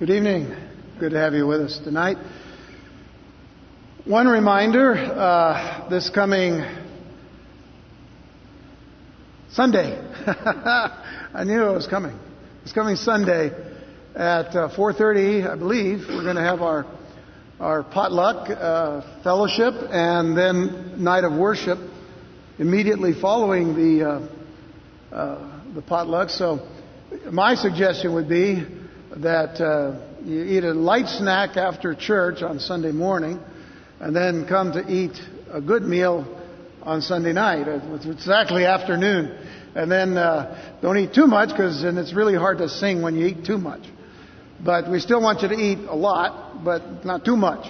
Good 0.00 0.08
evening. 0.08 0.56
Good 0.98 1.10
to 1.10 1.18
have 1.18 1.34
you 1.34 1.46
with 1.46 1.60
us 1.60 1.78
tonight. 1.78 2.16
One 4.06 4.28
reminder 4.28 4.94
uh, 4.94 5.90
this 5.90 6.08
coming 6.08 6.64
Sunday. 9.50 10.00
I 10.26 11.44
knew 11.44 11.66
it 11.66 11.72
was 11.74 11.86
coming. 11.86 12.18
It's 12.62 12.72
coming 12.72 12.96
Sunday 12.96 13.48
at 14.14 14.56
uh, 14.56 14.70
4:30, 14.74 15.46
I 15.46 15.56
believe, 15.56 16.06
we're 16.08 16.22
going 16.22 16.36
to 16.36 16.42
have 16.44 16.62
our 16.62 16.86
our 17.60 17.82
potluck 17.82 18.48
uh, 18.48 19.02
fellowship 19.22 19.74
and 19.90 20.34
then 20.34 21.04
night 21.04 21.24
of 21.24 21.34
worship 21.34 21.78
immediately 22.58 23.12
following 23.12 23.74
the 23.76 24.08
uh, 24.08 25.14
uh, 25.14 25.60
the 25.74 25.82
potluck. 25.82 26.30
So, 26.30 26.66
my 27.30 27.54
suggestion 27.54 28.14
would 28.14 28.30
be 28.30 28.79
that 29.16 29.60
uh, 29.60 29.98
you 30.24 30.44
eat 30.44 30.64
a 30.64 30.72
light 30.72 31.08
snack 31.08 31.56
after 31.56 31.94
church 31.94 32.42
on 32.42 32.60
Sunday 32.60 32.92
morning, 32.92 33.40
and 33.98 34.14
then 34.14 34.46
come 34.46 34.72
to 34.72 34.86
eat 34.88 35.20
a 35.50 35.60
good 35.60 35.82
meal 35.82 36.26
on 36.82 37.02
Sunday 37.02 37.32
night. 37.32 37.66
It's 37.68 38.06
exactly 38.06 38.64
afternoon, 38.64 39.36
and 39.74 39.90
then 39.90 40.16
uh, 40.16 40.78
don't 40.80 40.96
eat 40.96 41.12
too 41.12 41.26
much 41.26 41.50
because 41.50 41.82
then 41.82 41.98
it's 41.98 42.14
really 42.14 42.36
hard 42.36 42.58
to 42.58 42.68
sing 42.68 43.02
when 43.02 43.16
you 43.16 43.26
eat 43.26 43.44
too 43.44 43.58
much. 43.58 43.82
But 44.64 44.90
we 44.90 45.00
still 45.00 45.20
want 45.20 45.42
you 45.42 45.48
to 45.48 45.54
eat 45.56 45.78
a 45.88 45.96
lot, 45.96 46.64
but 46.64 47.04
not 47.04 47.24
too 47.24 47.36
much. 47.36 47.66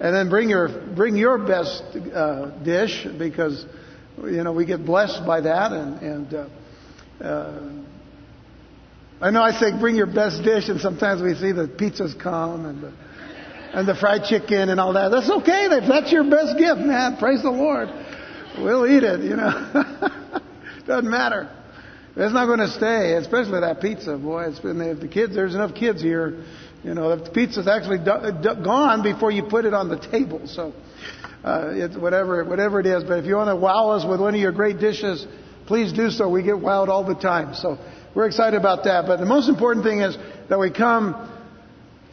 And 0.00 0.14
then 0.14 0.28
bring 0.28 0.50
your 0.50 0.68
bring 0.68 1.16
your 1.16 1.38
best 1.38 1.84
uh, 2.12 2.46
dish 2.64 3.06
because 3.16 3.64
you 4.22 4.42
know 4.42 4.52
we 4.52 4.64
get 4.66 4.84
blessed 4.84 5.24
by 5.26 5.40
that 5.42 5.72
and 5.72 6.02
and. 6.02 6.34
Uh, 6.34 6.48
uh, 7.20 7.83
I 9.20 9.30
know 9.30 9.42
I 9.42 9.52
say 9.52 9.78
bring 9.78 9.96
your 9.96 10.06
best 10.06 10.42
dish, 10.42 10.68
and 10.68 10.80
sometimes 10.80 11.22
we 11.22 11.34
see 11.34 11.52
the 11.52 11.68
pizzas 11.68 12.20
come 12.20 12.66
and 12.66 12.82
the, 12.82 12.92
and 13.72 13.88
the 13.88 13.94
fried 13.94 14.24
chicken 14.24 14.68
and 14.68 14.80
all 14.80 14.92
that. 14.94 15.10
That's 15.10 15.30
okay. 15.30 15.66
If 15.70 15.88
that's 15.88 16.12
your 16.12 16.28
best 16.28 16.58
gift, 16.58 16.80
man, 16.80 17.16
praise 17.16 17.42
the 17.42 17.50
Lord. 17.50 17.88
We'll 18.58 18.86
eat 18.86 19.02
it, 19.02 19.20
you 19.20 19.36
know. 19.36 20.10
Doesn't 20.86 21.10
matter. 21.10 21.50
It's 22.16 22.32
not 22.32 22.46
going 22.46 22.60
to 22.60 22.68
stay, 22.68 23.14
especially 23.14 23.60
that 23.60 23.80
pizza, 23.80 24.16
boy. 24.16 24.44
It's 24.44 24.60
been, 24.60 24.80
if 24.80 25.00
the 25.00 25.08
kids, 25.08 25.34
there's 25.34 25.54
enough 25.54 25.74
kids 25.74 26.00
here, 26.00 26.44
you 26.84 26.94
know, 26.94 27.16
the 27.16 27.30
pizza's 27.30 27.66
actually 27.66 27.98
do, 27.98 28.30
do, 28.40 28.62
gone 28.62 29.02
before 29.02 29.32
you 29.32 29.44
put 29.44 29.64
it 29.64 29.74
on 29.74 29.88
the 29.88 29.98
table. 29.98 30.46
So, 30.46 30.72
uh, 31.42 31.70
it's 31.72 31.96
whatever, 31.96 32.44
whatever 32.44 32.78
it 32.78 32.86
is. 32.86 33.02
But 33.02 33.18
if 33.18 33.24
you 33.24 33.36
want 33.36 33.48
to 33.48 33.56
wow 33.56 33.90
us 33.90 34.04
with 34.04 34.20
one 34.20 34.34
of 34.34 34.40
your 34.40 34.52
great 34.52 34.78
dishes, 34.78 35.26
please 35.66 35.92
do 35.92 36.10
so. 36.10 36.28
We 36.28 36.42
get 36.42 36.54
wowed 36.54 36.88
all 36.88 37.04
the 37.04 37.14
time. 37.14 37.54
So, 37.54 37.78
we're 38.14 38.26
excited 38.26 38.56
about 38.56 38.84
that. 38.84 39.06
But 39.06 39.18
the 39.18 39.26
most 39.26 39.48
important 39.48 39.84
thing 39.84 40.00
is 40.00 40.16
that 40.48 40.58
we 40.58 40.70
come 40.70 41.30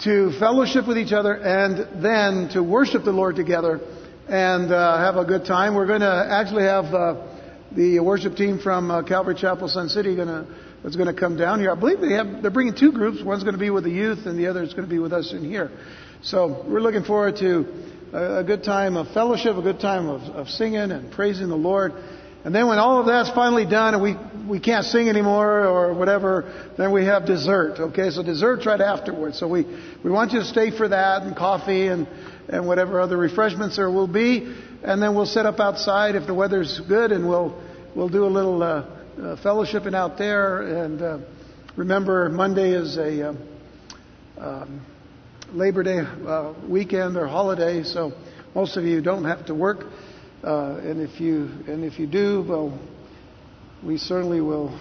to 0.03 0.31
fellowship 0.39 0.87
with 0.87 0.97
each 0.97 1.13
other 1.13 1.33
and 1.33 2.03
then 2.03 2.49
to 2.53 2.63
worship 2.63 3.03
the 3.03 3.11
Lord 3.11 3.35
together 3.35 3.79
and 4.27 4.71
uh, 4.71 4.97
have 4.97 5.17
a 5.17 5.25
good 5.25 5.45
time. 5.45 5.75
We're 5.75 5.87
going 5.87 6.01
to 6.01 6.27
actually 6.29 6.63
have 6.63 6.85
uh, 6.85 7.27
the 7.75 7.99
worship 7.99 8.35
team 8.35 8.59
from 8.59 8.89
uh, 8.89 9.03
Calvary 9.03 9.35
Chapel 9.35 9.67
Sun 9.67 9.89
City 9.89 10.15
to 10.15 10.47
that's 10.83 10.95
going 10.95 11.13
to 11.13 11.19
come 11.19 11.37
down 11.37 11.59
here. 11.59 11.71
I 11.71 11.75
believe 11.75 11.99
they 12.01 12.13
have 12.13 12.41
they're 12.41 12.49
bringing 12.49 12.75
two 12.75 12.91
groups. 12.91 13.21
One's 13.23 13.43
going 13.43 13.53
to 13.53 13.59
be 13.59 13.69
with 13.69 13.83
the 13.83 13.91
youth 13.91 14.25
and 14.25 14.39
the 14.39 14.47
other 14.47 14.63
is 14.63 14.73
going 14.73 14.87
to 14.87 14.93
be 14.93 14.99
with 14.99 15.13
us 15.13 15.31
in 15.31 15.45
here. 15.45 15.69
So 16.23 16.65
we're 16.67 16.81
looking 16.81 17.03
forward 17.03 17.35
to 17.37 17.65
a, 18.13 18.39
a 18.39 18.43
good 18.43 18.63
time 18.63 18.97
of 18.97 19.13
fellowship, 19.13 19.55
a 19.55 19.61
good 19.61 19.79
time 19.79 20.07
of, 20.07 20.21
of 20.35 20.47
singing 20.49 20.91
and 20.91 21.11
praising 21.11 21.49
the 21.49 21.55
Lord. 21.55 21.93
And 22.43 22.55
then 22.55 22.67
when 22.67 22.79
all 22.79 22.99
of 22.99 23.05
that's 23.05 23.29
finally 23.29 23.65
done 23.65 23.93
and 23.93 24.01
we, 24.01 24.15
we 24.47 24.59
can't 24.59 24.85
sing 24.85 25.09
anymore 25.09 25.65
or 25.65 25.93
whatever, 25.93 26.71
then 26.77 26.91
we 26.91 27.05
have 27.05 27.25
dessert. 27.25 27.79
Okay, 27.79 28.09
so 28.09 28.23
dessert's 28.23 28.65
right 28.65 28.81
afterwards. 28.81 29.37
So 29.37 29.47
we, 29.47 29.63
we 30.03 30.09
want 30.09 30.31
you 30.31 30.39
to 30.39 30.45
stay 30.45 30.75
for 30.75 30.87
that 30.87 31.21
and 31.21 31.35
coffee 31.35 31.87
and, 31.87 32.07
and 32.49 32.65
whatever 32.67 32.99
other 32.99 33.17
refreshments 33.17 33.75
there 33.75 33.91
will 33.91 34.07
be. 34.07 34.55
And 34.83 34.99
then 35.01 35.13
we'll 35.13 35.27
set 35.27 35.45
up 35.45 35.59
outside 35.59 36.15
if 36.15 36.25
the 36.25 36.33
weather's 36.33 36.79
good 36.87 37.11
and 37.11 37.29
we'll, 37.29 37.61
we'll 37.95 38.09
do 38.09 38.25
a 38.25 38.27
little, 38.27 38.63
uh, 38.63 38.67
uh, 38.67 39.35
fellowshipping 39.43 39.93
out 39.93 40.17
there. 40.17 40.61
And, 40.61 41.01
uh, 41.01 41.19
remember 41.75 42.27
Monday 42.29 42.71
is 42.71 42.97
a, 42.97 43.29
uh, 43.29 43.35
um, 44.39 44.81
Labor 45.53 45.83
Day, 45.83 45.99
uh, 45.99 46.53
weekend 46.67 47.17
or 47.17 47.27
holiday. 47.27 47.83
So 47.83 48.13
most 48.55 48.77
of 48.77 48.83
you 48.85 49.01
don't 49.01 49.25
have 49.25 49.45
to 49.45 49.53
work. 49.53 49.85
Uh, 50.43 50.79
and 50.83 50.99
if 50.99 51.19
you 51.21 51.49
and 51.67 51.83
if 51.83 51.99
you 51.99 52.07
do, 52.07 52.43
well, 52.47 52.79
we 53.83 53.97
certainly 53.97 54.41
will 54.41 54.79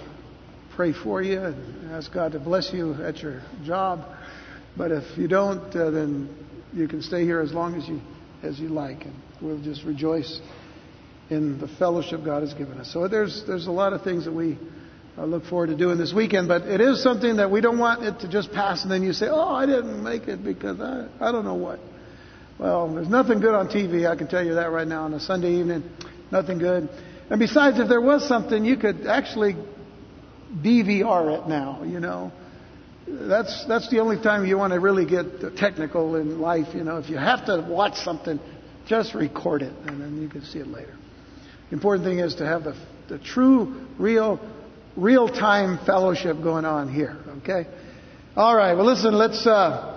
pray 0.75 0.95
for 0.95 1.21
you 1.21 1.39
and 1.39 1.91
ask 1.93 2.13
God 2.13 2.33
to 2.33 2.41
bless 2.41 2.73
you 2.73 2.95
at 2.95 3.19
your 3.19 3.43
job. 3.65 4.01
But 4.77 4.91
if 4.91 5.19
you 5.19 5.29
don't, 5.29 5.75
uh, 5.77 5.91
then 5.91 6.35
you 6.73 6.89
can 6.89 7.03
stay 7.03 7.25
here 7.25 7.41
as 7.41 7.53
long 7.53 7.75
as 7.75 7.87
you 7.87 8.01
as 8.43 8.59
you 8.59 8.69
like, 8.69 9.03
and 9.03 9.15
we'll 9.43 9.63
just 9.63 9.85
rejoice 9.85 10.41
in 11.29 11.61
the 11.61 11.69
fellowship 11.69 12.25
God 12.25 12.43
has 12.43 12.55
given 12.55 12.79
us. 12.79 12.91
So 12.91 13.07
there's 13.07 13.45
there's 13.47 13.67
a 13.67 13.73
lot 13.73 13.93
of 13.93 14.03
things 14.03 14.25
that 14.25 14.33
we 14.33 14.59
uh, 15.19 15.27
look 15.27 15.45
forward 15.45 15.67
to 15.67 15.77
doing 15.77 15.99
this 15.99 16.15
weekend, 16.15 16.49
but 16.49 16.63
it 16.63 16.81
is 16.81 17.03
something 17.03 17.37
that 17.37 17.51
we 17.51 17.61
don't 17.61 17.79
want 17.79 18.03
it 18.03 18.21
to 18.21 18.29
just 18.29 18.51
pass 18.53 18.83
and 18.83 18.91
then 18.91 19.03
you 19.03 19.13
say, 19.13 19.27
"Oh, 19.29 19.55
I 19.55 19.67
didn't 19.67 20.03
make 20.03 20.27
it 20.27 20.43
because 20.43 20.81
I 20.81 21.07
I 21.21 21.33
don't 21.33 21.45
know 21.45 21.55
what." 21.57 21.81
Well, 22.61 22.93
there's 22.93 23.09
nothing 23.09 23.41
good 23.41 23.55
on 23.55 23.69
TV, 23.69 24.07
I 24.07 24.17
can 24.17 24.29
tell 24.29 24.45
you 24.45 24.57
that 24.57 24.71
right 24.71 24.87
now 24.87 25.05
on 25.05 25.15
a 25.15 25.21
Sunday 25.21 25.55
evening. 25.55 25.83
Nothing 26.31 26.59
good. 26.59 26.91
And 27.31 27.41
besides, 27.41 27.79
if 27.79 27.89
there 27.89 28.03
was 28.03 28.29
something, 28.29 28.67
you 28.67 28.77
could 28.77 29.07
actually 29.07 29.57
DVR 30.55 31.41
it 31.41 31.49
now, 31.49 31.83
you 31.85 32.01
know. 32.01 32.31
That's, 33.09 33.65
that's 33.65 33.89
the 33.89 34.01
only 34.01 34.23
time 34.23 34.45
you 34.45 34.59
want 34.59 34.75
to 34.75 34.79
really 34.79 35.07
get 35.07 35.57
technical 35.57 36.17
in 36.17 36.39
life, 36.39 36.75
you 36.75 36.85
know. 36.85 36.99
If 36.99 37.09
you 37.09 37.17
have 37.17 37.47
to 37.47 37.67
watch 37.67 37.97
something, 37.97 38.39
just 38.87 39.15
record 39.15 39.63
it 39.63 39.73
and 39.87 39.99
then 39.99 40.21
you 40.21 40.29
can 40.29 40.45
see 40.45 40.59
it 40.59 40.67
later. 40.67 40.95
The 41.71 41.77
important 41.77 42.07
thing 42.07 42.19
is 42.19 42.35
to 42.37 42.47
have 42.47 42.65
the, 42.65 42.77
the 43.09 43.19
true, 43.19 43.87
real, 43.99 44.39
real 44.97 45.29
time 45.29 45.79
fellowship 45.87 46.43
going 46.43 46.67
on 46.67 46.93
here, 46.93 47.17
okay? 47.39 47.67
All 48.37 48.55
right, 48.55 48.75
well, 48.75 48.85
listen, 48.85 49.15
let's. 49.15 49.47
Uh, 49.47 49.97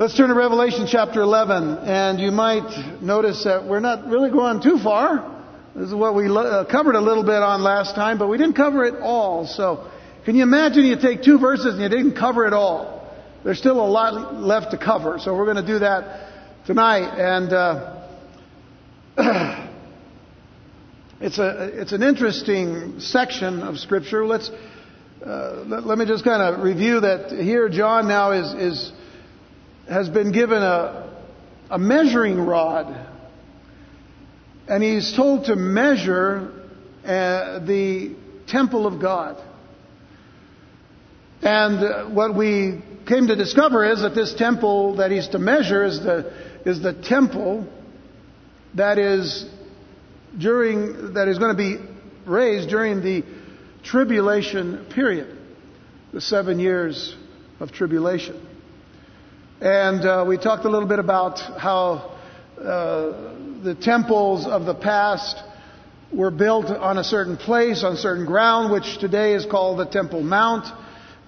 Let's 0.00 0.16
turn 0.16 0.30
to 0.30 0.34
Revelation 0.34 0.86
chapter 0.90 1.20
11, 1.20 1.76
and 1.80 2.18
you 2.18 2.30
might 2.30 3.02
notice 3.02 3.44
that 3.44 3.66
we're 3.66 3.80
not 3.80 4.06
really 4.08 4.30
going 4.30 4.62
too 4.62 4.78
far. 4.78 5.44
This 5.76 5.88
is 5.88 5.94
what 5.94 6.14
we 6.14 6.26
uh, 6.26 6.64
covered 6.64 6.94
a 6.94 7.00
little 7.02 7.22
bit 7.22 7.42
on 7.42 7.62
last 7.62 7.94
time, 7.96 8.16
but 8.16 8.26
we 8.28 8.38
didn't 8.38 8.54
cover 8.54 8.86
it 8.86 8.94
all. 9.02 9.46
So, 9.46 9.90
can 10.24 10.36
you 10.36 10.42
imagine 10.42 10.86
you 10.86 10.96
take 10.98 11.22
two 11.22 11.38
verses 11.38 11.74
and 11.74 11.82
you 11.82 11.90
didn't 11.90 12.16
cover 12.16 12.46
it 12.46 12.54
all? 12.54 13.14
There's 13.44 13.58
still 13.58 13.78
a 13.78 13.86
lot 13.86 14.36
left 14.36 14.70
to 14.70 14.78
cover, 14.78 15.18
so 15.18 15.36
we're 15.36 15.44
going 15.44 15.62
to 15.62 15.66
do 15.70 15.80
that 15.80 16.64
tonight. 16.64 17.04
And 17.18 17.52
uh, 17.52 18.06
it's 21.20 21.38
a 21.38 21.78
it's 21.78 21.92
an 21.92 22.02
interesting 22.02 23.00
section 23.00 23.60
of 23.60 23.78
Scripture. 23.78 24.24
Let's 24.24 24.50
uh, 25.22 25.64
let, 25.66 25.84
let, 25.84 25.98
me 25.98 26.06
just 26.06 26.24
kind 26.24 26.40
of 26.40 26.64
review 26.64 27.00
that. 27.00 27.32
Here, 27.32 27.68
John 27.68 28.08
now 28.08 28.30
is 28.30 28.54
is 28.54 28.92
has 29.90 30.08
been 30.08 30.30
given 30.30 30.62
a, 30.62 31.12
a 31.68 31.78
measuring 31.78 32.40
rod. 32.40 33.08
And 34.68 34.82
he's 34.84 35.14
told 35.16 35.46
to 35.46 35.56
measure 35.56 36.52
uh, 37.04 37.58
the 37.58 38.14
temple 38.46 38.86
of 38.86 39.00
God. 39.00 39.42
And 41.42 41.78
uh, 41.78 42.04
what 42.06 42.36
we 42.36 42.80
came 43.06 43.26
to 43.26 43.36
discover 43.36 43.84
is 43.90 44.02
that 44.02 44.14
this 44.14 44.32
temple 44.32 44.96
that 44.96 45.10
he's 45.10 45.26
to 45.28 45.40
measure 45.40 45.84
is 45.84 46.00
the, 46.00 46.32
is 46.64 46.80
the 46.80 46.92
temple 46.92 47.66
that 48.76 48.96
is 48.96 49.44
during, 50.38 51.14
that 51.14 51.26
is 51.26 51.38
going 51.38 51.56
to 51.56 51.60
be 51.60 51.78
raised 52.26 52.68
during 52.68 53.02
the 53.02 53.24
tribulation 53.82 54.86
period, 54.94 55.36
the 56.12 56.20
seven 56.20 56.60
years 56.60 57.16
of 57.58 57.72
tribulation. 57.72 58.46
And 59.60 60.06
uh, 60.06 60.24
we 60.26 60.38
talked 60.38 60.64
a 60.64 60.70
little 60.70 60.88
bit 60.88 61.00
about 61.00 61.38
how 61.38 62.16
uh, 62.58 62.62
the 63.62 63.76
temples 63.78 64.46
of 64.46 64.64
the 64.64 64.74
past 64.74 65.36
were 66.10 66.30
built 66.30 66.64
on 66.64 66.96
a 66.96 67.04
certain 67.04 67.36
place, 67.36 67.84
on 67.84 67.96
certain 67.96 68.24
ground, 68.24 68.72
which 68.72 68.98
today 69.00 69.34
is 69.34 69.44
called 69.44 69.78
the 69.78 69.84
Temple 69.84 70.22
Mount. 70.22 70.66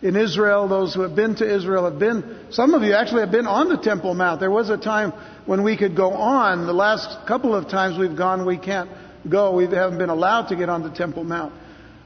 In 0.01 0.17
Israel, 0.17 0.67
those 0.67 0.95
who 0.95 1.03
have 1.03 1.15
been 1.15 1.35
to 1.37 1.55
Israel 1.55 1.85
have 1.85 1.99
been, 1.99 2.47
some 2.49 2.73
of 2.73 2.83
you 2.83 2.95
actually 2.95 3.21
have 3.21 3.31
been 3.31 3.47
on 3.47 3.69
the 3.69 3.77
Temple 3.77 4.15
Mount. 4.15 4.41
There 4.41 4.51
was 4.51 4.71
a 4.71 4.79
time 4.79 5.13
when 5.45 5.63
we 5.63 5.77
could 5.77 5.95
go 5.95 6.13
on. 6.13 6.67
The 6.67 6.73
last 6.73 7.27
couple 7.29 7.55
of 7.55 7.69
times 7.69 7.99
we've 7.99 8.17
gone, 8.17 8.47
we 8.47 8.57
can't 8.57 8.89
go. 9.29 9.55
We 9.55 9.65
haven't 9.65 9.99
been 9.99 10.09
allowed 10.09 10.49
to 10.49 10.57
get 10.57 10.71
on 10.71 10.83
the 10.83 10.91
Temple 10.91 11.25
Mount. 11.25 11.53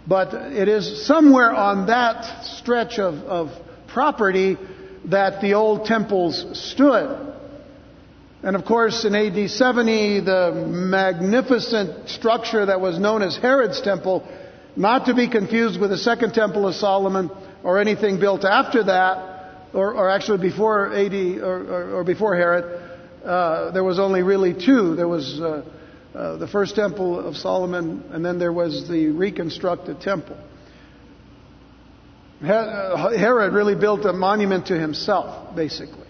But 0.09 0.35
it 0.35 0.67
is 0.67 1.07
somewhere 1.07 1.55
on 1.55 1.87
that 1.87 2.45
stretch 2.47 2.99
of, 2.99 3.15
of 3.15 3.51
property 3.87 4.59
that 5.07 5.41
the 5.41 5.55
old 5.55 5.87
temples 5.87 6.45
stood. 6.53 7.35
And 8.43 8.55
of 8.55 8.65
course, 8.65 9.05
in 9.05 9.15
AD 9.15 9.51
70, 9.51 10.21
the 10.21 10.53
magnificent 10.69 12.09
structure 12.09 12.67
that 12.67 12.81
was 12.81 12.99
known 12.99 13.23
as 13.23 13.37
Herod's 13.37 13.81
temple, 13.81 14.27
not 14.77 15.07
to 15.07 15.15
be 15.15 15.29
confused 15.29 15.81
with 15.81 15.91
the 15.91 15.99
second 15.99 16.35
temple 16.35 16.69
of 16.69 16.75
Solomon 16.75 17.31
or 17.65 17.79
anything 17.79 18.21
built 18.21 18.45
after 18.45 18.85
that, 18.85 19.37
or, 19.73 19.95
or 19.95 20.11
actually 20.11 20.39
before 20.39 20.95
AD 20.95 21.15
or, 21.15 21.75
or, 21.75 21.91
or 21.97 22.05
before 22.05 22.37
Herod, 22.37 22.65
uh, 23.25 23.71
there 23.73 23.85
was 23.85 23.99
only 23.99 24.23
really 24.23 24.55
two. 24.55 24.95
There 24.95 25.09
was 25.09 25.41
uh, 25.41 25.65
uh, 26.15 26.37
the 26.37 26.47
first 26.47 26.77
temple 26.77 27.19
of 27.19 27.37
Solomon, 27.37 28.05
and 28.13 28.25
then 28.25 28.39
there 28.39 28.53
was 28.53 28.89
the 28.89 29.09
reconstructed 29.09 30.01
temple. 30.01 30.37
Herod 32.41 33.53
really 33.53 33.75
built 33.75 34.05
a 34.05 34.13
monument 34.13 34.67
to 34.67 34.79
himself, 34.79 35.55
basically. 35.57 36.07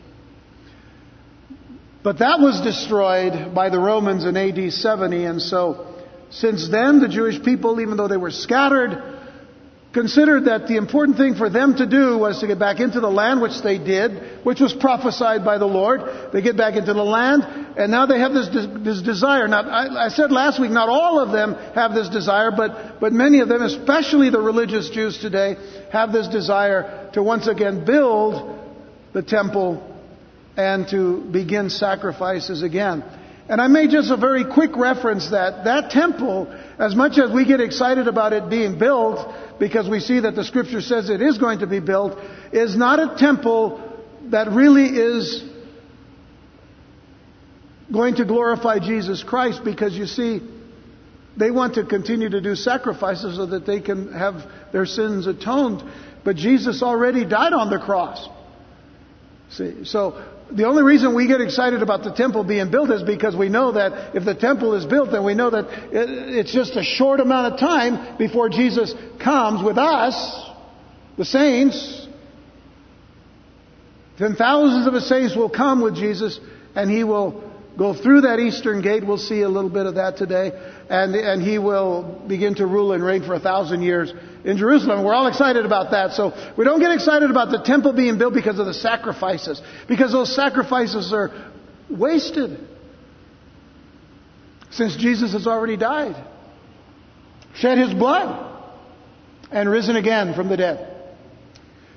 But 2.02 2.18
that 2.18 2.38
was 2.40 2.60
destroyed 2.60 3.54
by 3.54 3.68
the 3.68 3.78
Romans 3.78 4.24
in 4.24 4.36
AD 4.36 4.72
70, 4.72 5.24
and 5.24 5.42
so 5.42 5.86
since 6.30 6.68
then 6.68 7.00
the 7.00 7.08
Jewish 7.08 7.42
people, 7.42 7.80
even 7.80 7.96
though 7.96 8.08
they 8.08 8.16
were 8.16 8.30
scattered, 8.30 9.15
considered 9.96 10.44
that 10.44 10.68
the 10.68 10.76
important 10.76 11.16
thing 11.16 11.34
for 11.36 11.48
them 11.48 11.74
to 11.74 11.86
do 11.86 12.18
was 12.18 12.40
to 12.40 12.46
get 12.46 12.58
back 12.58 12.80
into 12.80 13.00
the 13.00 13.08
land, 13.10 13.40
which 13.40 13.62
they 13.62 13.78
did, 13.78 14.44
which 14.44 14.60
was 14.60 14.74
prophesied 14.74 15.42
by 15.42 15.56
the 15.56 15.64
Lord. 15.64 16.02
They 16.34 16.42
get 16.42 16.54
back 16.54 16.76
into 16.76 16.92
the 16.92 17.02
land, 17.02 17.44
and 17.78 17.90
now 17.90 18.04
they 18.04 18.18
have 18.18 18.34
this, 18.34 18.48
this 18.84 19.00
desire. 19.00 19.48
Now, 19.48 19.62
I, 19.62 20.04
I 20.04 20.08
said 20.08 20.30
last 20.30 20.60
week, 20.60 20.70
not 20.70 20.90
all 20.90 21.18
of 21.18 21.32
them 21.32 21.54
have 21.74 21.94
this 21.94 22.10
desire, 22.10 22.50
but, 22.54 23.00
but 23.00 23.14
many 23.14 23.40
of 23.40 23.48
them, 23.48 23.62
especially 23.62 24.28
the 24.28 24.38
religious 24.38 24.90
Jews 24.90 25.16
today, 25.16 25.56
have 25.90 26.12
this 26.12 26.28
desire 26.28 27.08
to 27.14 27.22
once 27.22 27.46
again 27.46 27.86
build 27.86 28.58
the 29.14 29.22
temple 29.22 29.82
and 30.58 30.86
to 30.88 31.22
begin 31.22 31.70
sacrifices 31.70 32.62
again. 32.62 33.02
And 33.48 33.60
I 33.60 33.68
made 33.68 33.90
just 33.90 34.10
a 34.10 34.16
very 34.16 34.44
quick 34.44 34.76
reference 34.76 35.30
that 35.30 35.64
that 35.64 35.90
temple, 35.90 36.52
as 36.78 36.94
much 36.94 37.18
as 37.18 37.30
we 37.30 37.44
get 37.44 37.60
excited 37.60 38.06
about 38.06 38.32
it 38.32 38.50
being 38.50 38.78
built, 38.78 39.34
because 39.58 39.88
we 39.88 40.00
see 40.00 40.20
that 40.20 40.34
the 40.34 40.44
scripture 40.44 40.80
says 40.80 41.08
it 41.08 41.22
is 41.22 41.38
going 41.38 41.60
to 41.60 41.66
be 41.66 41.80
built, 41.80 42.18
is 42.52 42.76
not 42.76 43.00
a 43.00 43.16
temple 43.18 43.82
that 44.24 44.50
really 44.50 44.86
is 44.86 45.44
going 47.92 48.16
to 48.16 48.24
glorify 48.24 48.78
Jesus 48.78 49.22
Christ 49.22 49.62
because 49.64 49.94
you 49.94 50.06
see, 50.06 50.40
they 51.36 51.50
want 51.50 51.74
to 51.74 51.84
continue 51.84 52.28
to 52.28 52.40
do 52.40 52.54
sacrifices 52.54 53.36
so 53.36 53.46
that 53.46 53.66
they 53.66 53.80
can 53.80 54.12
have 54.12 54.42
their 54.72 54.86
sins 54.86 55.26
atoned. 55.26 55.82
But 56.24 56.36
Jesus 56.36 56.82
already 56.82 57.24
died 57.24 57.52
on 57.52 57.70
the 57.70 57.78
cross. 57.78 58.28
See, 59.50 59.84
so 59.84 60.22
the 60.52 60.64
only 60.64 60.82
reason 60.82 61.14
we 61.14 61.26
get 61.26 61.40
excited 61.40 61.82
about 61.82 62.04
the 62.04 62.12
temple 62.12 62.44
being 62.44 62.70
built 62.70 62.90
is 62.90 63.02
because 63.02 63.34
we 63.34 63.48
know 63.48 63.72
that 63.72 64.14
if 64.14 64.24
the 64.24 64.34
temple 64.34 64.74
is 64.74 64.84
built, 64.86 65.10
then 65.10 65.24
we 65.24 65.34
know 65.34 65.50
that 65.50 65.66
it's 65.92 66.52
just 66.52 66.76
a 66.76 66.84
short 66.84 67.20
amount 67.20 67.52
of 67.52 67.60
time 67.60 68.16
before 68.16 68.48
Jesus 68.48 68.94
comes 69.22 69.62
with 69.64 69.76
us, 69.76 70.50
the 71.18 71.24
saints. 71.24 72.06
Then 74.18 74.36
thousands 74.36 74.86
of 74.86 74.92
the 74.92 75.00
saints 75.00 75.34
will 75.34 75.50
come 75.50 75.82
with 75.82 75.96
Jesus 75.96 76.38
and 76.74 76.90
he 76.90 77.02
will 77.02 77.45
go 77.76 77.94
through 77.94 78.22
that 78.22 78.38
eastern 78.38 78.82
gate. 78.82 79.06
We'll 79.06 79.18
see 79.18 79.42
a 79.42 79.48
little 79.48 79.70
bit 79.70 79.86
of 79.86 79.96
that 79.96 80.16
today. 80.16 80.52
And, 80.88 81.14
and 81.14 81.42
he 81.42 81.58
will 81.58 82.22
begin 82.26 82.54
to 82.56 82.66
rule 82.66 82.92
and 82.92 83.02
reign 83.04 83.22
for 83.22 83.34
a 83.34 83.40
thousand 83.40 83.82
years 83.82 84.12
in 84.44 84.56
Jerusalem. 84.56 85.04
We're 85.04 85.14
all 85.14 85.26
excited 85.26 85.66
about 85.66 85.90
that. 85.90 86.12
So 86.12 86.32
we 86.56 86.64
don't 86.64 86.80
get 86.80 86.92
excited 86.92 87.30
about 87.30 87.50
the 87.50 87.62
temple 87.62 87.92
being 87.92 88.18
built 88.18 88.34
because 88.34 88.58
of 88.58 88.66
the 88.66 88.74
sacrifices, 88.74 89.60
because 89.88 90.12
those 90.12 90.34
sacrifices 90.34 91.12
are 91.12 91.52
wasted. 91.90 92.58
Since 94.70 94.96
Jesus 94.96 95.32
has 95.32 95.46
already 95.46 95.76
died, 95.76 96.16
shed 97.54 97.78
his 97.78 97.94
blood, 97.94 98.54
and 99.50 99.70
risen 99.70 99.96
again 99.96 100.34
from 100.34 100.48
the 100.48 100.56
dead. 100.56 100.92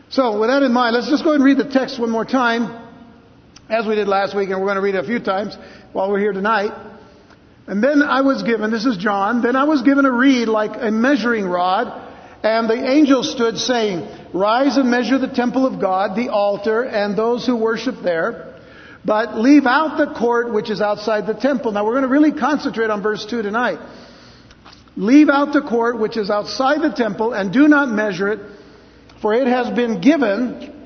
So, 0.09 0.39
with 0.39 0.49
that 0.49 0.63
in 0.63 0.71
mind, 0.71 0.95
let's 0.95 1.09
just 1.09 1.23
go 1.23 1.33
and 1.33 1.43
read 1.43 1.57
the 1.57 1.69
text 1.69 1.99
one 1.99 2.09
more 2.09 2.25
time, 2.25 2.88
as 3.69 3.85
we 3.85 3.95
did 3.95 4.07
last 4.07 4.35
week, 4.35 4.49
and 4.49 4.59
we're 4.59 4.65
going 4.65 4.75
to 4.75 4.81
read 4.81 4.95
it 4.95 5.03
a 5.03 5.07
few 5.07 5.19
times 5.19 5.55
while 5.93 6.11
we're 6.11 6.19
here 6.19 6.33
tonight. 6.33 6.71
And 7.67 7.83
then 7.83 8.01
I 8.01 8.21
was 8.21 8.41
given, 8.41 8.71
this 8.71 8.85
is 8.85 8.97
John, 8.97 9.43
then 9.43 9.55
I 9.55 9.65
was 9.65 9.83
given 9.83 10.05
a 10.05 10.11
reed 10.11 10.47
like 10.47 10.71
a 10.81 10.89
measuring 10.89 11.45
rod 11.45 12.07
and 12.41 12.69
the 12.69 12.89
angel 12.89 13.23
stood 13.23 13.57
saying, 13.57 14.07
Rise 14.33 14.77
and 14.77 14.89
measure 14.89 15.17
the 15.17 15.27
temple 15.27 15.65
of 15.65 15.79
God, 15.79 16.15
the 16.15 16.29
altar, 16.29 16.83
and 16.83 17.17
those 17.17 17.45
who 17.45 17.57
worship 17.57 17.95
there. 18.01 18.55
But 19.03 19.37
leave 19.37 19.65
out 19.65 19.97
the 19.97 20.13
court 20.13 20.51
which 20.51 20.69
is 20.69 20.81
outside 20.81 21.27
the 21.27 21.33
temple. 21.33 21.71
Now 21.71 21.85
we're 21.85 21.93
going 21.93 22.03
to 22.03 22.09
really 22.09 22.31
concentrate 22.31 22.89
on 22.89 23.03
verse 23.03 23.25
2 23.25 23.41
tonight. 23.41 23.79
Leave 24.95 25.29
out 25.29 25.53
the 25.53 25.61
court 25.61 25.99
which 25.99 26.17
is 26.17 26.29
outside 26.29 26.81
the 26.81 26.95
temple 26.95 27.33
and 27.33 27.53
do 27.53 27.67
not 27.67 27.89
measure 27.89 28.29
it, 28.29 28.39
for 29.21 29.33
it 29.33 29.47
has 29.47 29.69
been 29.75 30.01
given 30.01 30.78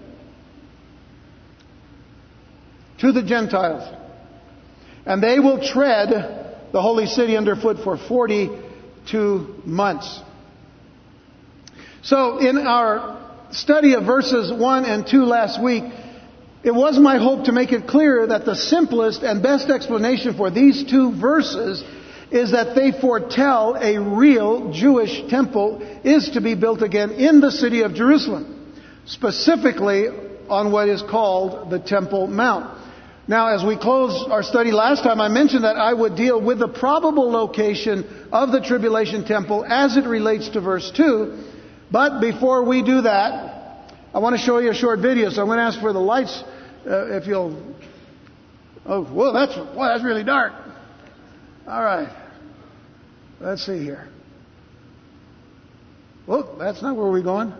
to 3.04 3.12
the 3.12 3.22
Gentiles. 3.22 3.84
And 5.06 5.22
they 5.22 5.38
will 5.38 5.62
tread 5.62 6.10
the 6.72 6.82
holy 6.82 7.06
city 7.06 7.36
underfoot 7.36 7.84
for 7.84 7.98
42 7.98 9.62
months. 9.66 10.22
So 12.02 12.38
in 12.38 12.58
our 12.58 13.20
study 13.52 13.96
of 13.96 14.06
verses 14.06 14.54
1 14.54 14.86
and 14.86 15.06
2 15.06 15.26
last 15.26 15.62
week, 15.62 15.84
it 16.64 16.74
was 16.74 16.98
my 16.98 17.18
hope 17.18 17.46
to 17.46 17.52
make 17.52 17.74
it 17.74 17.88
clear 17.88 18.26
that 18.28 18.46
the 18.46 18.56
simplest 18.56 19.22
and 19.22 19.44
best 19.44 19.70
explanation 19.70 20.38
for 20.38 20.50
these 20.50 20.86
two 20.90 21.12
verses 21.20 21.84
is 22.32 22.52
that 22.52 22.74
they 22.74 22.94
foretell 23.02 23.76
a 23.76 24.00
real 24.00 24.72
Jewish 24.72 25.30
temple 25.30 25.82
is 26.06 26.30
to 26.32 26.42
be 26.42 26.56
built 26.56 26.82
again 26.82 27.12
in 27.12 27.42
the 27.42 27.52
city 27.52 27.82
of 27.82 27.96
Jerusalem, 27.96 28.74
specifically 29.06 30.08
on 30.48 30.72
what 30.72 30.88
is 30.88 31.02
called 31.02 31.70
the 31.70 31.80
Temple 31.80 32.28
Mount. 32.28 32.82
Now, 33.25 33.56
as 33.56 33.64
we 33.64 33.78
closed 33.78 34.30
our 34.30 34.44
study 34.44 34.72
last 34.74 35.04
time, 35.04 35.22
I 35.22 35.30
mentioned 35.30 35.64
that 35.64 35.78
I 35.78 35.94
would 35.94 36.18
deal 36.18 36.42
with 36.42 36.60
the 36.60 36.68
probable 36.68 37.31
location 37.31 38.28
of 38.34 38.52
the 38.52 38.60
tribulation 38.60 39.24
temple 39.24 39.64
as 39.64 39.96
it 39.96 40.06
relates 40.06 40.50
to 40.50 40.62
verse 40.62 40.92
2, 40.92 41.42
but 41.90 42.20
before 42.20 42.66
we 42.66 42.84
do 42.84 43.02
that, 43.02 43.94
I 44.14 44.20
want 44.20 44.36
to 44.36 44.42
show 44.42 44.58
you 44.58 44.72
a 44.72 44.75
short 44.75 45.00
video. 45.00 45.30
So 45.30 45.42
I'm 45.42 45.48
going 45.48 45.58
to 45.58 45.64
ask 45.64 45.80
for 45.80 45.94
the 45.94 46.00
lights, 46.00 46.44
uh, 46.86 47.16
if 47.16 47.25
you'll. 47.25 47.75
Oh, 48.86 49.06
whoa, 49.06 49.31
that's 49.31 49.56
well, 49.56 49.88
that's 49.88 50.04
really 50.04 50.26
dark. 50.26 50.52
All 51.66 51.81
right, 51.81 52.10
let's 53.40 53.66
see 53.66 53.81
here. 53.81 54.10
Well, 56.28 56.58
that's 56.60 56.81
not 56.81 56.98
where 56.98 57.10
we're 57.10 57.24
going. 57.24 57.54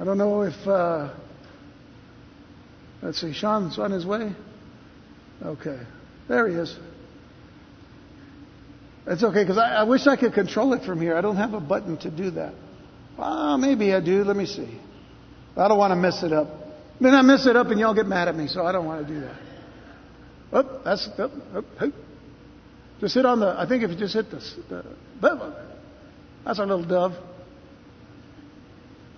I 0.00 0.04
don't 0.04 0.18
know 0.18 0.42
if. 0.42 0.66
Uh, 0.66 1.14
let's 3.02 3.20
see, 3.20 3.32
Sean's 3.32 3.78
on 3.78 3.90
his 3.90 4.04
way. 4.04 4.32
Okay, 5.42 5.78
there 6.28 6.48
he 6.48 6.54
is. 6.54 6.76
It's 9.06 9.22
okay 9.22 9.42
because 9.42 9.56
I, 9.56 9.76
I, 9.76 9.82
wish 9.84 10.06
I 10.06 10.16
could 10.16 10.34
control 10.34 10.74
it 10.74 10.84
from 10.84 11.00
here. 11.00 11.16
I 11.16 11.22
don't 11.22 11.36
have 11.36 11.54
a 11.54 11.60
button 11.60 11.96
to 11.98 12.10
do 12.10 12.32
that. 12.32 12.52
Well, 13.16 13.56
maybe 13.56 13.94
I 13.94 14.00
do. 14.00 14.22
Let 14.22 14.36
me 14.36 14.44
see. 14.44 14.80
I 15.56 15.66
don't 15.66 15.78
want 15.78 15.92
to 15.92 15.96
mess 15.96 16.22
it 16.22 16.32
up. 16.32 16.48
Then 17.00 17.14
I 17.14 17.22
mess 17.22 17.46
it 17.46 17.56
up 17.56 17.68
and 17.68 17.80
y'all 17.80 17.94
get 17.94 18.06
mad 18.06 18.28
at 18.28 18.36
me, 18.36 18.48
so 18.48 18.66
I 18.66 18.72
don't 18.72 18.84
want 18.84 19.06
to 19.06 19.14
do 19.14 19.20
that. 19.20 19.36
Oh, 20.52 20.80
that's 20.84 21.08
oh, 21.18 21.30
oh, 21.54 21.64
oh. 21.80 21.92
just 23.00 23.14
hit 23.14 23.24
on 23.24 23.40
the. 23.40 23.54
I 23.58 23.66
think 23.66 23.82
if 23.82 23.90
you 23.90 23.96
just 23.96 24.14
hit 24.14 24.30
this, 24.30 24.54
the, 24.68 24.84
that's 26.44 26.58
our 26.58 26.66
little 26.66 26.84
dove. 26.84 27.12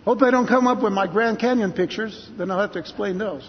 Hope 0.05 0.21
they 0.21 0.31
don't 0.31 0.47
come 0.47 0.67
up 0.67 0.83
with 0.83 0.93
my 0.93 1.07
Grand 1.07 1.39
Canyon 1.39 1.73
pictures. 1.73 2.29
Then 2.37 2.51
I'll 2.51 2.61
have 2.61 2.73
to 2.73 2.79
explain 2.79 3.19
those. 3.19 3.49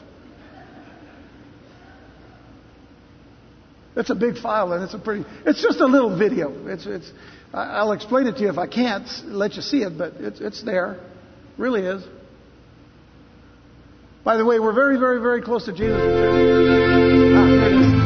It's 3.96 4.10
a 4.10 4.16
big 4.16 4.38
file 4.38 4.72
and 4.74 4.84
it's 4.84 4.94
a 4.94 5.00
pretty, 5.00 5.26
it's 5.46 5.62
just 5.62 5.80
a 5.80 5.86
little 5.86 6.18
video. 6.18 6.68
It's, 6.68 6.86
it's, 6.86 7.12
I'll 7.54 7.92
explain 7.92 8.28
it 8.28 8.38
to 8.38 8.42
you 8.42 8.50
if 8.50 8.58
I 8.58 8.68
can't 8.68 9.08
let 9.26 9.56
you 9.56 9.62
see 9.62 9.84
it, 9.84 9.98
but 9.98 10.14
it's, 10.20 10.40
it's 10.40 10.64
there. 10.64 10.94
It 10.94 11.02
really 11.58 11.82
is. 11.82 12.04
By 14.24 14.38
the 14.38 14.46
way, 14.46 14.60
we're 14.60 14.74
very, 14.74 14.98
very, 14.98 15.20
very 15.20 15.42
close 15.42 15.66
to 15.66 15.74
Jesus'. 15.74 15.98
Ah, 17.36 18.01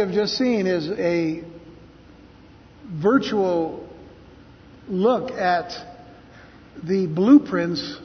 have 0.00 0.12
just 0.12 0.36
seen 0.36 0.66
is 0.66 0.90
a 0.90 1.42
virtual 3.00 3.88
look 4.88 5.30
at 5.30 5.72
the 6.82 7.06
blueprints 7.06 7.98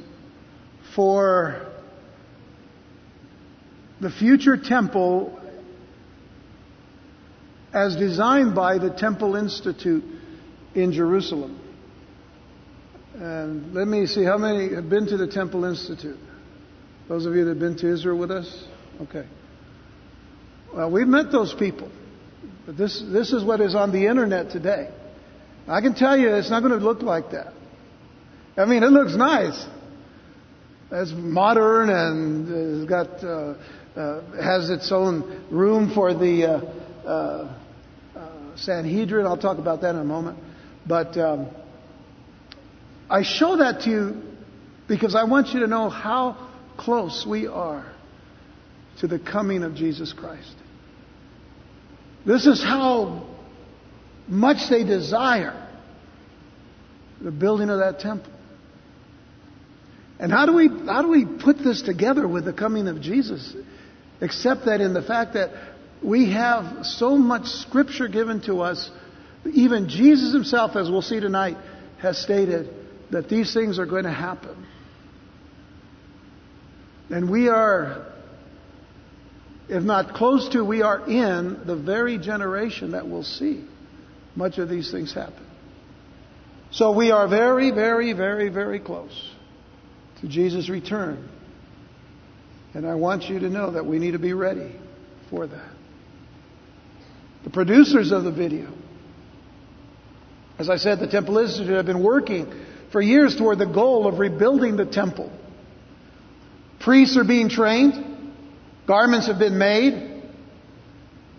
for 0.95 1.67
the 4.01 4.11
future 4.11 4.57
temple 4.57 5.39
as 7.73 7.95
designed 7.97 8.55
by 8.55 8.77
the 8.77 8.89
Temple 8.89 9.35
Institute 9.35 10.03
in 10.75 10.93
Jerusalem. 10.93 11.59
And 13.15 13.73
let 13.73 13.87
me 13.87 14.05
see 14.05 14.23
how 14.23 14.37
many 14.37 14.73
have 14.73 14.89
been 14.89 15.07
to 15.07 15.17
the 15.17 15.27
Temple 15.27 15.65
Institute. 15.65 16.17
Those 17.09 17.25
of 17.25 17.35
you 17.35 17.43
that 17.45 17.51
have 17.51 17.59
been 17.59 17.77
to 17.77 17.93
Israel 17.93 18.17
with 18.17 18.31
us? 18.31 18.65
Okay. 19.01 19.25
Well, 20.75 20.91
we've 20.91 21.07
met 21.07 21.31
those 21.31 21.53
people. 21.53 21.89
But 22.65 22.77
this, 22.77 23.01
this 23.01 23.31
is 23.31 23.45
what 23.45 23.61
is 23.61 23.75
on 23.75 23.93
the 23.93 24.07
internet 24.07 24.51
today. 24.51 24.89
I 25.67 25.79
can 25.79 25.95
tell 25.95 26.17
you 26.17 26.35
it's 26.35 26.49
not 26.49 26.59
going 26.59 26.77
to 26.77 26.85
look 26.85 27.01
like 27.01 27.31
that. 27.31 27.53
I 28.57 28.65
mean, 28.65 28.83
it 28.83 28.89
looks 28.89 29.15
nice. 29.15 29.65
It's 30.91 31.13
modern 31.15 31.89
and 31.89 32.83
it's 32.83 32.89
got, 32.89 33.23
uh, 33.23 33.55
uh, 33.95 34.43
has 34.43 34.69
its 34.69 34.91
own 34.91 35.45
room 35.49 35.93
for 35.93 36.13
the 36.13 36.45
uh, 36.45 37.07
uh, 37.07 37.57
uh 38.15 38.57
Sanhedrin. 38.57 39.25
I'll 39.25 39.37
talk 39.37 39.57
about 39.57 39.81
that 39.81 39.95
in 39.95 40.01
a 40.01 40.05
moment. 40.05 40.37
But 40.85 41.17
um, 41.17 41.49
I 43.09 43.23
show 43.23 43.57
that 43.57 43.81
to 43.81 43.89
you 43.89 44.23
because 44.89 45.15
I 45.15 45.23
want 45.23 45.49
you 45.53 45.61
to 45.61 45.67
know 45.67 45.89
how 45.89 46.49
close 46.77 47.25
we 47.25 47.47
are 47.47 47.85
to 48.99 49.07
the 49.07 49.19
coming 49.19 49.63
of 49.63 49.73
Jesus 49.73 50.11
Christ. 50.11 50.53
This 52.25 52.45
is 52.47 52.61
how 52.61 53.27
much 54.27 54.69
they 54.69 54.83
desire 54.83 55.61
the 57.21 57.31
building 57.31 57.69
of 57.69 57.79
that 57.79 57.99
temple. 57.99 58.31
And 60.19 60.31
how 60.31 60.45
do 60.45 60.53
we 60.53 60.67
how 60.67 61.01
do 61.01 61.09
we 61.09 61.25
put 61.25 61.57
this 61.57 61.81
together 61.81 62.27
with 62.27 62.45
the 62.45 62.53
coming 62.53 62.87
of 62.87 63.01
Jesus? 63.01 63.55
Except 64.21 64.65
that 64.65 64.81
in 64.81 64.93
the 64.93 65.01
fact 65.01 65.33
that 65.33 65.51
we 66.01 66.31
have 66.31 66.85
so 66.85 67.17
much 67.17 67.47
scripture 67.47 68.07
given 68.07 68.41
to 68.41 68.61
us, 68.61 68.89
even 69.51 69.89
Jesus 69.89 70.33
himself, 70.33 70.75
as 70.75 70.89
we'll 70.89 71.01
see 71.01 71.19
tonight, 71.19 71.57
has 71.99 72.17
stated 72.17 72.69
that 73.11 73.29
these 73.29 73.53
things 73.53 73.79
are 73.79 73.85
going 73.85 74.03
to 74.05 74.11
happen. 74.11 74.65
And 77.09 77.29
we 77.29 77.49
are, 77.49 78.13
if 79.67 79.83
not 79.83 80.13
close 80.13 80.49
to, 80.49 80.63
we 80.63 80.81
are 80.81 81.07
in 81.07 81.65
the 81.65 81.75
very 81.75 82.17
generation 82.17 82.91
that 82.91 83.09
will 83.09 83.23
see 83.23 83.65
much 84.35 84.57
of 84.57 84.69
these 84.69 84.91
things 84.91 85.13
happen. 85.13 85.45
So 86.71 86.91
we 86.91 87.11
are 87.11 87.27
very, 87.27 87.71
very, 87.71 88.13
very, 88.13 88.49
very 88.49 88.79
close 88.79 89.31
to 90.21 90.27
Jesus' 90.27 90.69
return. 90.69 91.29
And 92.73 92.85
I 92.85 92.95
want 92.95 93.23
you 93.29 93.39
to 93.39 93.49
know 93.49 93.71
that 93.71 93.85
we 93.85 93.99
need 93.99 94.11
to 94.11 94.19
be 94.19 94.33
ready 94.33 94.75
for 95.29 95.47
that. 95.47 95.71
The 97.45 97.49
producers 97.49 98.11
of 98.11 98.23
the 98.23 98.31
video, 98.31 98.71
as 100.59 100.69
I 100.69 100.77
said, 100.77 100.99
the 100.99 101.07
Temple 101.07 101.37
Institute 101.37 101.75
have 101.75 101.85
been 101.85 102.03
working 102.03 102.51
for 102.91 103.01
years 103.01 103.35
toward 103.35 103.59
the 103.59 103.65
goal 103.65 104.07
of 104.07 104.19
rebuilding 104.19 104.77
the 104.77 104.85
temple. 104.85 105.31
Priests 106.79 107.17
are 107.17 107.23
being 107.23 107.49
trained, 107.49 108.14
garments 108.87 109.27
have 109.27 109.39
been 109.39 109.57
made, 109.57 110.23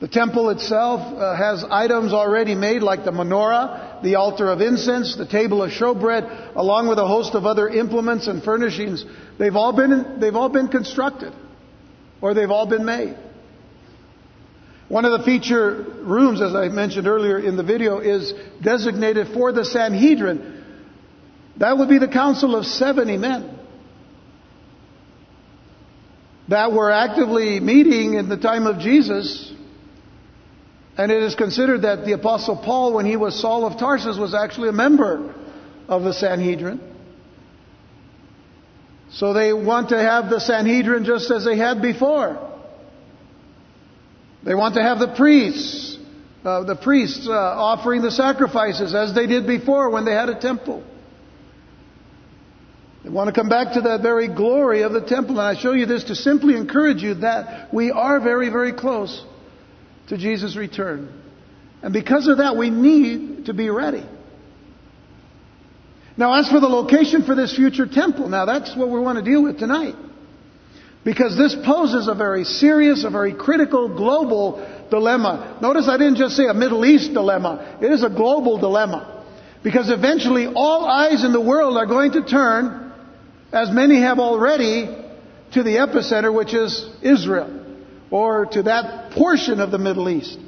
the 0.00 0.09
temple 0.09 0.50
itself 0.50 1.00
uh, 1.00 1.37
has 1.37 1.65
items 1.65 2.12
already 2.12 2.55
made 2.55 2.83
like 2.83 3.05
the 3.05 3.12
menorah, 3.12 4.03
the 4.03 4.17
altar 4.17 4.50
of 4.50 4.61
incense, 4.61 5.17
the 5.17 5.26
table 5.26 5.62
of 5.62 5.71
showbread, 5.71 6.55
along 6.55 6.88
with 6.88 6.99
a 6.99 7.07
host 7.07 7.35
of 7.35 7.47
other 7.47 7.69
implements 7.69 8.26
and 8.26 8.43
furnishings. 8.43 9.05
They've 9.38 9.57
all 9.57 9.73
been, 9.73 10.21
they've 10.21 10.37
all 10.37 10.50
been 10.50 10.69
constructed 10.69 11.33
or 12.21 12.35
they've 12.35 12.50
all 12.50 12.67
been 12.67 12.85
made. 12.85 13.17
One 14.88 15.05
of 15.05 15.19
the 15.19 15.25
feature 15.25 15.83
rooms, 16.03 16.43
as 16.43 16.55
I 16.55 16.69
mentioned 16.69 17.09
earlier 17.09 17.38
in 17.38 17.57
the 17.57 17.65
video, 17.65 17.99
is 17.99 18.33
designated 18.62 19.29
for 19.29 19.50
the 19.50 19.65
Sanhedrin. 19.65 20.62
That 21.57 21.79
would 21.79 21.88
be 21.88 21.99
the 21.99 22.09
council 22.09 22.55
of 22.55 22.67
70 22.67 23.17
men 23.17 23.56
that 26.49 26.73
were 26.73 26.91
actively 26.91 27.61
meeting 27.61 28.15
in 28.15 28.29
the 28.29 28.37
time 28.37 28.67
of 28.67 28.79
Jesus 28.79 29.53
and 30.99 31.12
it 31.12 31.23
is 31.23 31.35
considered 31.35 31.83
that 31.83 32.05
the 32.07 32.12
Apostle 32.12 32.57
Paul, 32.57 32.95
when 32.95 33.05
he 33.05 33.17
was 33.17 33.38
Saul 33.38 33.67
of 33.67 33.79
Tarsus, 33.79 34.17
was 34.17 34.35
actually 34.35 34.71
a 34.71 34.73
member 34.73 35.35
of 35.88 36.03
the 36.03 36.15
Sanhedrin. 36.15 36.81
So 39.11 39.33
they 39.33 39.53
want 39.53 39.91
to 39.91 39.99
have 39.99 40.31
the 40.31 40.41
Sanhedrin 40.41 41.05
just 41.05 41.31
as 41.31 41.45
they 41.45 41.57
had 41.57 41.83
before. 41.83 42.43
They 44.43 44.55
want 44.55 44.75
to 44.76 44.83
have 44.83 44.99
the 44.99 45.15
priests, 45.15 45.99
uh, 46.45 46.65
the 46.65 46.76
priests 46.76 47.26
uh, 47.29 47.33
offering 47.33 48.00
the 48.00 48.11
sacrifices 48.11 48.95
as 48.95 49.15
they 49.15 49.26
did 49.26 49.47
before 49.47 49.91
when 49.91 50.05
they 50.05 50.12
had 50.12 50.29
a 50.29 50.41
temple. 50.41 50.83
They 53.07 53.13
want 53.13 53.33
to 53.33 53.41
come 53.41 53.49
back 53.49 53.75
to 53.75 53.83
that 53.83 54.03
very 54.03 54.27
glory 54.27 54.83
of 54.83 54.93
the 54.93 55.01
temple. 55.01 55.39
And 55.39 55.57
I 55.57 55.61
show 55.61 55.71
you 55.75 55.87
this 55.87 56.03
to 56.05 56.17
simply 56.17 56.57
encourage 56.57 57.05
you 57.05 57.15
that 57.15 57.73
we 57.73 57.93
are 57.93 58.19
very, 58.19 58.49
very 58.49 58.73
close 58.73 59.25
to 60.09 60.19
Jesus' 60.19 60.57
return. 60.57 61.09
And 61.83 61.93
because 61.93 62.27
of 62.27 62.39
that, 62.39 62.57
we 62.57 62.69
need 62.69 63.47
to 63.47 63.55
be 63.55 63.71
ready. 63.71 64.05
Now, 66.17 66.35
as 66.41 66.49
for 66.49 66.59
the 66.59 66.67
location 66.67 67.23
for 67.23 67.37
this 67.37 67.55
future 67.55 67.87
temple, 67.87 68.29
now 68.29 68.45
that's 68.45 68.77
what 68.77 68.91
we 68.91 68.99
want 68.99 69.19
to 69.19 69.25
deal 69.25 69.45
with 69.45 69.61
tonight. 69.61 69.95
Because 71.05 71.37
this 71.39 71.55
poses 71.65 72.09
a 72.09 72.15
very 72.17 72.43
serious, 72.43 73.05
a 73.05 73.11
very 73.11 73.35
critical 73.35 73.89
global 73.89 74.89
dilemma. 74.91 75.59
Notice 75.63 75.87
I 75.87 75.97
didn't 75.97 76.17
just 76.17 76.35
say 76.35 76.47
a 76.47 76.55
Middle 76.55 76.85
East 76.85 77.13
dilemma. 77.13 77.79
It 77.81 77.93
is 77.93 78.03
a 78.03 78.11
global 78.11 78.59
dilemma. 78.59 79.25
Because 79.63 79.91
eventually 79.91 80.49
all 80.53 80.87
eyes 80.87 81.23
in 81.23 81.33
the 81.33 81.41
world 81.41 81.77
are 81.77 81.87
going 81.87 82.11
to 82.13 82.25
turn, 82.25 82.83
as 83.57 83.71
many 83.71 84.01
have 84.01 84.19
already, 84.19 84.87
to 85.53 85.63
the 85.63 85.77
epicenter, 85.77 86.33
which 86.33 86.53
is 86.53 86.87
Israel 87.01 87.65
or 88.11 88.47
to 88.47 88.63
that 88.65 89.13
portion 89.13 89.61
of 89.61 89.71
the 89.71 89.79
Middle 89.79 90.09
East. 90.09 90.39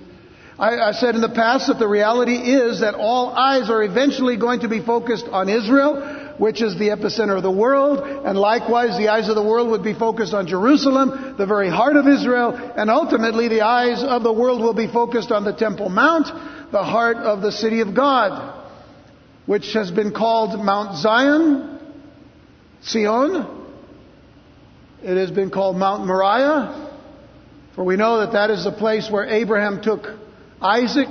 I, 0.59 0.89
I, 0.89 0.93
said 0.93 1.15
in 1.15 1.21
the 1.21 1.29
past 1.29 1.69
that 1.69 1.79
the 1.79 1.89
reality 1.89 2.37
is 2.37 2.81
that 2.81 2.95
all 2.95 3.31
eyes 3.31 3.71
are 3.71 3.83
eventually 3.83 4.37
going 4.37 4.61
to 4.61 4.69
be 4.69 4.81
focused 4.85 5.27
on 5.27 5.49
Israel, 5.49 6.35
which 6.39 6.63
is 6.63 6.77
the 6.79 6.89
epicenter 6.89 7.37
of 7.37 7.43
the 7.43 7.51
world, 7.51 8.01
and 8.01 8.37
likewise 8.37 8.99
the 8.99 9.09
eyes 9.09 9.29
of 9.29 9.37
the 9.37 9.43
world 9.43 9.71
would 9.71 9.85
be 9.85 9.95
focused 9.95 10.35
on 10.35 10.47
Jerusalem, 10.47 11.37
the 11.39 11.47
very 11.47 11.71
heart 11.71 11.97
of 11.97 12.07
Israel, 12.07 12.55
and 12.77 12.91
ultimately 12.91 13.49
the 13.49 13.63
eyes 13.63 14.03
of 14.03 14.23
the 14.23 14.33
world 14.33 14.61
will 14.61 14.75
be 14.75 14.89
focused 14.89 15.31
on 15.31 15.45
the 15.45 15.53
Temple 15.53 15.89
Mount, 15.89 16.27
the 16.73 16.85
heart 16.85 17.17
of 17.17 17.41
the 17.41 17.53
city 17.53 17.81
of 17.81 17.95
God, 17.95 18.67
which 19.47 19.73
has 19.75 19.91
been 19.93 20.13
called 20.13 20.59
Mount 20.59 20.99
Zion, 20.99 21.78
Zion. 22.89 23.47
It 25.03 25.17
has 25.17 25.31
been 25.31 25.51
called 25.51 25.77
Mount 25.77 26.07
Moriah, 26.07 26.91
for 27.75 27.85
we 27.85 27.97
know 27.97 28.21
that 28.21 28.33
that 28.33 28.51
is 28.51 28.65
the 28.65 28.73
place 28.73 29.09
where 29.11 29.27
Abraham 29.27 29.81
took 29.81 30.07
Isaac 30.61 31.09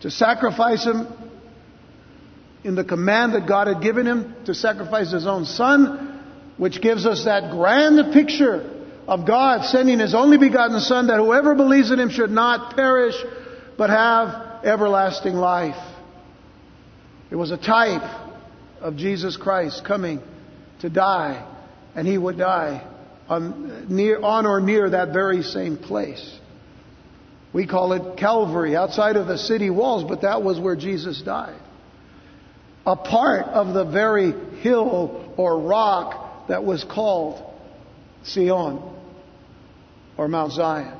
to 0.00 0.10
sacrifice 0.10 0.84
him 0.84 1.06
in 2.62 2.74
the 2.74 2.84
command 2.84 3.34
that 3.34 3.46
God 3.46 3.66
had 3.66 3.82
given 3.82 4.06
him 4.06 4.34
to 4.46 4.54
sacrifice 4.54 5.12
his 5.12 5.26
own 5.26 5.44
son, 5.44 6.22
which 6.56 6.80
gives 6.80 7.04
us 7.04 7.24
that 7.26 7.50
grand 7.50 8.14
picture 8.14 8.70
of 9.06 9.26
God 9.26 9.66
sending 9.66 9.98
his 9.98 10.14
only 10.14 10.38
begotten 10.38 10.80
son 10.80 11.08
that 11.08 11.18
whoever 11.18 11.54
believes 11.54 11.90
in 11.90 12.00
him 12.00 12.08
should 12.08 12.30
not 12.30 12.74
perish 12.74 13.14
but 13.76 13.90
have 13.90 14.64
everlasting 14.64 15.34
life. 15.34 15.76
It 17.30 17.36
was 17.36 17.50
a 17.50 17.58
type 17.58 18.02
of 18.80 18.96
Jesus 18.96 19.36
Christ 19.36 19.84
coming 19.84 20.22
to 20.84 20.90
die, 20.90 21.42
and 21.94 22.06
he 22.06 22.18
would 22.18 22.36
die 22.36 22.86
on, 23.26 23.86
near, 23.88 24.20
on 24.20 24.44
or 24.44 24.60
near 24.60 24.90
that 24.90 25.14
very 25.14 25.42
same 25.42 25.78
place. 25.78 26.38
We 27.54 27.66
call 27.66 27.94
it 27.94 28.18
Calvary, 28.18 28.76
outside 28.76 29.16
of 29.16 29.26
the 29.26 29.38
city 29.38 29.70
walls, 29.70 30.04
but 30.04 30.20
that 30.22 30.42
was 30.42 30.60
where 30.60 30.76
Jesus 30.76 31.22
died. 31.22 31.58
A 32.84 32.96
part 32.96 33.46
of 33.46 33.72
the 33.72 33.84
very 33.84 34.32
hill 34.60 35.32
or 35.38 35.58
rock 35.58 36.48
that 36.48 36.64
was 36.64 36.84
called 36.84 37.42
Sion, 38.24 38.82
or 40.18 40.28
Mount 40.28 40.52
Zion, 40.52 40.98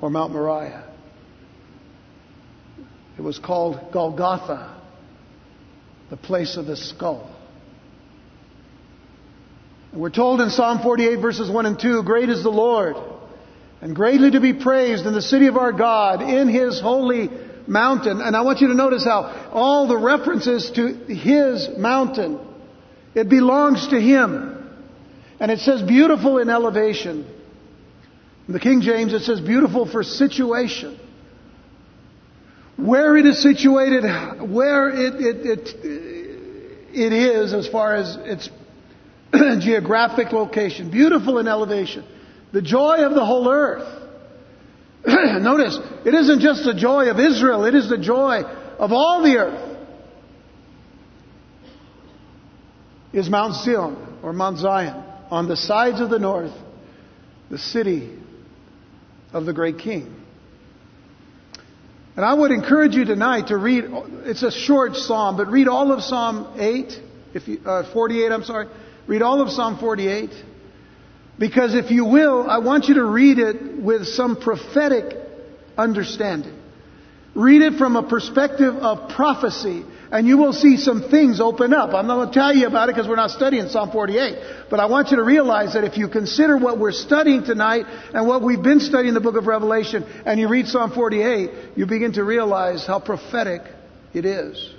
or 0.00 0.10
Mount 0.10 0.32
Moriah. 0.32 0.92
It 3.16 3.22
was 3.22 3.38
called 3.38 3.92
Golgotha, 3.92 4.76
the 6.08 6.16
place 6.16 6.56
of 6.56 6.66
the 6.66 6.76
skull. 6.76 7.36
We're 9.92 10.10
told 10.10 10.40
in 10.40 10.50
Psalm 10.50 10.80
48 10.82 11.16
verses 11.16 11.50
1 11.50 11.66
and 11.66 11.78
2, 11.78 12.02
Great 12.04 12.28
is 12.28 12.42
the 12.42 12.50
Lord 12.50 12.96
and 13.80 13.96
greatly 13.96 14.30
to 14.32 14.40
be 14.40 14.52
praised 14.52 15.06
in 15.06 15.14
the 15.14 15.22
city 15.22 15.46
of 15.46 15.56
our 15.56 15.72
God, 15.72 16.22
in 16.22 16.48
His 16.48 16.80
holy 16.80 17.30
mountain. 17.66 18.20
And 18.20 18.36
I 18.36 18.42
want 18.42 18.60
you 18.60 18.68
to 18.68 18.74
notice 18.74 19.04
how 19.04 19.50
all 19.52 19.88
the 19.88 19.96
references 19.96 20.70
to 20.72 20.86
His 21.12 21.68
mountain, 21.78 22.38
it 23.14 23.28
belongs 23.28 23.88
to 23.88 24.00
Him. 24.00 24.56
And 25.40 25.50
it 25.50 25.60
says 25.60 25.82
beautiful 25.82 26.38
in 26.38 26.50
elevation. 26.50 27.26
In 28.46 28.52
the 28.52 28.60
King 28.60 28.82
James, 28.82 29.14
it 29.14 29.22
says 29.22 29.40
beautiful 29.40 29.86
for 29.90 30.02
situation. 30.02 30.98
Where 32.76 33.16
it 33.16 33.26
is 33.26 33.42
situated, 33.42 34.02
where 34.50 34.90
it, 34.90 35.14
it, 35.14 35.46
it, 35.46 35.76
it 36.92 37.12
is 37.12 37.54
as 37.54 37.66
far 37.66 37.94
as 37.94 38.16
its 38.16 38.50
geographic 39.60 40.32
location. 40.32 40.90
Beautiful 40.90 41.38
in 41.38 41.48
elevation. 41.48 42.04
The 42.52 42.62
joy 42.62 43.04
of 43.04 43.14
the 43.14 43.24
whole 43.24 43.48
earth. 43.48 44.00
Notice, 45.06 45.78
it 46.04 46.14
isn't 46.14 46.40
just 46.40 46.64
the 46.64 46.74
joy 46.74 47.10
of 47.10 47.18
Israel, 47.18 47.64
it 47.64 47.74
is 47.74 47.88
the 47.88 47.98
joy 47.98 48.42
of 48.42 48.92
all 48.92 49.22
the 49.22 49.36
earth. 49.36 49.78
Is 53.12 53.28
Mount 53.28 53.54
Zion 53.54 54.18
or 54.22 54.32
Mount 54.32 54.58
Zion 54.58 55.02
on 55.30 55.48
the 55.48 55.56
sides 55.56 56.00
of 56.00 56.10
the 56.10 56.18
north, 56.18 56.52
the 57.50 57.58
city 57.58 58.18
of 59.32 59.46
the 59.46 59.52
great 59.52 59.78
king. 59.78 60.16
And 62.16 62.24
I 62.24 62.34
would 62.34 62.50
encourage 62.50 62.94
you 62.94 63.04
tonight 63.04 63.48
to 63.48 63.56
read, 63.56 63.84
it's 64.24 64.42
a 64.42 64.50
short 64.50 64.96
psalm, 64.96 65.36
but 65.36 65.48
read 65.48 65.68
all 65.68 65.92
of 65.92 66.02
Psalm 66.02 66.58
8, 66.58 66.92
if 67.34 67.48
you, 67.48 67.60
uh, 67.64 67.90
48, 67.92 68.32
I'm 68.32 68.44
sorry. 68.44 68.68
Read 69.06 69.22
all 69.22 69.40
of 69.40 69.50
Psalm 69.50 69.78
48. 69.78 70.30
Because 71.38 71.74
if 71.74 71.90
you 71.90 72.04
will, 72.04 72.48
I 72.48 72.58
want 72.58 72.84
you 72.88 72.94
to 72.96 73.04
read 73.04 73.38
it 73.38 73.78
with 73.78 74.06
some 74.06 74.36
prophetic 74.36 75.16
understanding. 75.76 76.54
Read 77.34 77.62
it 77.62 77.78
from 77.78 77.96
a 77.96 78.06
perspective 78.06 78.74
of 78.74 79.10
prophecy, 79.14 79.84
and 80.10 80.26
you 80.26 80.36
will 80.36 80.52
see 80.52 80.76
some 80.76 81.08
things 81.10 81.40
open 81.40 81.72
up. 81.72 81.94
I'm 81.94 82.06
not 82.06 82.16
going 82.16 82.28
to 82.28 82.34
tell 82.34 82.54
you 82.54 82.66
about 82.66 82.88
it 82.88 82.94
because 82.94 83.08
we're 83.08 83.16
not 83.16 83.30
studying 83.30 83.68
Psalm 83.68 83.90
48. 83.90 84.66
But 84.68 84.80
I 84.80 84.86
want 84.86 85.12
you 85.12 85.16
to 85.16 85.22
realize 85.22 85.74
that 85.74 85.84
if 85.84 85.96
you 85.96 86.08
consider 86.08 86.58
what 86.58 86.78
we're 86.78 86.92
studying 86.92 87.44
tonight 87.44 87.86
and 88.12 88.26
what 88.26 88.42
we've 88.42 88.62
been 88.62 88.80
studying 88.80 89.10
in 89.10 89.14
the 89.14 89.20
book 89.20 89.36
of 89.36 89.46
Revelation, 89.46 90.04
and 90.26 90.38
you 90.38 90.48
read 90.48 90.66
Psalm 90.66 90.92
48, 90.92 91.76
you 91.76 91.86
begin 91.86 92.12
to 92.14 92.24
realize 92.24 92.84
how 92.84 92.98
prophetic 92.98 93.62
it 94.12 94.26
is. 94.26 94.74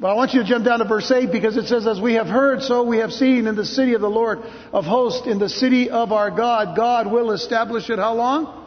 But 0.00 0.08
I 0.08 0.14
want 0.14 0.32
you 0.32 0.40
to 0.40 0.48
jump 0.48 0.64
down 0.64 0.78
to 0.78 0.86
verse 0.86 1.10
8 1.10 1.30
because 1.30 1.58
it 1.58 1.66
says, 1.66 1.86
As 1.86 2.00
we 2.00 2.14
have 2.14 2.26
heard, 2.26 2.62
so 2.62 2.84
we 2.84 2.98
have 2.98 3.12
seen 3.12 3.46
in 3.46 3.54
the 3.54 3.66
city 3.66 3.92
of 3.92 4.00
the 4.00 4.08
Lord 4.08 4.38
of 4.72 4.86
hosts, 4.86 5.26
in 5.26 5.38
the 5.38 5.50
city 5.50 5.90
of 5.90 6.10
our 6.10 6.30
God. 6.30 6.74
God 6.74 7.12
will 7.12 7.32
establish 7.32 7.90
it 7.90 7.98
how 7.98 8.14
long? 8.14 8.66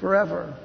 Forever. 0.00 0.56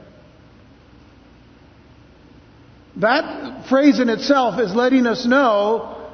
That 2.98 3.68
phrase 3.68 4.00
in 4.00 4.10
itself 4.10 4.60
is 4.60 4.76
letting 4.76 5.08
us 5.08 5.26
know 5.26 6.08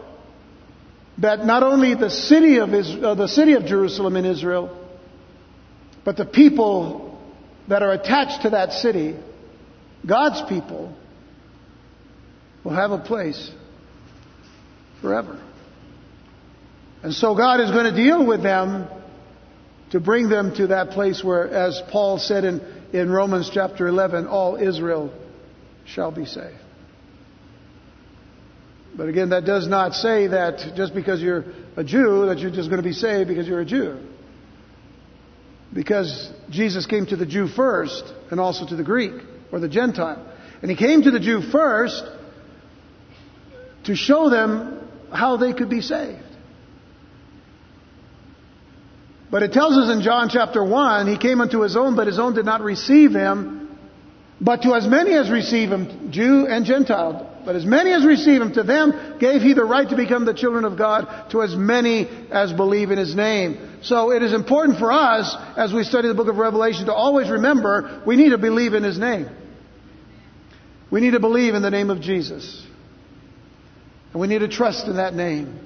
that 1.18 1.46
not 1.46 1.62
only 1.62 1.96
the 1.96 2.10
city 2.10 2.60
of, 2.60 2.74
Israel, 2.74 3.06
uh, 3.06 3.16
the 3.16 3.28
city 3.28 3.54
of 3.54 3.66
Jerusalem 3.66 4.16
in 4.16 4.26
Israel, 4.26 4.88
but 6.06 6.16
the 6.16 6.26
people 6.26 7.20
that 7.68 7.84
are 7.84 7.92
attached 7.92 8.44
to 8.44 8.52
that 8.52 8.72
city, 8.72 9.18
God's 10.06 10.42
people, 10.48 10.96
will 12.64 12.74
have 12.74 12.92
a 12.92 13.00
place 13.00 13.52
forever. 15.06 15.40
And 17.04 17.14
so 17.14 17.36
God 17.36 17.60
is 17.60 17.70
going 17.70 17.86
to 17.86 17.96
deal 17.96 18.26
with 18.26 18.42
them 18.42 18.88
to 19.92 20.00
bring 20.00 20.30
them 20.30 20.56
to 20.56 20.68
that 20.68 20.90
place 20.90 21.24
where, 21.24 21.48
as 21.48 21.80
Paul 21.92 22.18
said 22.18 22.44
in, 22.44 22.60
in 22.92 23.12
Romans 23.12 23.52
chapter 23.54 23.88
11, 23.88 24.26
all 24.26 24.56
Israel 24.56 25.14
shall 25.86 26.10
be 26.10 26.26
saved. 26.26 26.58
But 28.98 29.08
again, 29.10 29.30
that 29.30 29.46
does 29.46 29.68
not 29.68 29.94
say 29.94 30.26
that 30.26 30.74
just 30.76 30.96
because 30.96 31.22
you're 31.22 31.46
a 31.78 31.84
Jew, 31.84 32.26
that 32.26 32.40
you're 32.40 32.50
just 32.50 32.70
going 32.70 32.82
to 32.82 32.90
be 32.90 32.94
saved 32.94 33.28
because 33.28 33.48
you're 33.48 33.62
a 33.62 33.66
Jew. 33.66 34.00
Because 35.72 36.32
Jesus 36.50 36.88
came 36.88 37.06
to 37.06 37.16
the 37.16 37.28
Jew 37.28 37.48
first 37.48 38.12
and 38.32 38.40
also 38.40 38.66
to 38.66 38.76
the 38.76 38.84
Greek 38.84 39.22
or 39.52 39.60
the 39.60 39.70
Gentile. 39.70 40.26
And 40.64 40.72
he 40.72 40.76
came 40.76 41.04
to 41.04 41.12
the 41.12 41.20
Jew 41.20 41.42
first 41.42 42.04
to 43.84 43.96
show 43.96 44.32
them 44.32 44.82
how 45.12 45.38
they 45.38 45.54
could 45.54 45.70
be 45.70 45.82
saved. 45.82 46.24
But 49.32 49.44
it 49.44 49.52
tells 49.52 49.76
us 49.78 49.94
in 49.94 50.02
John 50.02 50.30
chapter 50.30 50.64
1, 50.64 51.08
he 51.08 51.18
came 51.18 51.42
unto 51.42 51.62
his 51.62 51.76
own, 51.76 51.96
but 51.96 52.08
his 52.08 52.20
own 52.20 52.36
did 52.36 52.46
not 52.46 52.62
receive 52.62 53.12
him. 53.12 53.78
But 54.40 54.62
to 54.64 54.76
as 54.76 54.88
many 54.88 55.14
as 55.14 55.30
receive 55.30 55.72
him, 55.72 56.12
Jew 56.12 56.46
and 56.48 56.66
Gentile, 56.66 57.42
but 57.46 57.56
as 57.56 57.66
many 57.66 57.94
as 57.94 58.06
receive 58.06 58.42
him, 58.42 58.54
to 58.54 58.64
them 58.64 59.18
gave 59.20 59.42
he 59.42 59.54
the 59.54 59.64
right 59.64 59.88
to 59.88 59.96
become 59.96 60.26
the 60.26 60.34
children 60.34 60.66
of 60.66 60.78
God, 60.78 61.30
to 61.32 61.42
as 61.42 61.56
many 61.56 62.08
as 62.32 62.52
believe 62.52 62.92
in 62.92 62.98
his 62.98 63.16
name. 63.16 63.80
So 63.82 64.12
it 64.12 64.24
is 64.24 64.34
important 64.34 64.78
for 64.80 64.92
us, 64.92 65.36
as 65.58 65.72
we 65.72 65.84
study 65.84 66.08
the 66.08 66.14
book 66.14 66.28
of 66.28 66.38
Revelation, 66.38 66.88
to 66.88 66.94
always 66.94 67.30
remember 67.30 68.04
we 68.06 68.16
need 68.16 68.30
to 68.30 68.38
believe 68.38 68.74
in 68.74 68.84
his 68.84 68.98
name. 68.98 69.30
We 70.92 71.02
need 71.02 71.12
to 71.12 71.20
believe 71.20 71.56
in 71.56 71.62
the 71.62 71.72
name 71.72 71.90
of 71.90 72.02
Jesus. 72.02 72.64
And 74.16 74.22
we 74.22 74.28
need 74.28 74.40
to 74.40 74.48
trust 74.48 74.88
in 74.88 74.96
that 74.96 75.14
name 75.14 75.60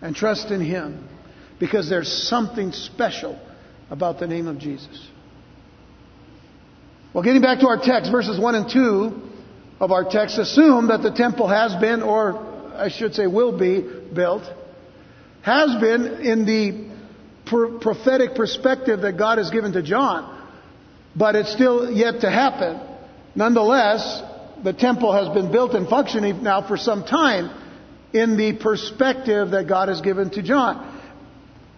and 0.00 0.16
trust 0.16 0.50
in 0.50 0.62
Him 0.62 1.06
because 1.58 1.90
there's 1.90 2.10
something 2.10 2.72
special 2.72 3.38
about 3.90 4.18
the 4.18 4.26
name 4.26 4.48
of 4.48 4.58
Jesus. 4.58 5.06
Well, 7.12 7.22
getting 7.22 7.42
back 7.42 7.60
to 7.60 7.66
our 7.66 7.76
text, 7.76 8.10
verses 8.10 8.40
1 8.40 8.54
and 8.54 8.70
2 8.70 9.22
of 9.80 9.92
our 9.92 10.04
text 10.10 10.38
assume 10.38 10.86
that 10.86 11.02
the 11.02 11.10
temple 11.10 11.46
has 11.46 11.74
been, 11.74 12.00
or 12.00 12.38
I 12.74 12.88
should 12.88 13.14
say 13.14 13.26
will 13.26 13.58
be, 13.58 13.82
built, 13.82 14.50
has 15.42 15.78
been 15.78 16.22
in 16.22 16.46
the 16.46 16.88
prophetic 17.44 18.34
perspective 18.34 19.02
that 19.02 19.18
God 19.18 19.36
has 19.36 19.50
given 19.50 19.72
to 19.72 19.82
John, 19.82 20.48
but 21.14 21.36
it's 21.36 21.52
still 21.52 21.90
yet 21.92 22.22
to 22.22 22.30
happen. 22.30 22.80
Nonetheless, 23.34 24.22
the 24.64 24.72
temple 24.72 25.12
has 25.12 25.28
been 25.34 25.52
built 25.52 25.74
and 25.74 25.86
functioning 25.86 26.42
now 26.42 26.66
for 26.66 26.78
some 26.78 27.04
time 27.04 27.59
in 28.12 28.36
the 28.36 28.54
perspective 28.54 29.50
that 29.50 29.68
God 29.68 29.88
has 29.88 30.00
given 30.00 30.30
to 30.30 30.42
John. 30.42 30.98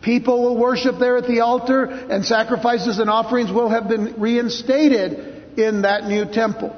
People 0.01 0.43
will 0.43 0.59
worship 0.59 0.99
there 0.99 1.17
at 1.17 1.27
the 1.27 1.41
altar, 1.41 1.85
and 1.85 2.25
sacrifices 2.25 2.99
and 2.99 3.09
offerings 3.09 3.53
will 3.53 3.69
have 3.69 3.89
been 3.89 4.21
reinstated 4.21 5.59
in 5.59 5.83
that 5.83 6.05
new 6.05 6.25
temple. 6.25 6.75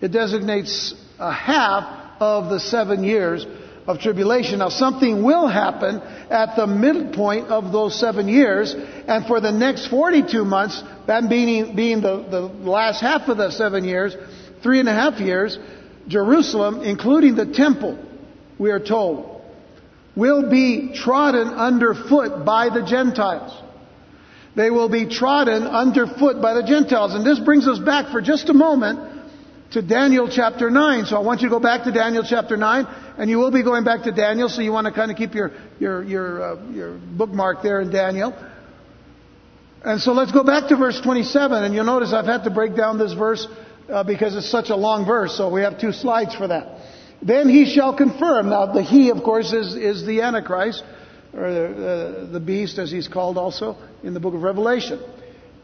It 0.00 0.08
designates 0.08 0.94
a 1.18 1.32
half 1.32 2.20
of 2.20 2.50
the 2.50 2.60
seven 2.60 3.04
years 3.04 3.46
of 3.86 4.00
tribulation. 4.00 4.58
Now, 4.58 4.68
something 4.68 5.22
will 5.22 5.46
happen 5.46 6.00
at 6.00 6.56
the 6.56 6.66
midpoint 6.66 7.48
of 7.48 7.72
those 7.72 7.98
seven 7.98 8.28
years, 8.28 8.74
and 8.74 9.26
for 9.26 9.40
the 9.40 9.52
next 9.52 9.88
42 9.88 10.44
months, 10.44 10.82
that 11.06 11.28
being, 11.28 11.76
being 11.76 12.00
the, 12.00 12.26
the 12.28 12.40
last 12.40 13.00
half 13.00 13.28
of 13.28 13.36
the 13.36 13.50
seven 13.50 13.84
years, 13.84 14.16
three 14.62 14.80
and 14.80 14.88
a 14.88 14.94
half 14.94 15.20
years, 15.20 15.58
Jerusalem, 16.08 16.82
including 16.82 17.36
the 17.36 17.46
temple, 17.46 17.98
we 18.58 18.70
are 18.70 18.80
told, 18.80 19.42
will 20.16 20.50
be 20.50 20.92
trodden 20.94 21.48
underfoot 21.48 22.44
by 22.44 22.70
the 22.70 22.84
Gentiles. 22.84 23.62
They 24.56 24.70
will 24.70 24.88
be 24.88 25.06
trodden 25.06 25.64
underfoot 25.64 26.40
by 26.40 26.54
the 26.54 26.62
Gentiles. 26.62 27.14
And 27.14 27.24
this 27.24 27.38
brings 27.38 27.68
us 27.68 27.78
back 27.78 28.10
for 28.10 28.22
just 28.22 28.48
a 28.48 28.54
moment 28.54 29.16
to 29.72 29.82
Daniel 29.82 30.28
chapter 30.30 30.70
9. 30.70 31.04
So 31.04 31.16
I 31.16 31.20
want 31.20 31.42
you 31.42 31.48
to 31.48 31.54
go 31.54 31.60
back 31.60 31.84
to 31.84 31.92
Daniel 31.92 32.24
chapter 32.26 32.56
9, 32.56 32.86
and 33.18 33.28
you 33.28 33.36
will 33.36 33.50
be 33.50 33.62
going 33.62 33.84
back 33.84 34.04
to 34.04 34.12
Daniel, 34.12 34.48
so 34.48 34.62
you 34.62 34.72
want 34.72 34.86
to 34.86 34.92
kind 34.92 35.10
of 35.10 35.18
keep 35.18 35.34
your, 35.34 35.52
your, 35.78 36.02
your, 36.04 36.42
uh, 36.42 36.70
your 36.70 36.98
bookmark 36.98 37.62
there 37.62 37.82
in 37.82 37.90
Daniel. 37.90 38.34
And 39.84 40.00
so 40.00 40.12
let's 40.12 40.32
go 40.32 40.42
back 40.42 40.68
to 40.70 40.76
verse 40.76 41.00
27, 41.02 41.62
and 41.62 41.74
you'll 41.74 41.84
notice 41.84 42.14
I've 42.14 42.24
had 42.24 42.44
to 42.44 42.50
break 42.50 42.74
down 42.74 42.98
this 42.98 43.12
verse 43.12 43.46
uh, 43.90 44.04
because 44.04 44.34
it's 44.34 44.50
such 44.50 44.70
a 44.70 44.76
long 44.76 45.04
verse, 45.04 45.36
so 45.36 45.50
we 45.50 45.60
have 45.60 45.78
two 45.78 45.92
slides 45.92 46.34
for 46.34 46.48
that. 46.48 46.80
Then 47.20 47.50
he 47.50 47.66
shall 47.66 47.94
confirm. 47.94 48.48
Now, 48.48 48.72
the 48.72 48.82
he, 48.82 49.10
of 49.10 49.22
course, 49.22 49.52
is, 49.52 49.74
is 49.74 50.06
the 50.06 50.22
Antichrist 50.22 50.82
or 51.36 51.52
the, 51.52 52.28
the 52.32 52.40
beast 52.40 52.78
as 52.78 52.90
he's 52.90 53.08
called 53.08 53.36
also 53.36 53.76
in 54.02 54.14
the 54.14 54.20
book 54.20 54.34
of 54.34 54.42
Revelation. 54.42 55.00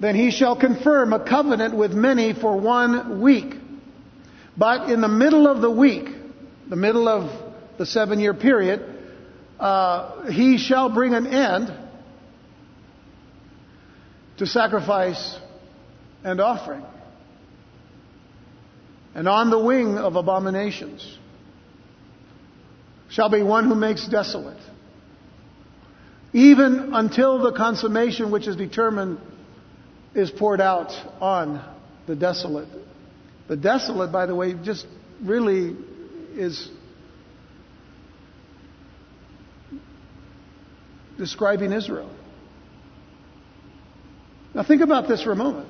Then 0.00 0.14
he 0.14 0.30
shall 0.30 0.56
confirm 0.56 1.12
a 1.12 1.24
covenant 1.24 1.76
with 1.76 1.92
many 1.92 2.34
for 2.34 2.58
one 2.58 3.20
week. 3.20 3.54
But 4.56 4.90
in 4.90 5.00
the 5.00 5.08
middle 5.08 5.46
of 5.46 5.62
the 5.62 5.70
week, 5.70 6.08
the 6.68 6.76
middle 6.76 7.08
of 7.08 7.30
the 7.78 7.86
seven 7.86 8.20
year 8.20 8.34
period, 8.34 8.84
uh, 9.58 10.30
he 10.30 10.58
shall 10.58 10.88
bring 10.90 11.14
an 11.14 11.26
end 11.26 11.72
to 14.38 14.46
sacrifice 14.46 15.38
and 16.24 16.40
offering. 16.40 16.84
And 19.14 19.28
on 19.28 19.50
the 19.50 19.58
wing 19.58 19.98
of 19.98 20.16
abominations 20.16 21.18
shall 23.10 23.28
be 23.28 23.42
one 23.42 23.68
who 23.68 23.74
makes 23.74 24.08
desolate, 24.08 24.58
even 26.32 26.94
until 26.94 27.38
the 27.38 27.52
consummation 27.52 28.30
which 28.30 28.46
is 28.46 28.56
determined 28.56 29.18
is 30.14 30.30
poured 30.30 30.60
out 30.60 30.92
on 31.20 31.62
the 32.06 32.16
desolate. 32.16 32.68
The 33.48 33.56
desolate, 33.56 34.12
by 34.12 34.26
the 34.26 34.34
way, 34.34 34.54
just 34.54 34.86
really 35.22 35.76
is 36.34 36.70
describing 41.18 41.72
Israel. 41.72 42.10
Now 44.54 44.64
think 44.64 44.82
about 44.82 45.08
this 45.08 45.22
for 45.22 45.32
a 45.32 45.36
moment. 45.36 45.68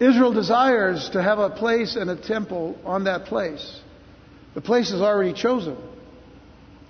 Israel 0.00 0.32
desires 0.32 1.10
to 1.10 1.22
have 1.22 1.38
a 1.38 1.50
place 1.50 1.96
and 1.96 2.08
a 2.08 2.16
temple 2.16 2.78
on 2.84 3.04
that 3.04 3.24
place. 3.26 3.80
The 4.54 4.60
place 4.60 4.90
is 4.90 5.00
already 5.00 5.32
chosen. 5.32 5.76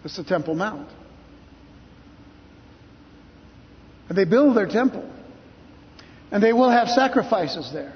It's 0.05 0.17
the 0.17 0.25
Temple 0.25 0.55
Mount. 0.55 0.89
And 4.09 4.17
they 4.17 4.25
build 4.25 4.57
their 4.57 4.67
temple. 4.67 5.09
And 6.31 6.43
they 6.43 6.53
will 6.53 6.71
have 6.71 6.89
sacrifices 6.89 7.71
there. 7.73 7.95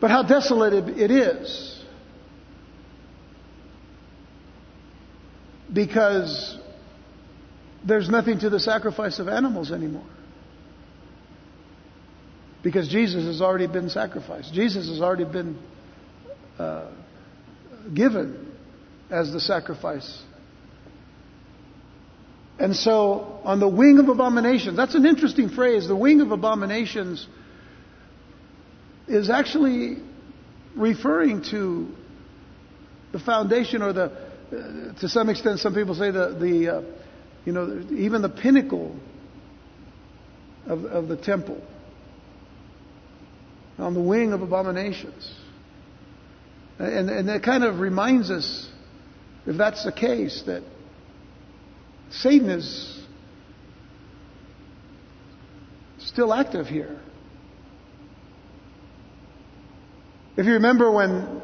But 0.00 0.10
how 0.10 0.22
desolate 0.22 0.88
it 0.88 1.10
is. 1.10 1.84
Because 5.72 6.58
there's 7.86 8.08
nothing 8.08 8.38
to 8.40 8.50
the 8.50 8.60
sacrifice 8.60 9.18
of 9.18 9.28
animals 9.28 9.72
anymore. 9.72 10.06
Because 12.62 12.88
Jesus 12.88 13.24
has 13.24 13.40
already 13.40 13.66
been 13.66 13.88
sacrificed. 13.88 14.52
Jesus 14.52 14.88
has 14.88 15.00
already 15.00 15.24
been 15.24 15.58
uh, 16.58 16.90
given 17.94 18.52
as 19.10 19.32
the 19.32 19.40
sacrifice. 19.40 20.22
And 22.58 22.74
so, 22.74 23.40
on 23.44 23.60
the 23.60 23.68
wing 23.68 23.98
of 23.98 24.08
abominations, 24.08 24.76
that's 24.76 24.96
an 24.96 25.06
interesting 25.06 25.48
phrase. 25.48 25.86
The 25.86 25.94
wing 25.94 26.20
of 26.20 26.32
abominations 26.32 27.26
is 29.06 29.30
actually 29.30 29.98
referring 30.74 31.44
to 31.50 31.88
the 33.12 33.20
foundation 33.20 33.80
or 33.80 33.92
the, 33.92 34.04
uh, 34.04 35.00
to 35.00 35.08
some 35.08 35.28
extent, 35.28 35.60
some 35.60 35.74
people 35.74 35.94
say 35.94 36.10
the, 36.10 36.36
the 36.38 36.68
uh, 36.68 36.82
you 37.44 37.52
know, 37.52 37.86
even 37.92 38.22
the 38.22 38.28
pinnacle 38.28 38.94
of, 40.66 40.84
of 40.84 41.08
the 41.08 41.16
temple 41.16 41.62
on 43.78 43.94
the 43.94 44.00
wing 44.00 44.32
of 44.32 44.42
abominations. 44.42 45.32
And, 46.78 47.08
and 47.08 47.28
that 47.28 47.42
kind 47.42 47.64
of 47.64 47.80
reminds 47.80 48.30
us, 48.30 48.68
if 49.46 49.56
that's 49.56 49.84
the 49.84 49.92
case, 49.92 50.42
that 50.46 50.62
Satan 52.10 52.50
is 52.50 52.98
still 55.98 56.32
active 56.32 56.66
here. 56.66 56.98
If 60.36 60.46
you 60.46 60.54
remember 60.54 60.90
when 60.90 61.42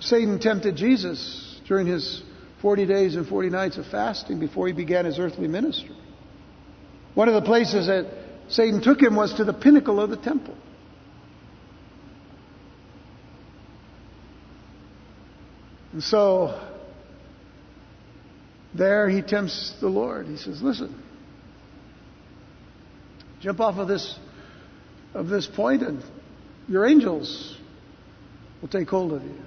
Satan 0.00 0.38
tempted 0.38 0.76
Jesus 0.76 1.60
during 1.66 1.86
his 1.86 2.22
40 2.60 2.86
days 2.86 3.16
and 3.16 3.26
40 3.26 3.50
nights 3.50 3.78
of 3.78 3.86
fasting 3.86 4.40
before 4.40 4.66
he 4.66 4.72
began 4.72 5.04
his 5.04 5.18
earthly 5.18 5.48
ministry, 5.48 5.96
one 7.14 7.28
of 7.28 7.34
the 7.34 7.42
places 7.42 7.86
that 7.86 8.06
Satan 8.48 8.82
took 8.82 9.00
him 9.00 9.16
was 9.16 9.34
to 9.34 9.44
the 9.44 9.52
pinnacle 9.52 10.00
of 10.00 10.10
the 10.10 10.16
temple. 10.16 10.56
And 15.92 16.02
so 16.02 16.60
there 18.76 19.08
he 19.08 19.22
tempts 19.22 19.74
the 19.80 19.88
Lord. 19.88 20.26
He 20.26 20.36
says, 20.36 20.62
"Listen, 20.62 20.94
jump 23.40 23.60
off 23.60 23.78
of 23.78 23.88
this 23.88 24.18
of 25.14 25.28
this 25.28 25.46
point, 25.46 25.82
and 25.82 26.02
your 26.68 26.86
angels 26.86 27.56
will 28.60 28.68
take 28.68 28.88
hold 28.88 29.12
of 29.12 29.22
you." 29.22 29.38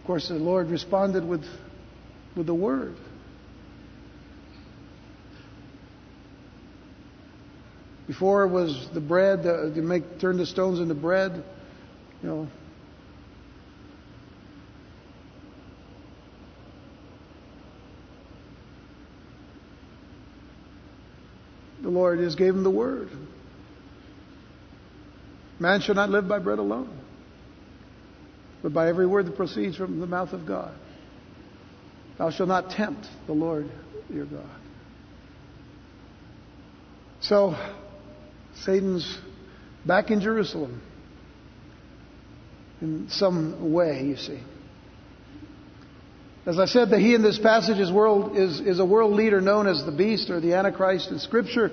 Of 0.00 0.06
course, 0.06 0.28
the 0.28 0.34
Lord 0.34 0.70
responded 0.70 1.26
with 1.26 1.44
with 2.34 2.46
the 2.46 2.54
word. 2.54 2.96
Before 8.06 8.44
it 8.44 8.48
was 8.48 8.88
the 8.92 9.00
bread, 9.00 9.46
uh, 9.46 9.66
you 9.66 9.80
make 9.80 10.18
turn 10.18 10.36
the 10.36 10.46
stones 10.46 10.80
into 10.80 10.94
bread. 10.94 11.44
You 12.22 12.28
know. 12.28 12.48
The 21.82 21.90
Lord 21.90 22.20
just 22.20 22.38
gave 22.38 22.54
him 22.54 22.62
the 22.62 22.70
word. 22.70 23.10
Man 25.58 25.80
shall 25.80 25.94
not 25.94 26.10
live 26.10 26.28
by 26.28 26.38
bread 26.38 26.58
alone, 26.58 26.96
but 28.62 28.72
by 28.72 28.88
every 28.88 29.06
word 29.06 29.26
that 29.26 29.36
proceeds 29.36 29.76
from 29.76 30.00
the 30.00 30.06
mouth 30.06 30.32
of 30.32 30.46
God. 30.46 30.74
Thou 32.18 32.30
shalt 32.30 32.48
not 32.48 32.70
tempt 32.70 33.06
the 33.26 33.32
Lord 33.32 33.70
your 34.08 34.26
God. 34.26 34.50
So, 37.20 37.56
Satan's 38.54 39.18
back 39.86 40.10
in 40.10 40.20
Jerusalem 40.20 40.82
in 42.80 43.08
some 43.08 43.72
way, 43.72 44.02
you 44.04 44.16
see. 44.16 44.40
As 46.44 46.58
I 46.58 46.64
said, 46.64 46.90
that 46.90 46.98
he 46.98 47.14
in 47.14 47.22
this 47.22 47.38
passage 47.38 47.78
is, 47.78 47.92
world, 47.92 48.36
is, 48.36 48.60
is 48.60 48.80
a 48.80 48.84
world 48.84 49.12
leader 49.12 49.40
known 49.40 49.68
as 49.68 49.84
the 49.84 49.92
beast 49.92 50.28
or 50.28 50.40
the 50.40 50.54
Antichrist 50.54 51.10
in 51.10 51.20
Scripture. 51.20 51.70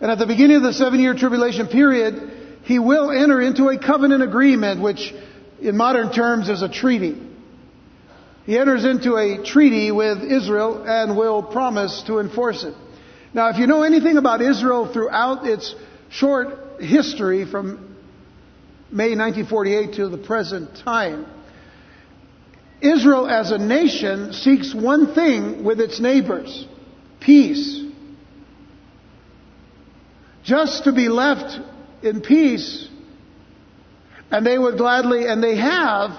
And 0.00 0.10
at 0.10 0.18
the 0.18 0.26
beginning 0.26 0.56
of 0.56 0.62
the 0.62 0.72
seven 0.72 1.00
year 1.00 1.14
tribulation 1.14 1.66
period, 1.66 2.60
he 2.62 2.78
will 2.78 3.10
enter 3.10 3.40
into 3.40 3.68
a 3.68 3.78
covenant 3.78 4.22
agreement, 4.22 4.80
which 4.80 5.12
in 5.60 5.76
modern 5.76 6.12
terms 6.12 6.48
is 6.48 6.62
a 6.62 6.68
treaty. 6.68 7.20
He 8.46 8.56
enters 8.56 8.84
into 8.84 9.16
a 9.16 9.44
treaty 9.44 9.90
with 9.90 10.22
Israel 10.22 10.84
and 10.86 11.16
will 11.16 11.42
promise 11.42 12.04
to 12.06 12.20
enforce 12.20 12.62
it. 12.62 12.74
Now, 13.34 13.50
if 13.50 13.58
you 13.58 13.66
know 13.66 13.82
anything 13.82 14.16
about 14.16 14.40
Israel 14.40 14.90
throughout 14.92 15.44
its 15.44 15.74
short 16.10 16.80
history 16.80 17.44
from 17.44 17.96
May 18.90 19.16
1948 19.16 19.94
to 19.94 20.08
the 20.08 20.18
present 20.18 20.78
time. 20.78 21.26
Israel 22.80 23.26
as 23.28 23.50
a 23.50 23.58
nation 23.58 24.32
seeks 24.32 24.74
one 24.74 25.14
thing 25.14 25.64
with 25.64 25.80
its 25.80 26.00
neighbors 26.00 26.66
peace. 27.20 27.84
Just 30.44 30.84
to 30.84 30.92
be 30.92 31.08
left 31.08 31.60
in 32.02 32.20
peace, 32.20 32.88
and 34.30 34.46
they 34.46 34.56
would 34.56 34.78
gladly, 34.78 35.26
and 35.26 35.42
they 35.42 35.56
have 35.56 36.10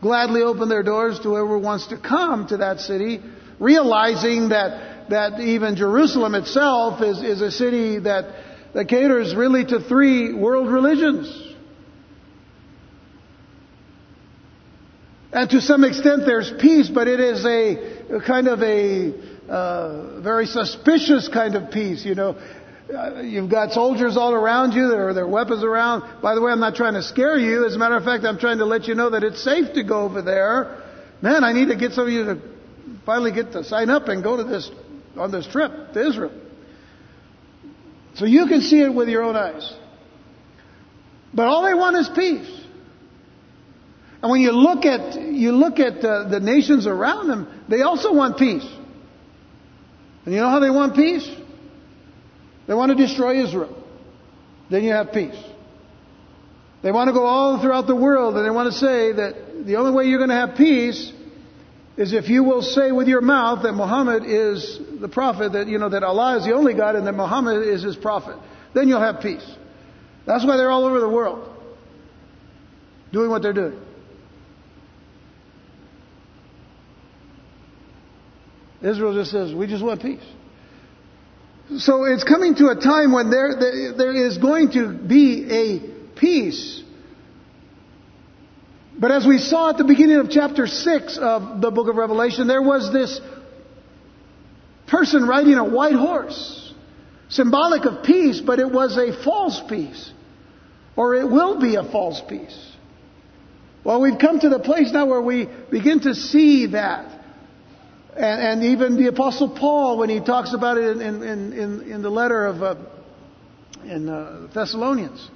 gladly 0.00 0.42
opened 0.42 0.70
their 0.70 0.82
doors 0.82 1.18
to 1.18 1.24
whoever 1.24 1.58
wants 1.58 1.88
to 1.88 1.98
come 1.98 2.48
to 2.48 2.56
that 2.56 2.80
city, 2.80 3.20
realizing 3.60 4.48
that, 4.48 5.10
that 5.10 5.38
even 5.38 5.76
Jerusalem 5.76 6.34
itself 6.34 7.02
is, 7.02 7.22
is 7.22 7.40
a 7.40 7.50
city 7.50 8.00
that 8.00 8.34
that 8.74 8.88
caters 8.88 9.34
really 9.34 9.64
to 9.64 9.80
three 9.80 10.32
world 10.32 10.68
religions. 10.68 11.51
And 15.32 15.48
to 15.50 15.60
some 15.62 15.82
extent 15.82 16.22
there's 16.26 16.52
peace, 16.60 16.90
but 16.90 17.08
it 17.08 17.18
is 17.18 17.44
a, 17.46 18.20
kind 18.26 18.48
of 18.48 18.62
a 18.62 19.14
uh, 19.48 20.20
very 20.20 20.46
suspicious 20.46 21.28
kind 21.28 21.54
of 21.54 21.70
peace, 21.70 22.04
you 22.04 22.14
know. 22.14 22.36
Uh, 22.94 23.22
you've 23.22 23.50
got 23.50 23.72
soldiers 23.72 24.18
all 24.18 24.34
around 24.34 24.72
you, 24.72 24.88
there 24.88 25.08
are 25.08 25.14
their 25.14 25.26
weapons 25.26 25.64
around. 25.64 26.20
By 26.20 26.34
the 26.34 26.42
way, 26.42 26.52
I'm 26.52 26.60
not 26.60 26.74
trying 26.74 26.94
to 26.94 27.02
scare 27.02 27.38
you. 27.38 27.64
As 27.64 27.74
a 27.74 27.78
matter 27.78 27.96
of 27.96 28.04
fact, 28.04 28.24
I'm 28.24 28.38
trying 28.38 28.58
to 28.58 28.66
let 28.66 28.86
you 28.86 28.94
know 28.94 29.10
that 29.10 29.24
it's 29.24 29.42
safe 29.42 29.72
to 29.74 29.82
go 29.82 30.02
over 30.02 30.20
there. 30.20 30.82
Man, 31.22 31.44
I 31.44 31.52
need 31.52 31.68
to 31.68 31.76
get 31.76 31.92
some 31.92 32.06
of 32.06 32.12
you 32.12 32.24
to 32.24 32.42
finally 33.06 33.32
get 33.32 33.52
to 33.52 33.64
sign 33.64 33.88
up 33.88 34.08
and 34.08 34.22
go 34.22 34.36
to 34.36 34.44
this 34.44 34.70
on 35.16 35.30
this 35.30 35.46
trip 35.46 35.92
to 35.94 36.06
Israel. 36.06 36.32
So 38.14 38.26
you 38.26 38.46
can 38.46 38.60
see 38.60 38.82
it 38.82 38.92
with 38.92 39.08
your 39.08 39.22
own 39.22 39.36
eyes. 39.36 39.72
But 41.32 41.46
all 41.46 41.62
they 41.62 41.74
want 41.74 41.96
is 41.96 42.10
peace. 42.14 42.61
And 44.22 44.30
when 44.30 44.40
you 44.40 44.52
look 44.52 44.84
at 44.84 45.20
you 45.20 45.52
look 45.52 45.80
at 45.80 46.04
uh, 46.04 46.28
the 46.28 46.38
nations 46.38 46.86
around 46.86 47.28
them, 47.28 47.64
they 47.68 47.82
also 47.82 48.14
want 48.14 48.38
peace. 48.38 48.66
And 50.24 50.32
you 50.32 50.40
know 50.40 50.48
how 50.48 50.60
they 50.60 50.70
want 50.70 50.94
peace? 50.94 51.28
They 52.68 52.74
want 52.74 52.96
to 52.96 53.06
destroy 53.06 53.42
Israel. 53.44 53.76
Then 54.70 54.84
you 54.84 54.92
have 54.92 55.12
peace. 55.12 55.36
They 56.82 56.92
want 56.92 57.08
to 57.08 57.12
go 57.12 57.24
all 57.24 57.60
throughout 57.60 57.86
the 57.86 57.96
world 57.96 58.36
and 58.36 58.46
they 58.46 58.50
want 58.50 58.72
to 58.72 58.78
say 58.78 59.12
that 59.12 59.64
the 59.66 59.76
only 59.76 59.92
way 59.92 60.04
you're 60.04 60.18
going 60.18 60.30
to 60.30 60.46
have 60.46 60.56
peace 60.56 61.12
is 61.96 62.12
if 62.12 62.28
you 62.28 62.42
will 62.42 62.62
say 62.62 62.90
with 62.90 63.06
your 63.06 63.20
mouth 63.20 63.62
that 63.64 63.72
Muhammad 63.72 64.24
is 64.24 64.80
the 65.00 65.08
prophet, 65.08 65.52
that, 65.52 65.68
you 65.68 65.78
know, 65.78 65.90
that 65.90 66.02
Allah 66.02 66.38
is 66.38 66.44
the 66.44 66.54
only 66.54 66.74
God 66.74 66.96
and 66.96 67.06
that 67.06 67.12
Muhammad 67.12 67.66
is 67.66 67.82
his 67.82 67.96
prophet. 67.96 68.36
Then 68.74 68.88
you'll 68.88 69.00
have 69.00 69.20
peace. 69.20 69.46
That's 70.26 70.44
why 70.44 70.56
they're 70.56 70.70
all 70.70 70.84
over 70.84 71.00
the 71.00 71.08
world 71.08 71.48
doing 73.12 73.30
what 73.30 73.42
they're 73.42 73.52
doing. 73.52 73.78
Israel 78.82 79.14
just 79.14 79.30
says, 79.30 79.54
we 79.54 79.66
just 79.66 79.84
want 79.84 80.02
peace. 80.02 80.20
So 81.78 82.04
it's 82.04 82.24
coming 82.24 82.54
to 82.56 82.68
a 82.68 82.76
time 82.76 83.12
when 83.12 83.30
there, 83.30 83.54
there, 83.58 83.92
there 83.92 84.26
is 84.26 84.38
going 84.38 84.72
to 84.72 84.92
be 84.92 85.46
a 85.50 86.18
peace. 86.18 86.82
But 88.98 89.10
as 89.10 89.26
we 89.26 89.38
saw 89.38 89.70
at 89.70 89.78
the 89.78 89.84
beginning 89.84 90.16
of 90.16 90.30
chapter 90.30 90.66
6 90.66 91.18
of 91.18 91.60
the 91.60 91.70
book 91.70 91.88
of 91.88 91.96
Revelation, 91.96 92.46
there 92.46 92.62
was 92.62 92.92
this 92.92 93.20
person 94.86 95.26
riding 95.26 95.54
a 95.54 95.64
white 95.64 95.94
horse, 95.94 96.72
symbolic 97.28 97.84
of 97.86 98.04
peace, 98.04 98.40
but 98.40 98.58
it 98.58 98.70
was 98.70 98.98
a 98.98 99.22
false 99.24 99.60
peace. 99.68 100.10
Or 100.94 101.14
it 101.14 101.28
will 101.28 101.58
be 101.58 101.76
a 101.76 101.84
false 101.84 102.20
peace. 102.28 102.72
Well, 103.82 104.00
we've 104.00 104.18
come 104.18 104.40
to 104.40 104.48
the 104.48 104.58
place 104.58 104.92
now 104.92 105.06
where 105.06 105.22
we 105.22 105.48
begin 105.70 106.00
to 106.00 106.14
see 106.14 106.66
that. 106.66 107.21
And, 108.16 108.62
and 108.62 108.64
even 108.64 108.96
the 108.96 109.08
Apostle 109.08 109.48
Paul, 109.48 109.98
when 109.98 110.10
he 110.10 110.20
talks 110.20 110.52
about 110.52 110.76
it 110.76 110.98
in, 110.98 111.22
in, 111.22 111.52
in, 111.52 111.92
in 111.92 112.02
the 112.02 112.10
letter 112.10 112.46
of 112.46 112.62
uh, 112.62 112.74
in 113.84 114.08
uh, 114.08 114.48
Thessalonians, 114.54 115.30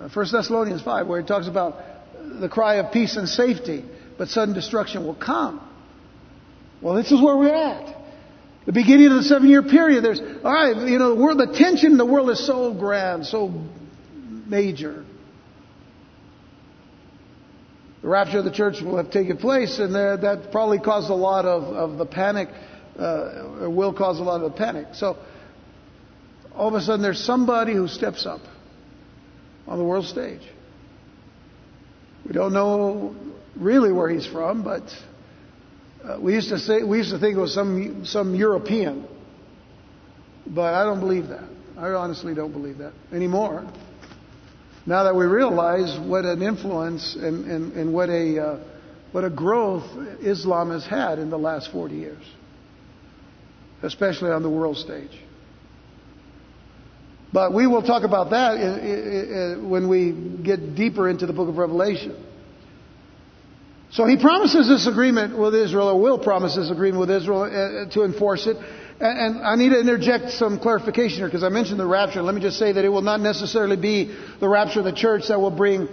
uh, 0.00 0.08
1 0.08 0.26
Thessalonians 0.32 0.82
5, 0.82 1.06
where 1.06 1.20
he 1.20 1.26
talks 1.26 1.48
about 1.48 1.76
the 2.40 2.48
cry 2.48 2.76
of 2.76 2.92
peace 2.92 3.16
and 3.16 3.28
safety, 3.28 3.84
but 4.16 4.28
sudden 4.28 4.54
destruction 4.54 5.04
will 5.04 5.14
come. 5.14 5.60
Well, 6.80 6.94
this 6.94 7.10
is 7.10 7.20
where 7.20 7.36
we're 7.36 7.54
at. 7.54 7.96
The 8.66 8.72
beginning 8.72 9.06
of 9.06 9.16
the 9.16 9.22
seven 9.22 9.48
year 9.48 9.62
period, 9.62 10.04
there's, 10.04 10.20
all 10.20 10.52
right, 10.52 10.76
you 10.88 10.98
know, 10.98 11.14
the, 11.14 11.20
world, 11.20 11.38
the 11.38 11.56
tension 11.56 11.92
in 11.92 11.98
the 11.98 12.06
world 12.06 12.30
is 12.30 12.44
so 12.44 12.74
grand, 12.74 13.26
so 13.26 13.64
major. 14.46 15.04
The 18.06 18.12
rapture 18.12 18.38
of 18.38 18.44
the 18.44 18.52
church 18.52 18.80
will 18.82 18.98
have 18.98 19.10
taken 19.10 19.36
place, 19.36 19.80
and 19.80 19.92
that 19.96 20.50
probably 20.52 20.78
caused 20.78 21.10
a 21.10 21.14
lot 21.14 21.44
of, 21.44 21.64
of 21.64 21.98
the 21.98 22.06
panic, 22.06 22.48
uh, 22.96 23.66
will 23.68 23.92
cause 23.92 24.20
a 24.20 24.22
lot 24.22 24.44
of 24.44 24.52
the 24.52 24.56
panic. 24.56 24.86
So, 24.92 25.16
all 26.54 26.68
of 26.68 26.74
a 26.74 26.80
sudden, 26.80 27.02
there's 27.02 27.18
somebody 27.18 27.74
who 27.74 27.88
steps 27.88 28.24
up 28.24 28.42
on 29.66 29.78
the 29.78 29.84
world 29.84 30.04
stage. 30.04 30.42
We 32.24 32.32
don't 32.32 32.52
know 32.52 33.16
really 33.56 33.90
where 33.90 34.08
he's 34.08 34.24
from, 34.24 34.62
but 34.62 34.84
uh, 36.04 36.20
we 36.20 36.34
used 36.34 36.50
to 36.50 36.60
say 36.60 36.84
we 36.84 36.98
used 36.98 37.10
to 37.10 37.18
think 37.18 37.36
it 37.36 37.40
was 37.40 37.54
some 37.54 38.04
some 38.04 38.36
European, 38.36 39.04
but 40.46 40.74
I 40.74 40.84
don't 40.84 41.00
believe 41.00 41.26
that. 41.26 41.48
I 41.76 41.88
honestly 41.88 42.36
don't 42.36 42.52
believe 42.52 42.78
that 42.78 42.92
anymore. 43.12 43.68
Now 44.86 45.04
that 45.04 45.16
we 45.16 45.26
realize 45.26 45.98
what 45.98 46.24
an 46.24 46.42
influence 46.42 47.16
and, 47.16 47.44
and, 47.50 47.72
and 47.72 47.92
what 47.92 48.08
a 48.08 48.40
uh, 48.40 48.64
what 49.12 49.24
a 49.24 49.30
growth 49.30 49.84
Islam 50.20 50.70
has 50.70 50.84
had 50.84 51.18
in 51.18 51.30
the 51.30 51.38
last 51.38 51.72
40 51.72 51.94
years, 51.94 52.22
especially 53.82 54.30
on 54.30 54.42
the 54.42 54.50
world 54.50 54.76
stage. 54.76 55.10
But 57.32 57.52
we 57.52 57.66
will 57.66 57.82
talk 57.82 58.04
about 58.04 58.30
that 58.30 59.58
when 59.62 59.88
we 59.88 60.12
get 60.42 60.74
deeper 60.74 61.08
into 61.08 61.26
the 61.26 61.32
book 61.32 61.48
of 61.48 61.56
Revelation. 61.56 62.24
So 63.92 64.04
he 64.06 64.16
promises 64.18 64.68
this 64.68 64.86
agreement 64.86 65.38
with 65.38 65.54
Israel, 65.54 65.88
or 65.88 66.00
will 66.00 66.18
promise 66.18 66.56
this 66.56 66.70
agreement 66.70 67.00
with 67.00 67.10
Israel 67.10 67.42
uh, 67.42 67.90
to 67.94 68.02
enforce 68.02 68.46
it. 68.46 68.56
And 68.98 69.44
I 69.44 69.56
need 69.56 69.70
to 69.70 69.80
interject 69.80 70.30
some 70.30 70.58
clarification 70.58 71.18
here 71.18 71.26
because 71.26 71.44
I 71.44 71.50
mentioned 71.50 71.78
the 71.78 71.86
rapture. 71.86 72.22
Let 72.22 72.34
me 72.34 72.40
just 72.40 72.58
say 72.58 72.72
that 72.72 72.84
it 72.84 72.88
will 72.88 73.02
not 73.02 73.20
necessarily 73.20 73.76
be 73.76 74.16
the 74.40 74.48
rapture 74.48 74.78
of 74.78 74.86
the 74.86 74.92
church 74.92 75.28
that 75.28 75.38
will 75.38 75.50
bring 75.50 75.88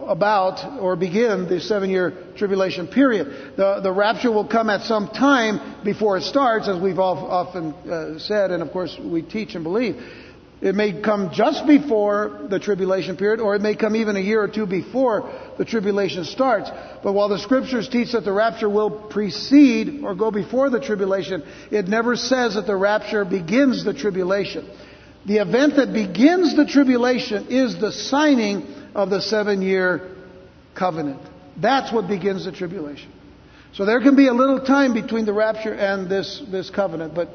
about 0.00 0.80
or 0.80 0.96
begin 0.96 1.48
the 1.48 1.60
seven 1.60 1.88
year 1.88 2.12
tribulation 2.36 2.88
period. 2.88 3.54
The, 3.56 3.80
the 3.80 3.92
rapture 3.92 4.32
will 4.32 4.46
come 4.46 4.70
at 4.70 4.82
some 4.82 5.08
time 5.08 5.84
before 5.84 6.16
it 6.16 6.22
starts, 6.22 6.66
as 6.66 6.80
we've 6.80 6.98
all, 6.98 7.30
often 7.30 7.74
uh, 7.74 8.18
said, 8.18 8.50
and 8.50 8.62
of 8.62 8.72
course 8.72 8.96
we 8.98 9.22
teach 9.22 9.54
and 9.54 9.62
believe. 9.62 10.02
It 10.60 10.74
may 10.74 11.00
come 11.00 11.30
just 11.32 11.66
before 11.68 12.46
the 12.50 12.58
tribulation 12.58 13.16
period, 13.16 13.38
or 13.38 13.54
it 13.54 13.62
may 13.62 13.76
come 13.76 13.94
even 13.94 14.16
a 14.16 14.20
year 14.20 14.42
or 14.42 14.48
two 14.48 14.66
before 14.66 15.30
the 15.56 15.64
tribulation 15.64 16.24
starts. 16.24 16.68
But 17.02 17.12
while 17.12 17.28
the 17.28 17.38
scriptures 17.38 17.88
teach 17.88 18.12
that 18.12 18.24
the 18.24 18.32
rapture 18.32 18.68
will 18.68 18.90
precede 18.90 20.02
or 20.02 20.16
go 20.16 20.32
before 20.32 20.68
the 20.68 20.80
tribulation, 20.80 21.44
it 21.70 21.86
never 21.86 22.16
says 22.16 22.54
that 22.54 22.66
the 22.66 22.74
rapture 22.74 23.24
begins 23.24 23.84
the 23.84 23.94
tribulation. 23.94 24.68
The 25.26 25.36
event 25.36 25.76
that 25.76 25.92
begins 25.92 26.56
the 26.56 26.66
tribulation 26.66 27.46
is 27.50 27.78
the 27.78 27.92
signing 27.92 28.66
of 28.94 29.10
the 29.10 29.20
seven 29.20 29.62
year 29.62 30.16
covenant. 30.74 31.20
That's 31.56 31.92
what 31.92 32.08
begins 32.08 32.46
the 32.46 32.52
tribulation. 32.52 33.12
So 33.74 33.84
there 33.84 34.00
can 34.00 34.16
be 34.16 34.26
a 34.26 34.32
little 34.32 34.64
time 34.64 34.92
between 34.92 35.24
the 35.24 35.32
rapture 35.32 35.74
and 35.74 36.10
this, 36.10 36.42
this 36.50 36.70
covenant, 36.70 37.14
but 37.14 37.28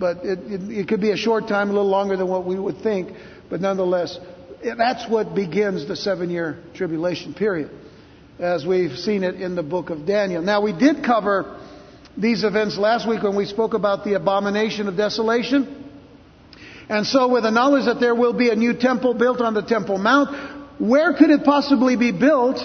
but 0.00 0.24
it, 0.24 0.38
it, 0.50 0.70
it, 0.70 0.88
could 0.88 1.02
be 1.02 1.10
a 1.10 1.16
short 1.16 1.46
time, 1.46 1.68
a 1.68 1.72
little 1.72 1.88
longer 1.88 2.16
than 2.16 2.26
what 2.26 2.46
we 2.46 2.58
would 2.58 2.80
think, 2.82 3.10
but 3.50 3.60
nonetheless, 3.60 4.18
that's 4.64 5.08
what 5.08 5.34
begins 5.34 5.86
the 5.86 5.94
seven 5.94 6.30
year 6.30 6.58
tribulation 6.74 7.34
period, 7.34 7.70
as 8.38 8.64
we've 8.64 8.98
seen 8.98 9.22
it 9.22 9.34
in 9.34 9.54
the 9.54 9.62
book 9.62 9.90
of 9.90 10.06
Daniel. 10.06 10.42
Now, 10.42 10.62
we 10.62 10.72
did 10.72 11.04
cover 11.04 11.60
these 12.16 12.42
events 12.42 12.78
last 12.78 13.06
week 13.06 13.22
when 13.22 13.36
we 13.36 13.44
spoke 13.44 13.74
about 13.74 14.04
the 14.04 14.14
abomination 14.14 14.88
of 14.88 14.96
desolation. 14.96 15.76
And 16.88 17.06
so, 17.06 17.28
with 17.28 17.44
the 17.44 17.50
knowledge 17.50 17.84
that 17.84 18.00
there 18.00 18.14
will 18.14 18.32
be 18.32 18.50
a 18.50 18.56
new 18.56 18.74
temple 18.74 19.14
built 19.14 19.40
on 19.40 19.54
the 19.54 19.62
Temple 19.62 19.98
Mount, 19.98 20.80
where 20.80 21.12
could 21.12 21.30
it 21.30 21.44
possibly 21.44 21.96
be 21.96 22.10
built 22.10 22.58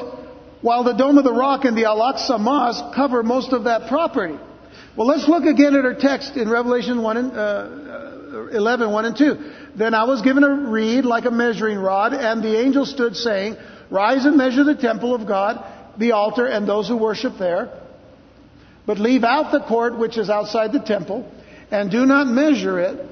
while 0.62 0.84
the 0.84 0.94
Dome 0.94 1.18
of 1.18 1.26
the 1.26 1.34
Rock 1.34 1.66
and 1.66 1.78
the 1.78 1.86
Al 1.86 2.00
Aqsa 2.00 2.40
Mosque 2.40 2.96
cover 2.96 3.22
most 3.22 3.52
of 3.54 3.66
that 3.66 3.88
property? 3.88 4.40
Well, 4.96 5.08
let's 5.08 5.28
look 5.28 5.44
again 5.44 5.76
at 5.76 5.84
our 5.84 5.94
text 5.94 6.38
in 6.38 6.50
Revelation 6.50 7.02
1 7.02 7.18
and, 7.18 7.38
uh, 7.38 8.48
11, 8.52 8.92
1 8.92 9.06
and 9.06 9.18
2. 9.18 9.52
Then 9.76 9.94
I 9.94 10.06
was 10.06 10.22
given 10.22 10.44
a 10.44 10.50
reed 10.50 11.04
like 11.04 11.26
a 11.26 11.32
measuring 11.32 11.80
rod, 11.80 12.14
and 12.14 12.42
the 12.42 12.58
angel 12.58 12.86
stood 12.86 13.16
saying, 13.16 13.58
Rise 13.90 14.26
and 14.26 14.38
measure 14.38 14.64
the 14.64 14.76
temple 14.76 15.14
of 15.14 15.28
God, 15.28 15.64
the 15.98 16.14
altar, 16.14 16.46
and 16.46 16.68
those 16.68 16.88
who 16.88 16.96
worship 16.96 17.38
there. 17.38 17.70
But 18.86 19.00
leave 19.00 19.24
out 19.24 19.52
the 19.52 19.60
court 19.62 19.98
which 19.98 20.18
is 20.18 20.30
outside 20.30 20.72
the 20.72 20.80
temple, 20.80 21.30
and 21.72 21.92
do 21.92 22.06
not 22.06 22.28
measure 22.28 22.80
it. 22.80 23.06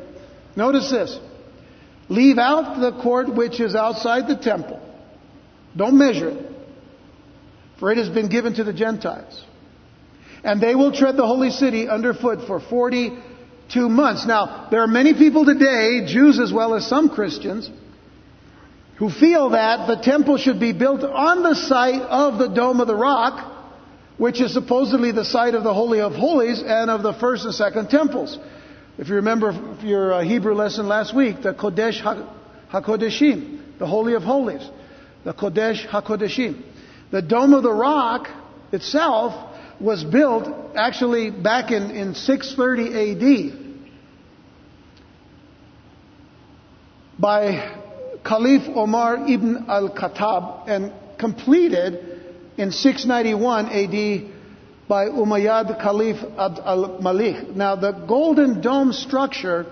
Notice 0.55 0.89
this. 0.89 1.19
Leave 2.07 2.37
out 2.37 2.79
the 2.79 2.93
court 3.01 3.33
which 3.33 3.59
is 3.59 3.75
outside 3.75 4.27
the 4.27 4.37
temple. 4.37 4.79
Don't 5.75 5.97
measure 5.97 6.29
it, 6.29 6.51
for 7.79 7.91
it 7.91 7.97
has 7.97 8.09
been 8.09 8.29
given 8.29 8.53
to 8.55 8.63
the 8.63 8.73
Gentiles 8.73 9.43
and 10.43 10.59
they 10.61 10.75
will 10.75 10.91
tread 10.91 11.15
the 11.15 11.25
holy 11.25 11.49
city 11.49 11.87
underfoot 11.87 12.45
for 12.45 12.59
42 12.59 13.89
months. 13.89 14.25
Now, 14.25 14.67
there 14.69 14.81
are 14.81 14.87
many 14.87 15.13
people 15.13 15.45
today, 15.45 16.05
Jews 16.05 16.39
as 16.39 16.51
well 16.51 16.73
as 16.75 16.85
some 16.87 17.09
Christians, 17.09 17.69
who 18.97 19.09
feel 19.09 19.51
that 19.51 19.87
the 19.87 20.01
temple 20.03 20.37
should 20.37 20.59
be 20.59 20.73
built 20.73 21.03
on 21.03 21.43
the 21.43 21.55
site 21.55 22.01
of 22.01 22.37
the 22.37 22.47
Dome 22.47 22.81
of 22.81 22.87
the 22.87 22.95
Rock, 22.95 23.51
which 24.17 24.41
is 24.41 24.53
supposedly 24.53 25.11
the 25.11 25.25
site 25.25 25.55
of 25.55 25.63
the 25.63 25.73
Holy 25.73 25.99
of 25.99 26.13
Holies 26.13 26.61
and 26.61 26.89
of 26.89 27.01
the 27.01 27.13
first 27.13 27.45
and 27.45 27.53
second 27.53 27.89
temples. 27.89 28.37
If 28.97 29.09
you 29.09 29.15
remember 29.15 29.77
your 29.81 30.13
uh, 30.13 30.23
Hebrew 30.23 30.53
lesson 30.53 30.87
last 30.87 31.15
week, 31.15 31.41
the 31.41 31.53
Kodesh 31.53 31.99
HaKodeshim, 32.71 33.79
the 33.79 33.87
Holy 33.87 34.13
of 34.13 34.23
Holies, 34.23 34.61
the 35.23 35.33
Kodesh 35.33 35.87
HaKodeshim. 35.87 36.61
The 37.09 37.21
Dome 37.21 37.53
of 37.53 37.63
the 37.63 37.71
Rock 37.71 38.27
itself 38.71 39.52
was 39.83 40.03
built 40.05 40.47
actually 40.75 41.29
back 41.29 41.71
in, 41.71 41.91
in 41.91 42.15
630 42.15 43.51
AD 43.51 43.63
by 47.19 47.77
Caliph 48.23 48.63
Omar 48.75 49.27
ibn 49.27 49.65
al-Khattab 49.67 50.69
and 50.69 50.93
completed 51.19 52.21
in 52.57 52.71
691 52.71 53.65
AD 53.65 54.31
by 54.87 55.05
Umayyad 55.07 55.81
Caliph 55.81 56.23
Abd 56.37 56.59
al-Malik. 56.59 57.53
Now 57.53 57.75
the 57.75 57.91
golden 57.91 58.61
dome 58.61 58.93
structure 58.93 59.65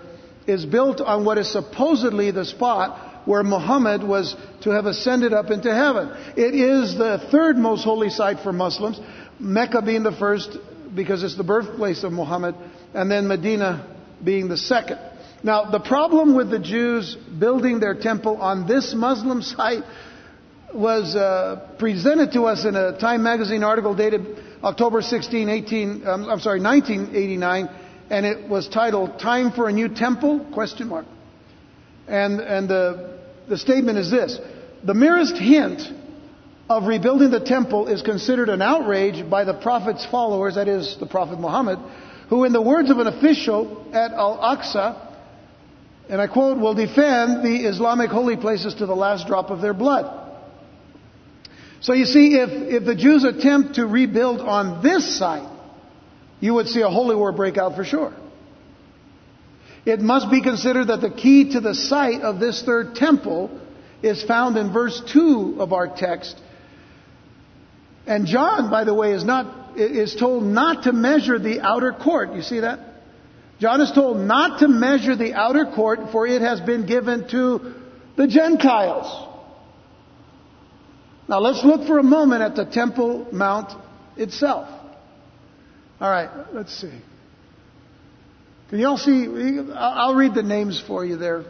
is 0.46 0.66
built 0.66 1.00
on 1.00 1.24
what 1.24 1.38
is 1.38 1.50
supposedly 1.50 2.32
the 2.32 2.44
spot 2.44 3.12
where 3.26 3.44
Muhammad 3.44 4.04
was 4.04 4.36
to 4.62 4.72
have 4.72 4.86
ascended 4.86 5.32
up 5.32 5.52
into 5.52 5.74
heaven. 5.74 6.10
It 6.36 6.56
is 6.56 6.98
the 6.98 7.20
third 7.32 7.58
most 7.58 7.84
holy 7.84 8.10
site 8.10 8.40
for 8.40 8.52
Muslims. 8.52 9.00
Mecca 9.42 9.82
being 9.82 10.04
the 10.04 10.12
first 10.12 10.58
because 10.96 11.24
it's 11.24 11.36
the 11.36 11.44
birthplace 11.44 12.04
of 12.04 12.12
Muhammad, 12.12 12.56
and 12.94 13.10
then 13.10 13.28
Medina 13.28 13.88
being 14.24 14.48
the 14.48 14.58
second. 14.58 15.00
Now, 15.44 15.66
the 15.72 15.80
problem 15.80 16.36
with 16.36 16.52
the 16.52 16.60
Jews 16.60 17.16
building 17.16 17.80
their 17.80 17.96
temple 17.96 18.38
on 18.38 18.68
this 18.68 18.94
Muslim 18.94 19.42
site 19.42 19.84
was 20.74 21.16
uh, 21.16 21.76
presented 21.80 22.34
to 22.34 22.44
us 22.44 22.66
in 22.66 22.76
a 22.76 22.98
Time 22.98 23.24
magazine 23.24 23.64
article 23.64 23.96
dated 23.96 24.38
October 24.64 25.02
16, 25.02 25.50
18, 25.50 26.08
um, 26.08 26.30
I'm 26.30 26.40
sorry, 26.40 26.62
1989, 26.62 27.70
and 28.10 28.26
it 28.26 28.48
was 28.48 28.68
titled 28.68 29.20
"Time 29.20 29.52
for 29.52 29.68
a 29.68 29.72
New 29.72 29.90
Temple?" 29.90 30.46
Question 30.54 30.90
mark. 30.90 31.06
And 32.08 32.40
and 32.40 32.70
the 32.70 33.18
the 33.50 33.58
statement 33.58 33.98
is 33.98 34.12
this: 34.12 34.38
the 34.84 34.94
merest 34.94 35.36
hint 35.36 35.82
of 36.78 36.88
rebuilding 36.88 37.32
the 37.32 37.40
temple 37.40 37.88
is 37.88 38.02
considered 38.02 38.48
an 38.48 38.62
outrage 38.62 39.30
by 39.30 39.44
the 39.44 39.54
prophet's 39.54 40.06
followers, 40.06 40.56
that 40.56 40.68
is, 40.68 40.98
the 41.00 41.06
prophet 41.06 41.40
Muhammad, 41.40 41.80
who, 42.30 42.46
in 42.46 42.54
the 42.54 42.62
words 42.62 42.90
of 42.90 42.98
an 43.00 43.08
official 43.08 43.88
at 43.94 44.12
Al 44.12 44.38
Aqsa, 44.38 45.10
and 46.10 46.22
I 46.22 46.28
quote, 46.28 46.58
will 46.60 46.74
defend 46.74 47.44
the 47.44 47.68
Islamic 47.68 48.10
holy 48.10 48.38
places 48.38 48.76
to 48.76 48.86
the 48.86 48.96
last 48.96 49.28
drop 49.28 49.50
of 49.50 49.62
their 49.62 49.74
blood. 49.74 50.18
So 51.82 51.94
you 51.94 52.06
see, 52.06 52.36
if, 52.36 52.50
if 52.50 52.86
the 52.86 52.96
Jews 52.96 53.24
attempt 53.24 53.76
to 53.76 53.86
rebuild 53.86 54.40
on 54.40 54.82
this 54.82 55.18
site, 55.18 55.50
you 56.40 56.54
would 56.54 56.68
see 56.68 56.82
a 56.82 56.90
holy 56.90 57.16
war 57.16 57.32
break 57.32 57.58
out 57.58 57.76
for 57.76 57.84
sure. 57.84 58.14
It 59.86 60.00
must 60.00 60.30
be 60.30 60.42
considered 60.42 60.88
that 60.88 61.02
the 61.02 61.10
key 61.10 61.52
to 61.54 61.60
the 61.60 61.74
site 61.74 62.22
of 62.22 62.40
this 62.40 62.62
third 62.62 62.96
temple 62.96 63.60
is 64.04 64.24
found 64.24 64.58
in 64.58 64.72
verse 64.72 65.02
2 65.12 65.58
of 65.60 65.74
our 65.74 65.88
text. 65.88 66.40
And 68.12 68.26
John, 68.26 68.70
by 68.70 68.84
the 68.84 68.94
way, 68.94 69.14
is 69.14 69.24
not, 69.24 69.80
is 69.80 70.16
told 70.16 70.44
not 70.44 70.84
to 70.84 70.92
measure 70.92 71.40
the 71.40 71.62
outer 71.62 71.94
court. 71.94 72.34
You 72.34 72.42
see 72.42 72.60
that? 72.60 72.80
John 73.62 73.80
is 73.80 73.90
told 73.94 74.18
not 74.18 74.60
to 74.60 74.68
measure 74.68 75.16
the 75.16 75.34
outer 75.34 75.72
court 75.74 76.12
for 76.12 76.28
it 76.28 76.42
has 76.42 76.60
been 76.60 76.86
given 76.86 77.30
to 77.30 77.74
the 78.18 78.28
Gentiles. 78.28 79.30
Now 81.30 81.40
let's 81.40 81.64
look 81.64 81.88
for 81.88 82.00
a 82.00 82.04
moment 82.04 82.42
at 82.42 82.58
the 82.58 82.66
Temple 82.66 83.28
Mount 83.32 83.72
itself. 84.18 84.68
All 86.02 86.10
right, 86.12 86.30
let's 86.52 86.76
see. 86.76 86.92
Can 88.72 88.80
you 88.80 88.88
all 88.88 88.98
see? 88.98 89.26
I'll 89.74 90.16
read 90.16 90.34
the 90.34 90.44
names 90.44 90.84
for 90.86 91.06
you 91.06 91.16
there, 91.16 91.46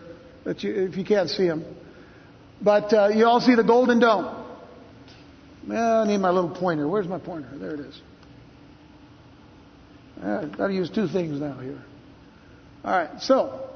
if 0.46 0.64
you 0.96 1.06
can't 1.06 1.30
see 1.32 1.48
them. 1.48 1.66
But 2.62 2.94
uh, 2.94 3.08
you 3.08 3.26
all 3.26 3.42
see 3.42 3.56
the 3.56 3.64
Golden 3.64 4.00
Dome. 4.00 4.41
Well, 5.68 6.02
I 6.02 6.08
need 6.08 6.18
my 6.18 6.32
little 6.32 6.50
pointer. 6.50 6.88
Where's 6.88 7.08
my 7.08 7.20
pointer? 7.20 7.50
There 7.58 7.74
it 7.76 7.80
is. 7.82 8.02
I've 10.24 10.58
got 10.58 10.68
to 10.68 10.74
use 10.74 10.90
two 10.90 11.08
things 11.08 11.40
now 11.40 11.58
here. 11.60 11.82
All 12.84 12.92
right, 12.92 13.22
so 13.22 13.70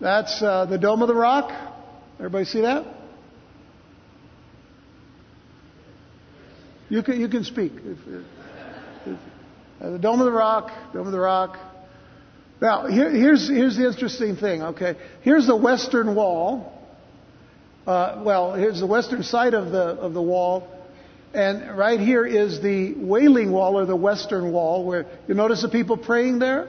that's 0.00 0.42
uh, 0.42 0.66
the 0.66 0.78
Dome 0.78 1.02
of 1.02 1.08
the 1.08 1.14
Rock. 1.14 1.52
Everybody 2.18 2.44
see 2.44 2.62
that? 2.62 2.86
You 6.88 7.02
can, 7.02 7.20
you 7.20 7.28
can 7.28 7.44
speak. 7.44 7.72
If, 7.76 7.98
if, 9.06 9.18
uh, 9.80 9.90
the 9.90 9.98
Dome 9.98 10.20
of 10.20 10.26
the 10.26 10.32
Rock, 10.32 10.70
Dome 10.92 11.06
of 11.06 11.12
the 11.12 11.20
Rock. 11.20 11.56
Now, 12.60 12.86
here, 12.86 13.10
here's, 13.10 13.48
here's 13.48 13.76
the 13.76 13.86
interesting 13.86 14.36
thing, 14.36 14.62
okay? 14.62 14.96
Here's 15.22 15.46
the 15.46 15.56
western 15.56 16.14
wall. 16.14 16.78
Uh, 17.86 18.22
well, 18.24 18.54
here's 18.54 18.80
the 18.80 18.86
western 18.86 19.22
side 19.22 19.54
of 19.54 19.70
the, 19.70 19.82
of 19.82 20.12
the 20.12 20.20
wall. 20.20 20.79
And 21.32 21.78
right 21.78 22.00
here 22.00 22.26
is 22.26 22.60
the 22.60 22.94
Wailing 22.96 23.52
Wall 23.52 23.78
or 23.78 23.86
the 23.86 23.96
Western 23.96 24.52
Wall, 24.52 24.84
where 24.84 25.06
you 25.28 25.34
notice 25.34 25.62
the 25.62 25.68
people 25.68 25.96
praying 25.96 26.40
there. 26.40 26.68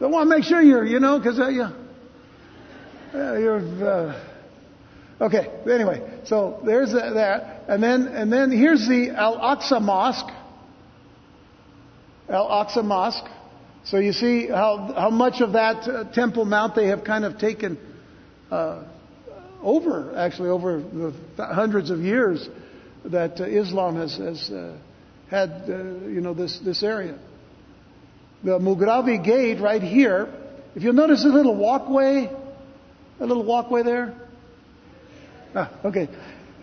I 0.00 0.06
want 0.06 0.30
to 0.30 0.36
make 0.36 0.44
sure 0.44 0.60
you're, 0.60 0.84
you 0.84 1.00
know, 1.00 1.18
because 1.18 1.40
uh, 1.40 1.48
you, 1.48 1.62
uh, 3.14 3.38
you're. 3.38 3.84
Uh, 3.84 4.24
Okay, 5.20 5.48
anyway, 5.68 6.20
so 6.26 6.60
there's 6.64 6.92
that. 6.92 7.64
And 7.66 7.82
then, 7.82 8.06
and 8.06 8.32
then 8.32 8.52
here's 8.52 8.86
the 8.86 9.10
Al 9.10 9.36
Aqsa 9.36 9.82
Mosque. 9.82 10.32
Al 12.28 12.46
Aqsa 12.46 12.84
Mosque. 12.84 13.28
So 13.84 13.96
you 13.96 14.12
see 14.12 14.46
how, 14.46 14.92
how 14.96 15.10
much 15.10 15.40
of 15.40 15.54
that 15.54 15.88
uh, 15.88 16.04
Temple 16.12 16.44
Mount 16.44 16.76
they 16.76 16.86
have 16.86 17.02
kind 17.02 17.24
of 17.24 17.38
taken 17.38 17.78
uh, 18.50 18.84
over, 19.62 20.16
actually, 20.16 20.50
over 20.50 20.80
the 20.80 21.12
hundreds 21.46 21.90
of 21.90 22.00
years 22.00 22.48
that 23.04 23.40
uh, 23.40 23.44
Islam 23.44 23.96
has, 23.96 24.16
has 24.16 24.50
uh, 24.50 24.76
had, 25.30 25.50
uh, 25.68 25.76
you 26.06 26.20
know, 26.20 26.34
this, 26.34 26.58
this 26.60 26.82
area. 26.82 27.18
The 28.44 28.58
Mughrabi 28.58 29.24
Gate 29.24 29.60
right 29.60 29.82
here, 29.82 30.32
if 30.74 30.82
you'll 30.82 30.92
notice 30.92 31.24
a 31.24 31.28
little 31.28 31.56
walkway, 31.56 32.30
a 33.20 33.26
little 33.26 33.44
walkway 33.44 33.82
there, 33.82 34.14
Ah, 35.54 35.80
okay. 35.84 36.08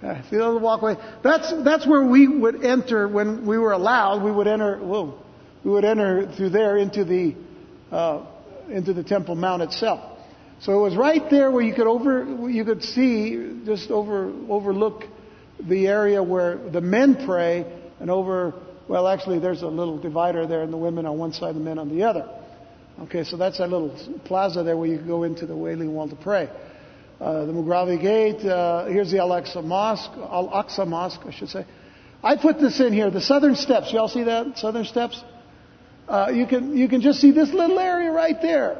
Uh, 0.03 0.21
see 0.29 0.37
the 0.37 0.57
walkway? 0.57 0.95
That's, 1.23 1.51
that's 1.63 1.87
where 1.87 2.05
we 2.05 2.27
would 2.27 2.63
enter 2.63 3.07
when 3.07 3.45
we 3.45 3.57
were 3.57 3.71
allowed. 3.71 4.23
We 4.23 4.31
would 4.31 4.47
enter, 4.47 4.77
whoa, 4.77 5.19
we 5.63 5.71
would 5.71 5.85
enter 5.85 6.31
through 6.31 6.49
there 6.49 6.77
into 6.77 7.03
the, 7.03 7.35
uh, 7.91 8.25
into 8.69 8.93
the 8.93 9.03
Temple 9.03 9.35
Mount 9.35 9.63
itself. 9.63 10.14
So 10.61 10.79
it 10.79 10.81
was 10.81 10.95
right 10.95 11.29
there 11.29 11.51
where 11.51 11.63
you 11.63 11.73
could 11.73 11.87
over, 11.87 12.49
you 12.49 12.63
could 12.65 12.83
see, 12.83 13.61
just 13.65 13.91
over, 13.91 14.33
overlook 14.49 15.03
the 15.59 15.87
area 15.87 16.23
where 16.23 16.57
the 16.57 16.81
men 16.81 17.25
pray 17.25 17.65
and 17.99 18.09
over, 18.09 18.53
well 18.87 19.07
actually 19.07 19.39
there's 19.39 19.61
a 19.61 19.67
little 19.67 19.97
divider 19.97 20.47
there 20.47 20.61
and 20.61 20.71
the 20.71 20.77
women 20.77 21.05
on 21.05 21.17
one 21.17 21.33
side, 21.33 21.55
the 21.55 21.59
men 21.59 21.77
on 21.77 21.89
the 21.89 22.03
other. 22.03 22.27
Okay, 23.01 23.25
so 23.25 23.35
that's 23.35 23.57
that 23.57 23.69
little 23.69 23.89
plaza 24.23 24.63
there 24.63 24.77
where 24.77 24.87
you 24.87 24.97
can 24.97 25.07
go 25.07 25.23
into 25.23 25.45
the 25.45 25.55
Wailing 25.55 25.93
Wall 25.93 26.07
to 26.07 26.15
pray. 26.15 26.49
Uh, 27.19 27.45
the 27.45 27.51
Mughrabi 27.51 28.01
Gate. 28.01 28.45
Uh, 28.45 28.85
here's 28.85 29.11
the 29.11 29.19
Al-Aqsa 29.19 29.63
Mosque, 29.63 30.11
Al-Aqsa 30.17 30.87
Mosque, 30.87 31.21
I 31.25 31.31
should 31.31 31.49
say. 31.49 31.65
I 32.23 32.37
put 32.37 32.59
this 32.59 32.79
in 32.79 32.93
here. 32.93 33.11
The 33.11 33.21
southern 33.21 33.55
steps. 33.55 33.91
Y'all 33.91 34.07
see 34.07 34.23
that? 34.23 34.57
Southern 34.57 34.85
steps. 34.85 35.21
Uh, 36.07 36.31
you 36.33 36.47
can 36.47 36.77
you 36.77 36.87
can 36.87 37.01
just 37.01 37.19
see 37.19 37.31
this 37.31 37.51
little 37.51 37.79
area 37.79 38.11
right 38.11 38.41
there. 38.41 38.77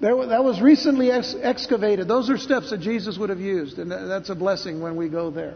There 0.00 0.26
that 0.26 0.44
was 0.44 0.60
recently 0.60 1.10
ex- 1.10 1.34
excavated. 1.40 2.06
Those 2.08 2.30
are 2.30 2.38
steps 2.38 2.70
that 2.70 2.80
Jesus 2.80 3.18
would 3.18 3.30
have 3.30 3.40
used, 3.40 3.78
and 3.78 3.90
that's 3.90 4.30
a 4.30 4.34
blessing 4.34 4.80
when 4.80 4.96
we 4.96 5.08
go 5.08 5.30
there. 5.30 5.54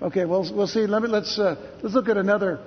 Okay, 0.00 0.24
well 0.24 0.48
we'll 0.54 0.66
see. 0.66 0.86
Let 0.86 1.02
me 1.02 1.08
let's 1.08 1.38
uh, 1.38 1.56
let's 1.82 1.94
look 1.94 2.08
at 2.08 2.16
another 2.16 2.60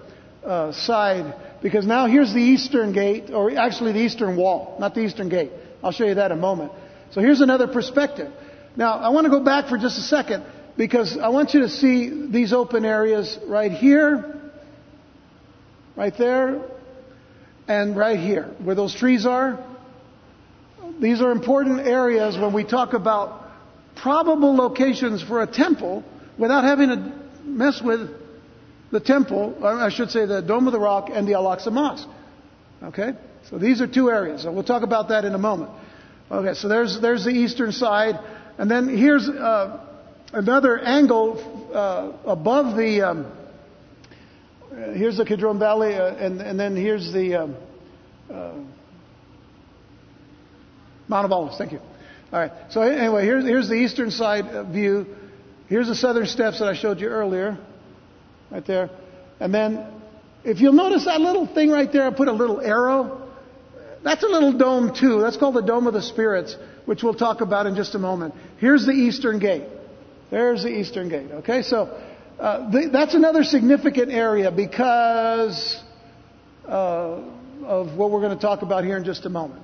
uh, 0.46 0.72
side 0.72 1.34
because 1.62 1.86
now 1.86 2.08
here's 2.08 2.34
the 2.34 2.42
eastern 2.42 2.94
gate, 2.94 3.30
or 3.32 3.56
actually 3.58 3.94
the 3.94 4.00
eastern 4.00 4.38
wall, 4.38 4.78
not 4.80 4.96
the 4.96 5.02
eastern 5.02 5.30
gate. 5.30 5.52
I'll 5.84 5.92
show 5.92 6.06
you 6.06 6.16
that 6.16 6.32
in 6.32 6.38
a 6.38 6.42
moment. 6.42 6.72
So 7.12 7.22
here's 7.22 7.42
another 7.42 7.68
perspective. 7.68 8.32
Now, 8.76 9.00
I 9.00 9.10
want 9.10 9.26
to 9.26 9.32
go 9.32 9.40
back 9.40 9.70
for 9.70 9.78
just 9.78 9.98
a 9.98 10.02
second 10.02 10.46
because 10.78 11.18
I 11.18 11.30
want 11.30 11.54
you 11.54 11.62
to 11.62 11.70
see 11.70 12.28
these 12.30 12.54
open 12.54 12.86
areas 12.86 13.38
right 13.48 13.72
here, 13.72 14.40
right 15.96 16.16
there, 16.18 16.62
and 17.68 17.98
right 17.98 18.20
here, 18.20 18.54
where 18.60 18.76
those 18.76 18.94
trees 18.94 19.26
are. 19.26 19.64
These 21.00 21.22
are 21.22 21.32
important 21.32 21.82
areas 21.82 22.38
when 22.38 22.54
we 22.54 22.64
talk 22.64 22.94
about 22.94 23.44
probable 23.96 24.56
locations 24.56 25.22
for 25.22 25.42
a 25.42 25.48
temple 25.48 26.04
without 26.38 26.64
having 26.64 26.90
to 26.90 27.14
mess 27.44 27.82
with 27.82 28.10
the 28.92 29.00
temple, 29.00 29.66
I 29.66 29.90
should 29.90 30.12
say 30.12 30.26
the 30.26 30.42
Dome 30.42 30.68
of 30.68 30.74
the 30.74 30.80
Rock 30.80 31.10
and 31.12 31.28
the 31.28 31.34
Al 31.34 31.44
Aqsa 31.44 31.72
Mosque. 31.72 32.08
Okay? 32.84 33.14
So 33.50 33.58
these 33.58 33.82
are 33.82 33.88
two 33.88 34.10
areas, 34.10 34.46
we'll 34.46 34.64
talk 34.64 34.84
about 34.84 35.10
that 35.10 35.26
in 35.26 35.34
a 35.34 35.38
moment. 35.38 35.72
Okay, 36.30 36.56
so 36.56 36.68
there's, 36.68 37.00
there's 37.00 37.24
the 37.24 37.32
eastern 37.32 37.72
side. 37.72 38.20
And 38.58 38.70
then 38.70 38.90
here's 38.90 39.30
uh, 39.30 39.80
another 40.34 40.78
angle 40.80 41.72
uh, 41.74 42.12
above 42.30 42.76
the. 42.76 43.02
Um, 43.02 43.32
here's 44.96 45.16
the 45.18 45.26
Kidron 45.26 45.58
Valley, 45.58 45.96
uh, 45.96 46.16
and, 46.16 46.42
and, 46.42 46.60
then 46.60 46.76
here's 46.76 47.14
the 47.14 47.36
um, 47.36 47.56
uh, 48.30 48.52
Mount 51.08 51.26
of 51.26 51.32
Olives. 51.32 51.58
Thank 51.58 51.72
you. 51.72 51.80
All 52.32 52.40
right. 52.40 52.52
So 52.70 52.82
anyway, 52.82 53.24
here's 53.24 53.46
here's 53.46 53.70
the 53.70 53.76
eastern 53.76 54.12
side 54.12 54.68
view. 54.72 55.06
Here's 55.68 55.88
the 55.88 55.96
southern 55.96 56.26
steps 56.26 56.60
that 56.60 56.68
I 56.68 56.76
showed 56.76 57.00
you 57.00 57.08
earlier, 57.08 57.58
right 58.52 58.66
there. 58.66 58.90
And 59.40 59.54
then, 59.54 59.86
if 60.44 60.62
you'll 60.62 60.74
notice 60.74 61.06
that 61.06 61.20
little 61.20 61.46
thing 61.46 61.70
right 61.70 61.92
there, 61.92 62.08
I 62.08 62.12
put 62.12 62.28
a 62.28 62.34
little 62.34 62.62
arrow. 62.62 63.30
That's 64.04 64.24
a 64.24 64.28
little 64.28 64.54
dome 64.54 64.94
too. 64.94 65.22
That's 65.22 65.38
called 65.38 65.56
the 65.56 65.62
Dome 65.62 65.88
of 65.88 65.94
the 65.94 66.02
Spirits 66.02 66.56
which 66.88 67.04
we'll 67.04 67.14
talk 67.14 67.42
about 67.42 67.68
in 67.68 67.76
just 67.76 67.96
a 67.96 68.00
moment. 68.00 68.34
Here's 68.60 68.86
the 68.86 68.94
eastern 68.94 69.40
gate. 69.40 69.66
There's 70.32 70.64
the 70.64 70.70
eastern 70.70 71.10
gate. 71.10 71.30
Okay, 71.32 71.62
so 71.62 72.02
uh, 72.40 72.72
the, 72.72 72.90
that's 72.92 73.14
another 73.14 73.44
significant 73.44 74.10
area 74.10 74.50
because 74.52 75.84
uh, 76.66 77.22
of 77.66 77.98
what 77.98 78.10
we're 78.10 78.22
going 78.22 78.38
to 78.38 78.42
talk 78.42 78.62
about 78.62 78.86
here 78.86 78.96
in 78.96 79.04
just 79.04 79.26
a 79.26 79.30
moment. 79.30 79.62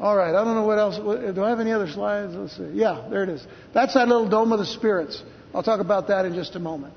All 0.00 0.16
right, 0.16 0.34
I 0.34 0.44
don't 0.44 0.54
know 0.54 0.64
what 0.64 0.78
else. 0.78 0.96
Do 0.96 1.44
I 1.44 1.50
have 1.50 1.60
any 1.60 1.72
other 1.72 1.88
slides? 1.88 2.34
Let's 2.34 2.56
see. 2.56 2.70
Yeah, 2.72 3.06
there 3.10 3.22
it 3.22 3.28
is. 3.28 3.46
That's 3.72 3.94
that 3.94 4.08
little 4.08 4.28
dome 4.28 4.52
of 4.52 4.58
the 4.58 4.66
spirits. 4.66 5.22
I'll 5.54 5.62
talk 5.62 5.80
about 5.80 6.08
that 6.08 6.24
in 6.24 6.34
just 6.34 6.56
a 6.56 6.58
moment. 6.58 6.94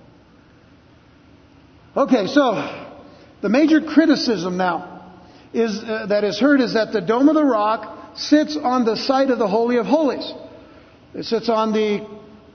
Okay, 1.96 2.28
so 2.28 2.98
the 3.42 3.50
major 3.50 3.82
criticism 3.82 4.58
now 4.58 5.16
is 5.54 5.80
uh, 5.80 6.08
that 6.08 6.24
is 6.24 6.40
heard 6.40 6.60
is 6.60 6.74
that 6.74 6.92
the 6.92 7.02
dome 7.02 7.30
of 7.30 7.36
the 7.36 7.46
rock 7.46 8.18
sits 8.18 8.58
on 8.58 8.84
the 8.84 8.96
site 8.96 9.30
of 9.30 9.40
the 9.40 9.48
Holy 9.48 9.78
of 9.78 9.86
Holies. 9.86 10.34
It 11.14 11.24
sits 11.24 11.50
on 11.50 11.74
the 11.74 12.06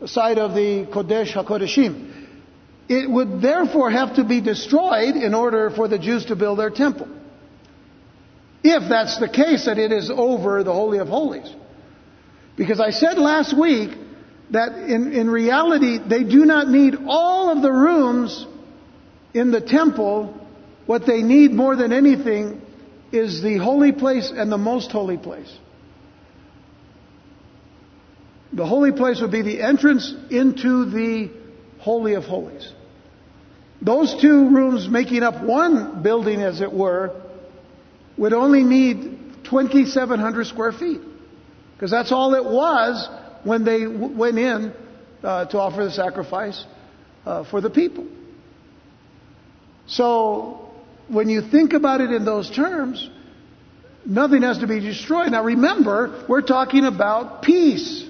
site 0.06 0.38
of 0.38 0.54
the 0.54 0.86
Kodesh 0.92 1.32
HaKodeshim. 1.32 2.10
It 2.88 3.08
would 3.08 3.40
therefore 3.40 3.90
have 3.90 4.16
to 4.16 4.24
be 4.24 4.40
destroyed 4.40 5.16
in 5.16 5.34
order 5.34 5.70
for 5.70 5.88
the 5.88 5.98
Jews 5.98 6.26
to 6.26 6.36
build 6.36 6.58
their 6.58 6.70
temple. 6.70 7.08
If 8.64 8.88
that's 8.88 9.18
the 9.18 9.28
case, 9.28 9.66
that 9.66 9.78
it 9.78 9.92
is 9.92 10.10
over 10.10 10.62
the 10.62 10.72
Holy 10.72 10.98
of 10.98 11.08
Holies. 11.08 11.52
Because 12.56 12.80
I 12.80 12.90
said 12.90 13.18
last 13.18 13.58
week 13.58 13.90
that 14.50 14.72
in, 14.72 15.12
in 15.12 15.28
reality, 15.28 15.98
they 15.98 16.22
do 16.22 16.44
not 16.44 16.68
need 16.68 16.94
all 17.06 17.50
of 17.50 17.62
the 17.62 17.72
rooms 17.72 18.46
in 19.34 19.50
the 19.50 19.60
temple. 19.60 20.38
What 20.86 21.06
they 21.06 21.22
need 21.22 21.52
more 21.52 21.74
than 21.74 21.92
anything 21.92 22.60
is 23.10 23.42
the 23.42 23.58
holy 23.58 23.92
place 23.92 24.32
and 24.34 24.50
the 24.50 24.58
most 24.58 24.92
holy 24.92 25.18
place. 25.18 25.52
The 28.52 28.66
holy 28.66 28.92
place 28.92 29.20
would 29.20 29.32
be 29.32 29.42
the 29.42 29.62
entrance 29.62 30.14
into 30.30 30.90
the 30.90 31.30
Holy 31.78 32.14
of 32.14 32.24
Holies. 32.24 32.70
Those 33.80 34.14
two 34.20 34.50
rooms 34.50 34.88
making 34.88 35.22
up 35.22 35.42
one 35.42 36.02
building, 36.02 36.42
as 36.42 36.60
it 36.60 36.72
were, 36.72 37.20
would 38.22 38.32
only 38.32 38.62
need 38.62 39.18
2,700 39.50 40.46
square 40.46 40.70
feet. 40.70 41.00
Because 41.74 41.90
that's 41.90 42.12
all 42.12 42.34
it 42.34 42.44
was 42.44 43.08
when 43.42 43.64
they 43.64 43.82
w- 43.82 44.16
went 44.16 44.38
in 44.38 44.72
uh, 45.24 45.46
to 45.46 45.58
offer 45.58 45.82
the 45.82 45.90
sacrifice 45.90 46.64
uh, 47.26 47.42
for 47.50 47.60
the 47.60 47.68
people. 47.68 48.06
So, 49.88 50.70
when 51.08 51.28
you 51.28 51.42
think 51.42 51.72
about 51.72 52.00
it 52.00 52.12
in 52.12 52.24
those 52.24 52.48
terms, 52.48 53.10
nothing 54.06 54.42
has 54.42 54.58
to 54.58 54.68
be 54.68 54.78
destroyed. 54.78 55.32
Now 55.32 55.42
remember, 55.42 56.24
we're 56.28 56.42
talking 56.42 56.84
about 56.84 57.42
peace 57.42 58.08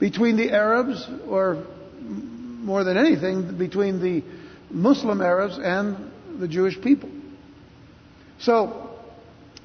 between 0.00 0.36
the 0.36 0.50
Arabs, 0.50 1.08
or 1.26 1.64
more 2.02 2.84
than 2.84 2.98
anything, 2.98 3.56
between 3.56 4.02
the 4.02 4.22
Muslim 4.70 5.22
Arabs 5.22 5.58
and 5.58 6.12
the 6.38 6.46
Jewish 6.46 6.78
people. 6.78 7.08
So, 8.38 8.83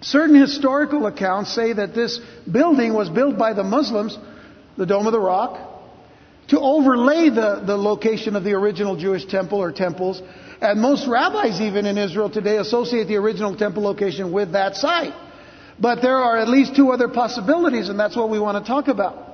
certain 0.02 0.36
historical 0.36 1.06
accounts 1.08 1.54
say 1.54 1.74
that 1.74 1.94
this 1.94 2.20
building 2.50 2.94
was 2.94 3.10
built 3.10 3.38
by 3.38 3.54
the 3.54 3.64
Muslims, 3.64 4.18
the 4.78 4.86
Dome 4.86 5.06
of 5.08 5.12
the 5.12 5.20
Rock, 5.20 5.68
to 6.50 6.60
overlay 6.60 7.30
the, 7.30 7.64
the 7.66 7.78
location 7.78 8.36
of 8.36 8.44
the 8.44 8.54
original 8.54 8.96
Jewish 8.96 9.26
temple 9.26 9.62
or 9.62 9.72
temples. 9.72 10.22
And 10.62 10.82
most 10.82 11.08
rabbis, 11.08 11.62
even 11.62 11.86
in 11.86 11.98
Israel 11.98 12.30
today, 12.30 12.58
associate 12.58 13.08
the 13.08 13.16
original 13.18 13.56
temple 13.56 13.84
location 13.84 14.32
with 14.32 14.54
that 14.54 14.76
site. 14.76 15.14
But 15.80 16.02
there 16.02 16.18
are 16.18 16.38
at 16.38 16.50
least 16.50 16.76
two 16.76 16.92
other 16.92 17.08
possibilities, 17.08 17.90
and 17.90 18.00
that's 18.00 18.16
what 18.16 18.30
we 18.30 18.40
want 18.40 18.64
to 18.64 18.68
talk 18.68 18.88
about. 18.88 19.28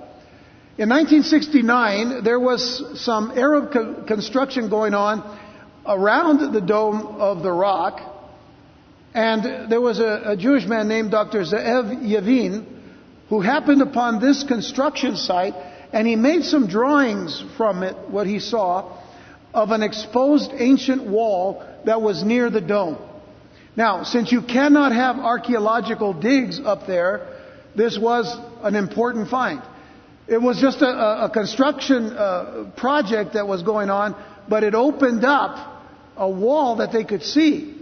In 0.77 0.89
1969, 0.89 2.23
there 2.23 2.39
was 2.39 3.01
some 3.01 3.31
Arab 3.31 3.71
co- 3.71 4.03
construction 4.03 4.69
going 4.69 4.93
on 4.93 5.39
around 5.87 6.53
the 6.53 6.61
Dome 6.61 6.99
of 6.99 7.41
the 7.41 7.51
Rock, 7.51 8.14
and 9.15 9.71
there 9.71 9.79
was 9.79 9.99
a, 9.99 10.21
a 10.25 10.37
Jewish 10.37 10.65
man 10.65 10.89
named 10.89 11.11
Dr. 11.11 11.39
Ze'ev 11.43 12.03
Yavin 12.03 12.65
who 13.29 13.39
happened 13.39 13.81
upon 13.81 14.19
this 14.19 14.43
construction 14.43 15.15
site, 15.15 15.55
and 15.93 16.05
he 16.05 16.15
made 16.15 16.43
some 16.43 16.67
drawings 16.67 17.43
from 17.57 17.81
it, 17.81 17.95
what 18.09 18.27
he 18.27 18.39
saw, 18.39 19.01
of 19.53 19.71
an 19.71 19.81
exposed 19.81 20.51
ancient 20.53 21.01
wall 21.03 21.65
that 21.85 22.01
was 22.01 22.23
near 22.23 22.49
the 22.49 22.59
dome. 22.59 22.97
Now, 23.77 24.03
since 24.03 24.31
you 24.31 24.41
cannot 24.41 24.91
have 24.91 25.17
archaeological 25.17 26.13
digs 26.13 26.59
up 26.63 26.85
there, 26.85 27.39
this 27.73 27.97
was 27.97 28.37
an 28.61 28.75
important 28.75 29.29
find. 29.29 29.61
It 30.27 30.41
was 30.41 30.59
just 30.59 30.81
a, 30.81 31.25
a 31.25 31.29
construction 31.31 32.11
uh, 32.11 32.71
project 32.75 33.33
that 33.33 33.47
was 33.47 33.63
going 33.63 33.89
on, 33.89 34.15
but 34.49 34.63
it 34.63 34.75
opened 34.75 35.23
up 35.23 35.83
a 36.17 36.29
wall 36.29 36.77
that 36.77 36.91
they 36.91 37.05
could 37.05 37.23
see. 37.23 37.74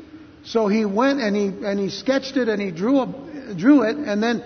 So 0.46 0.68
he 0.68 0.86
went 0.86 1.22
and 1.22 1.36
he 1.36 1.46
and 1.66 1.80
he 1.80 1.90
sketched 1.90 2.36
it 2.38 2.50
and 2.50 2.62
he 2.62 2.72
drew 2.72 3.02
a, 3.02 3.56
drew 3.56 3.84
it, 3.84 3.96
and 3.96 4.22
then 4.22 4.44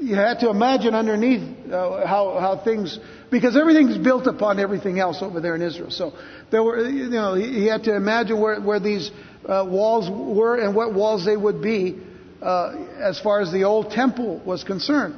you 0.00 0.14
had 0.14 0.40
to 0.40 0.50
imagine 0.50 0.94
underneath 0.94 1.42
uh, 1.70 2.06
how 2.06 2.38
how 2.40 2.62
things 2.64 2.98
because 3.30 3.56
everything's 3.56 3.98
built 3.98 4.26
upon 4.26 4.58
everything 4.58 4.98
else 4.98 5.20
over 5.20 5.40
there 5.40 5.54
in 5.54 5.62
Israel. 5.62 5.90
So 5.90 6.14
there 6.50 6.62
were 6.62 6.88
you 6.88 7.10
know 7.10 7.34
he, 7.34 7.66
had 7.66 7.84
to 7.84 7.94
imagine 7.94 8.40
where 8.40 8.60
where 8.60 8.80
these 8.80 9.10
uh, 9.46 9.66
walls 9.68 10.08
were 10.08 10.56
and 10.56 10.74
what 10.74 10.94
walls 10.94 11.26
they 11.26 11.36
would 11.36 11.60
be 11.60 11.98
uh, 12.40 12.74
as 12.98 13.20
far 13.20 13.40
as 13.40 13.52
the 13.52 13.64
old 13.64 13.90
temple 13.90 14.40
was 14.44 14.64
concerned. 14.64 15.16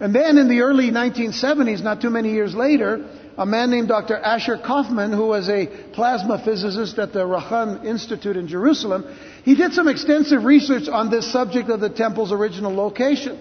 And 0.00 0.14
then 0.14 0.38
in 0.38 0.48
the 0.48 0.60
early 0.60 0.90
1970s, 0.90 1.82
not 1.82 2.00
too 2.00 2.10
many 2.10 2.30
years 2.30 2.54
later, 2.54 3.04
a 3.38 3.46
man 3.46 3.70
named 3.70 3.86
Dr. 3.86 4.16
Asher 4.16 4.58
Kaufman, 4.58 5.12
who 5.12 5.26
was 5.26 5.48
a 5.48 5.66
plasma 5.92 6.42
physicist 6.44 6.98
at 6.98 7.12
the 7.12 7.24
Racah 7.24 7.82
Institute 7.84 8.36
in 8.36 8.48
Jerusalem, 8.48 9.16
he 9.44 9.54
did 9.54 9.72
some 9.72 9.86
extensive 9.86 10.44
research 10.44 10.88
on 10.88 11.08
this 11.08 11.32
subject 11.32 11.70
of 11.70 11.78
the 11.78 11.88
temple's 11.88 12.32
original 12.32 12.74
location. 12.74 13.40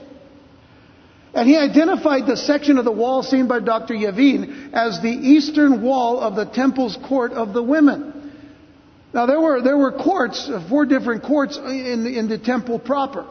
And 1.34 1.50
he 1.50 1.58
identified 1.58 2.28
the 2.28 2.38
section 2.38 2.78
of 2.78 2.86
the 2.86 2.92
wall 2.92 3.24
seen 3.24 3.48
by 3.48 3.60
Dr. 3.60 3.96
Yavin 3.96 4.72
as 4.72 5.02
the 5.02 5.10
eastern 5.10 5.82
wall 5.82 6.20
of 6.20 6.36
the 6.36 6.46
temple's 6.46 6.96
court 7.08 7.32
of 7.32 7.54
the 7.54 7.64
women. 7.64 8.34
Now 9.14 9.26
there 9.26 9.42
were, 9.42 9.64
there 9.64 9.78
were 9.78 9.92
courts, 9.92 10.48
uh, 10.48 10.64
four 10.70 10.86
different 10.86 11.24
courts 11.24 11.58
in 11.58 12.04
the, 12.04 12.20
in 12.20 12.30
the 12.30 12.38
temple 12.38 12.78
proper. 12.78 13.26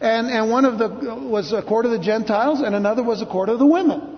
And, 0.00 0.28
and 0.28 0.50
one 0.50 0.64
of 0.64 0.78
the 0.78 0.88
was 0.88 1.52
a 1.52 1.62
court 1.62 1.84
of 1.84 1.90
the 1.90 1.98
Gentiles 1.98 2.60
and 2.60 2.74
another 2.74 3.02
was 3.02 3.20
a 3.20 3.26
court 3.26 3.50
of 3.50 3.58
the 3.58 3.66
women. 3.66 4.17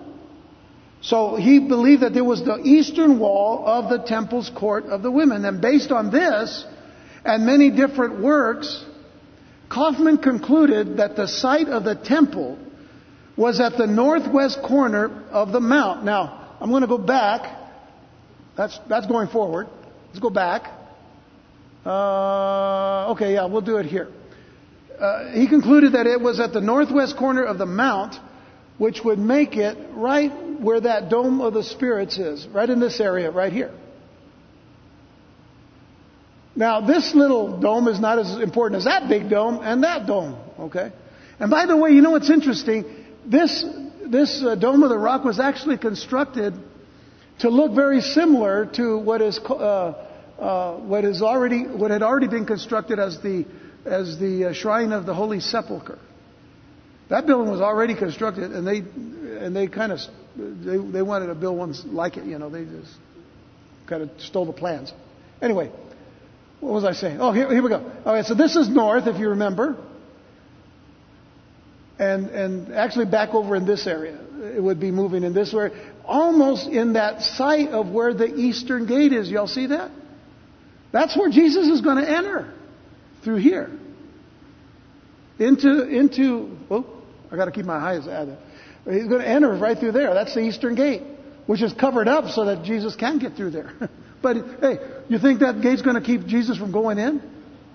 So 1.03 1.36
he 1.36 1.59
believed 1.61 2.03
that 2.03 2.12
there 2.12 2.24
was 2.24 2.44
the 2.44 2.59
eastern 2.62 3.18
wall 3.18 3.66
of 3.66 3.88
the 3.88 4.07
temple's 4.07 4.51
court 4.51 4.84
of 4.86 5.03
the 5.03 5.11
women. 5.11 5.44
And 5.44 5.61
based 5.61 5.90
on 5.90 6.11
this 6.11 6.64
and 7.24 7.46
many 7.46 7.70
different 7.70 8.20
works, 8.20 8.84
Kaufman 9.70 10.18
concluded 10.18 10.98
that 10.98 11.16
the 11.16 11.26
site 11.26 11.68
of 11.68 11.84
the 11.84 11.94
temple 11.94 12.59
was 13.36 13.61
at 13.61 13.78
the 13.78 13.86
northwest 13.86 14.61
corner 14.62 15.24
of 15.30 15.53
the 15.53 15.61
mount. 15.61 16.05
Now, 16.05 16.57
I'm 16.61 16.70
going 16.70 16.82
to 16.82 16.88
go 16.88 16.98
back. 16.98 17.59
That's, 18.57 18.78
that's 18.88 19.07
going 19.07 19.28
forward. 19.28 19.68
Let's 20.09 20.18
go 20.18 20.28
back. 20.28 20.70
Uh, 21.86 23.12
okay, 23.12 23.32
yeah, 23.34 23.46
we'll 23.46 23.62
do 23.62 23.78
it 23.78 23.86
here. 23.86 24.09
Uh, 24.98 25.30
he 25.32 25.48
concluded 25.48 25.94
that 25.94 26.07
it 26.07 26.20
was 26.20 26.40
at 26.40 26.53
the 26.53 26.61
northwest 26.61 27.16
corner 27.16 27.42
of 27.42 27.57
the 27.57 27.64
mount, 27.64 28.16
which 28.81 29.05
would 29.05 29.18
make 29.18 29.59
it 29.59 29.76
right 29.93 30.33
where 30.59 30.81
that 30.81 31.11
dome 31.11 31.43
of 31.43 31.53
the 31.53 31.62
spirits 31.62 32.16
is, 32.16 32.47
right 32.47 32.70
in 32.70 32.81
this 32.81 32.99
area, 32.99 33.31
right 33.31 33.53
here. 33.53 33.70
Now, 36.57 36.81
this 36.81 37.14
little 37.14 37.61
dome 37.61 37.89
is 37.89 38.01
not 38.01 38.18
as 38.18 38.41
important 38.41 38.78
as 38.78 38.85
that 38.87 39.07
big 39.07 39.28
dome 39.28 39.61
and 39.62 39.85
that 39.85 40.07
dome, 40.07 40.35
okay? 40.59 40.93
And 41.39 41.51
by 41.51 41.66
the 41.66 41.76
way, 41.76 41.91
you 41.91 42.01
know 42.01 42.12
what's 42.12 42.31
interesting? 42.31 42.87
This, 43.26 43.66
this 44.07 44.43
uh, 44.43 44.55
dome 44.55 44.83
of 44.83 44.89
the 44.89 44.97
rock 44.97 45.24
was 45.24 45.39
actually 45.39 45.76
constructed 45.76 46.55
to 47.41 47.51
look 47.51 47.74
very 47.74 48.01
similar 48.01 48.64
to 48.76 48.97
what 48.97 49.20
is, 49.20 49.39
uh, 49.41 49.93
uh, 50.39 50.76
what 50.78 51.05
is 51.05 51.20
already, 51.20 51.64
what 51.64 51.91
had 51.91 52.03
already 52.03 52.28
been 52.28 52.47
constructed 52.47 52.99
as 52.99 53.20
the, 53.20 53.45
as 53.85 54.18
the 54.18 54.47
uh, 54.47 54.53
shrine 54.55 54.93
of 54.93 55.05
the 55.05 55.12
Holy 55.12 55.41
Sepulchre. 55.41 55.99
That 57.11 57.26
building 57.26 57.50
was 57.50 57.61
already 57.61 57.96
constructed, 57.96 58.52
and 58.52 58.66
they 58.66 58.78
and 59.44 59.54
they 59.54 59.66
kind 59.66 59.90
of 59.90 59.98
they, 60.36 60.76
they 60.76 61.02
wanted 61.02 61.26
to 61.26 61.34
build 61.34 61.58
ones 61.58 61.84
like 61.84 62.16
it. 62.16 62.24
You 62.24 62.38
know, 62.38 62.48
they 62.48 62.64
just 62.64 62.94
kind 63.88 64.02
of 64.02 64.11
stole 64.18 64.46
the 64.46 64.52
plans. 64.52 64.92
Anyway, 65.42 65.72
what 66.61 66.72
was 66.72 66.84
I 66.84 66.92
saying? 66.92 67.20
Oh, 67.20 67.32
here, 67.32 67.50
here 67.52 67.62
we 67.62 67.68
go. 67.68 67.92
All 68.06 68.14
right, 68.14 68.24
so 68.24 68.34
this 68.34 68.54
is 68.54 68.68
north, 68.68 69.08
if 69.08 69.18
you 69.18 69.30
remember, 69.30 69.76
and 71.98 72.28
and 72.28 72.72
actually 72.74 73.06
back 73.06 73.30
over 73.30 73.56
in 73.56 73.66
this 73.66 73.88
area, 73.88 74.16
it 74.54 74.62
would 74.62 74.78
be 74.78 74.92
moving 74.92 75.24
in 75.24 75.34
this 75.34 75.52
way, 75.52 75.70
almost 76.04 76.68
in 76.68 76.92
that 76.92 77.22
site 77.22 77.70
of 77.70 77.88
where 77.88 78.14
the 78.14 78.32
eastern 78.36 78.86
gate 78.86 79.12
is. 79.12 79.28
Y'all 79.28 79.48
see 79.48 79.66
that? 79.66 79.90
That's 80.92 81.16
where 81.16 81.28
Jesus 81.28 81.66
is 81.66 81.80
going 81.80 81.96
to 82.04 82.08
enter 82.08 82.54
through 83.24 83.38
here 83.38 83.68
into 85.40 85.88
into. 85.88 86.56
Oh, 86.70 86.98
I 87.31 87.37
got 87.37 87.47
to 87.47 87.53
keep 87.53 87.64
my 87.64 87.76
eyes 87.76 88.07
at 88.07 88.28
it. 88.28 88.39
He's 88.85 89.07
going 89.07 89.20
to 89.20 89.28
enter 89.28 89.53
right 89.55 89.78
through 89.78 89.93
there. 89.93 90.14
That's 90.14 90.35
the 90.35 90.41
eastern 90.41 90.74
gate, 90.74 91.03
which 91.47 91.62
is 91.62 91.72
covered 91.72 92.09
up 92.09 92.31
so 92.31 92.47
that 92.47 92.64
Jesus 92.64 92.97
can 92.97 93.18
get 93.18 93.35
through 93.37 93.51
there. 93.51 93.72
but 94.22 94.37
hey, 94.61 94.78
you 95.09 95.18
think 95.18 95.41
that 95.41 95.61
gate's 95.61 95.83
going 95.83 95.97
to 95.97 96.03
keep 96.03 96.26
Jesus 96.26 96.57
from 96.57 96.72
going 96.72 96.99
in? 96.99 97.22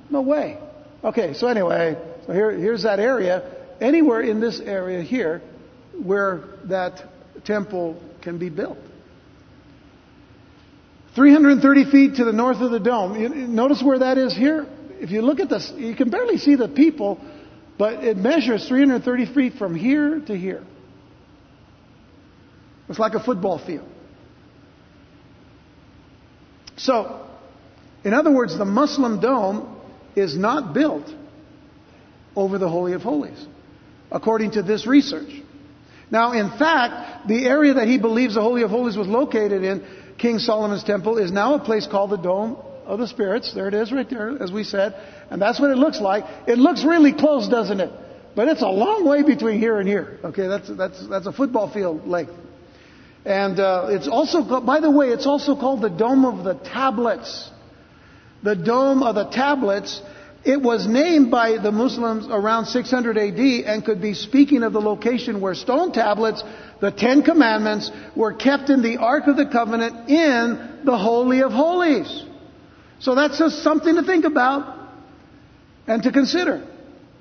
No 0.09 0.21
way. 0.21 0.57
Okay, 1.03 1.33
so 1.33 1.47
anyway, 1.47 1.95
so 2.25 2.33
here, 2.33 2.51
here's 2.51 2.83
that 2.83 2.99
area. 2.99 3.51
Anywhere 3.79 4.21
in 4.21 4.39
this 4.39 4.59
area 4.59 5.01
here 5.01 5.41
where 6.01 6.43
that 6.65 7.03
temple 7.45 8.01
can 8.21 8.37
be 8.37 8.49
built. 8.49 8.77
330 11.15 11.91
feet 11.91 12.15
to 12.15 12.25
the 12.25 12.33
north 12.33 12.57
of 12.57 12.71
the 12.71 12.79
dome. 12.79 13.19
You, 13.19 13.29
notice 13.29 13.81
where 13.81 13.99
that 13.99 14.17
is 14.17 14.35
here? 14.35 14.67
If 14.99 15.11
you 15.11 15.21
look 15.21 15.39
at 15.39 15.49
this, 15.49 15.71
you 15.75 15.95
can 15.95 16.09
barely 16.09 16.37
see 16.37 16.55
the 16.55 16.67
people, 16.67 17.21
but 17.77 18.03
it 18.03 18.17
measures 18.17 18.67
330 18.67 19.33
feet 19.33 19.53
from 19.53 19.75
here 19.75 20.19
to 20.19 20.37
here. 20.37 20.63
It's 22.87 22.99
like 22.99 23.13
a 23.13 23.19
football 23.19 23.57
field. 23.57 23.89
So, 26.77 27.27
in 28.03 28.13
other 28.13 28.31
words, 28.31 28.57
the 28.57 28.65
Muslim 28.65 29.19
dome 29.19 29.81
is 30.15 30.37
not 30.37 30.73
built 30.73 31.09
over 32.35 32.57
the 32.57 32.69
Holy 32.69 32.93
of 32.93 33.01
Holies, 33.01 33.45
according 34.11 34.51
to 34.51 34.61
this 34.61 34.85
research. 34.85 35.41
Now, 36.11 36.33
in 36.33 36.49
fact, 36.49 37.27
the 37.27 37.45
area 37.45 37.75
that 37.75 37.87
he 37.87 37.97
believes 37.97 38.35
the 38.35 38.41
Holy 38.41 38.61
of 38.61 38.69
Holies 38.69 38.95
was 38.95 39.07
located 39.07 39.63
in, 39.63 39.85
King 40.17 40.39
Solomon's 40.39 40.83
Temple, 40.83 41.17
is 41.17 41.31
now 41.31 41.55
a 41.55 41.59
place 41.59 41.87
called 41.87 42.11
the 42.11 42.17
Dome 42.17 42.57
of 42.85 42.99
the 42.99 43.07
Spirits. 43.07 43.53
There 43.53 43.67
it 43.67 43.73
is 43.73 43.91
right 43.91 44.09
there, 44.09 44.41
as 44.41 44.51
we 44.51 44.63
said. 44.63 44.95
And 45.29 45.41
that's 45.41 45.59
what 45.59 45.71
it 45.71 45.77
looks 45.77 45.99
like. 45.99 46.23
It 46.47 46.57
looks 46.57 46.83
really 46.83 47.13
close, 47.13 47.47
doesn't 47.47 47.79
it? 47.79 47.91
But 48.35 48.49
it's 48.49 48.61
a 48.61 48.67
long 48.67 49.07
way 49.07 49.23
between 49.23 49.59
here 49.59 49.79
and 49.79 49.87
here. 49.87 50.19
Okay, 50.23 50.47
that's, 50.47 50.69
that's, 50.75 51.07
that's 51.07 51.25
a 51.25 51.31
football 51.31 51.71
field 51.71 52.05
length. 52.05 52.33
And 53.23 53.59
uh, 53.59 53.87
it's 53.89 54.07
also, 54.07 54.61
by 54.61 54.81
the 54.81 54.91
way, 54.91 55.07
it's 55.07 55.25
also 55.25 55.55
called 55.55 55.81
the 55.81 55.89
Dome 55.89 56.25
of 56.25 56.43
the 56.43 56.53
Tablets. 56.53 57.49
The 58.43 58.55
Dome 58.55 59.01
of 59.01 59.15
the 59.15 59.25
Tablets. 59.25 60.01
It 60.43 60.61
was 60.61 60.85
named 60.85 61.31
by 61.31 61.57
the 61.57 61.71
Muslims 61.71 62.27
around 62.29 62.67
600 62.67 63.17
AD 63.17 63.39
and 63.39 63.83
could 63.83 63.99
be 63.99 64.13
speaking 64.13 64.61
of 64.61 64.73
the 64.73 64.81
location 64.81 65.41
where 65.41 65.55
stone 65.55 65.91
tablets, 65.91 66.43
the 66.81 66.91
Ten 66.91 67.23
Commandments, 67.23 67.89
were 68.15 68.33
kept 68.33 68.69
in 68.69 68.83
the 68.83 68.97
Ark 68.97 69.25
of 69.25 69.37
the 69.37 69.47
Covenant 69.47 70.07
in 70.07 70.81
the 70.83 70.95
Holy 70.95 71.41
of 71.41 71.51
Holies. 71.51 72.25
So 73.05 73.13
that's 73.13 73.37
just 73.37 73.61
something 73.61 73.97
to 73.97 74.03
think 74.03 74.25
about 74.25 74.79
and 75.85 76.01
to 76.01 76.11
consider. 76.11 76.67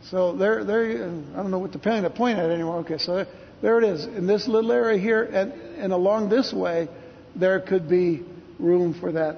So 0.05 0.35
there, 0.35 0.65
there, 0.65 0.83
I 0.83 1.37
don't 1.37 1.51
know 1.51 1.59
what 1.59 1.73
to 1.73 1.79
point 1.79 2.39
at 2.39 2.51
anymore. 2.51 2.79
Okay, 2.79 2.97
so 2.97 3.17
there, 3.17 3.27
there 3.61 3.83
it 3.83 3.85
is. 3.85 4.07
In 4.07 4.27
this 4.27 4.49
little 4.49 4.73
area 4.73 4.99
here 4.99 5.23
and, 5.23 5.53
and 5.53 5.93
along 5.93 6.31
this 6.31 6.55
way, 6.55 6.89
there 7.37 7.61
could 7.61 7.87
be 7.87 8.23
room 8.59 8.99
for 8.99 9.13
that 9.13 9.37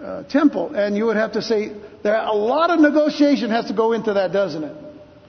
uh, 0.00 0.22
temple. 0.22 0.76
And 0.76 0.96
you 0.96 1.06
would 1.06 1.16
have 1.16 1.32
to 1.32 1.42
say, 1.42 1.72
there 2.04 2.14
a 2.14 2.32
lot 2.32 2.70
of 2.70 2.78
negotiation 2.78 3.50
has 3.50 3.66
to 3.66 3.74
go 3.74 3.94
into 3.94 4.12
that, 4.12 4.32
doesn't 4.32 4.62
it? 4.62 4.76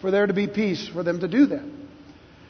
For 0.02 0.12
there 0.12 0.28
to 0.28 0.34
be 0.34 0.46
peace, 0.46 0.88
for 0.88 1.02
them 1.02 1.22
to 1.22 1.28
do 1.28 1.48
that. 1.48 1.66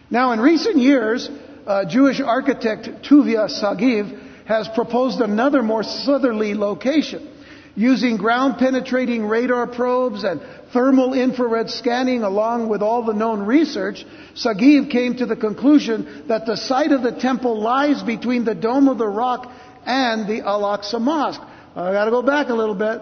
Now, 0.10 0.34
in 0.34 0.42
recent 0.42 0.76
years, 0.76 1.30
uh, 1.66 1.86
Jewish 1.86 2.20
architect 2.20 3.10
Tuvia 3.10 3.48
Sagiv 3.48 4.29
has 4.50 4.68
proposed 4.68 5.22
another 5.22 5.62
more 5.62 5.84
southerly 5.84 6.56
location 6.56 7.30
using 7.76 8.18
ground 8.18 8.58
penetrating 8.58 9.28
radar 9.28 9.68
probes 9.68 10.24
and 10.24 10.41
thermal 10.74 11.14
infrared 11.14 11.70
scanning 11.70 12.24
along 12.24 12.68
with 12.68 12.82
all 12.82 13.06
the 13.06 13.14
known 13.14 13.45
research, 13.45 14.04
Sagiv 14.34 14.91
came 14.91 15.16
to 15.18 15.28
the 15.28 15.36
conclusion 15.36 16.26
that 16.28 16.47
the 16.47 16.58
site 16.58 16.91
of 16.91 17.04
the 17.04 17.12
temple 17.12 17.62
lies 17.62 18.02
between 18.02 18.43
the 18.43 18.56
Dome 18.56 18.88
of 18.88 18.97
the 18.97 19.08
Rock 19.08 19.52
and 19.86 20.28
the 20.28 20.41
Al-Aqsa 20.41 21.00
Mosque. 21.00 21.41
I 21.76 21.93
gotta 21.93 22.12
go 22.12 22.24
back 22.24 22.50
a 22.50 22.56
little 22.56 22.76
bit. 22.76 23.02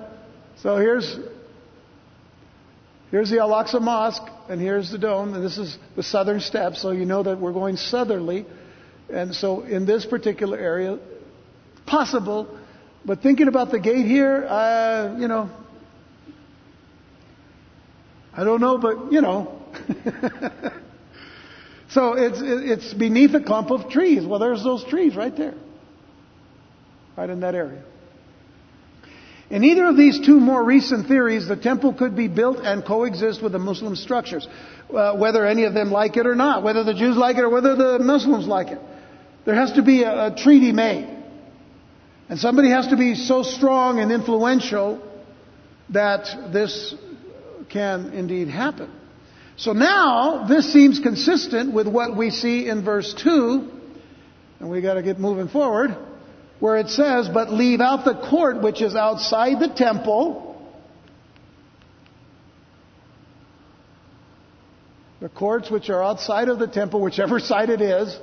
So 0.58 0.76
here's, 0.76 1.18
here's 3.10 3.30
the 3.30 3.40
Al-Aqsa 3.40 3.82
Mosque 3.82 4.30
and 4.50 4.60
here's 4.60 4.92
the 4.92 4.98
dome 4.98 5.34
and 5.34 5.44
this 5.44 5.58
is 5.58 5.78
the 5.96 6.04
southern 6.04 6.42
steps 6.42 6.82
so 6.82 6.92
you 6.92 7.06
know 7.06 7.24
that 7.24 7.40
we're 7.40 7.54
going 7.54 7.78
southerly. 7.78 8.46
And 9.10 9.34
so 9.34 9.62
in 9.62 9.86
this 9.86 10.06
particular 10.06 10.58
area, 10.58 11.00
possible 11.88 12.56
but 13.08 13.22
thinking 13.22 13.48
about 13.48 13.72
the 13.72 13.80
gate 13.80 14.06
here, 14.06 14.46
uh, 14.46 15.16
you 15.18 15.30
know, 15.30 15.50
I 18.34 18.44
don't 18.44 18.60
know, 18.60 18.78
but 18.78 19.14
you 19.14 19.22
know. 19.22 19.62
so 21.90 22.14
it's 22.14 22.40
it's 22.42 22.94
beneath 22.94 23.34
a 23.34 23.42
clump 23.42 23.72
of 23.72 23.90
trees. 23.90 24.26
Well, 24.26 24.40
there's 24.40 24.62
those 24.62 24.84
trees 24.84 25.16
right 25.16 25.36
there, 25.36 25.54
right 27.16 27.30
in 27.30 27.40
that 27.40 27.56
area. 27.56 27.82
In 29.50 29.64
either 29.64 29.86
of 29.86 29.96
these 29.96 30.20
two 30.20 30.42
more 30.42 30.62
recent 30.62 31.08
theories, 31.08 31.48
the 31.48 31.56
temple 31.56 31.94
could 31.94 32.18
be 32.18 32.28
built 32.28 32.58
and 32.58 32.84
coexist 32.84 33.42
with 33.42 33.54
the 33.54 33.60
Muslim 33.60 33.96
structures, 33.96 34.46
uh, 34.94 35.16
whether 35.16 35.46
any 35.46 35.64
of 35.64 35.74
them 35.74 35.92
like 35.92 36.18
it 36.18 36.28
or 36.28 36.36
not, 36.36 36.62
whether 36.62 36.84
the 36.84 36.94
Jews 36.94 37.16
like 37.16 37.38
it 37.38 37.44
or 37.44 37.50
whether 37.50 37.74
the 37.74 38.00
Muslims 38.00 38.46
like 38.46 38.68
it. 38.68 38.80
There 39.46 39.56
has 39.56 39.72
to 39.74 39.82
be 39.82 40.04
a, 40.04 40.34
a 40.34 40.36
treaty 40.36 40.74
made. 40.74 41.17
And 42.30 42.40
somebody 42.40 42.70
has 42.70 42.88
to 42.88 42.98
be 42.98 43.16
so 43.16 43.44
strong 43.44 44.00
and 44.00 44.12
influential 44.12 45.02
that 45.90 46.52
this 46.52 46.94
can 47.70 48.14
indeed 48.14 48.50
happen. 48.50 48.92
So 49.56 49.74
now, 49.74 50.46
this 50.48 50.72
seems 50.72 51.00
consistent 51.00 51.74
with 51.74 51.88
what 51.88 52.16
we 52.16 52.30
see 52.30 52.68
in 52.68 52.84
verse 52.84 53.14
2, 53.14 53.72
and 54.60 54.70
we 54.70 54.82
gotta 54.82 55.02
get 55.02 55.20
moving 55.20 55.48
forward, 55.48 55.98
where 56.60 56.78
it 56.78 56.90
says, 56.90 57.30
but 57.30 57.52
leave 57.52 57.82
out 57.82 58.06
the 58.06 58.14
court 58.14 58.62
which 58.62 58.82
is 58.82 58.96
outside 58.96 59.60
the 59.60 59.70
temple, 59.70 60.62
the 65.22 65.30
courts 65.30 65.72
which 65.72 65.90
are 65.90 66.04
outside 66.04 66.50
of 66.50 66.60
the 66.60 66.68
temple, 66.68 67.02
whichever 67.02 67.40
side 67.52 67.70
it 67.70 67.82
is, 67.82 68.20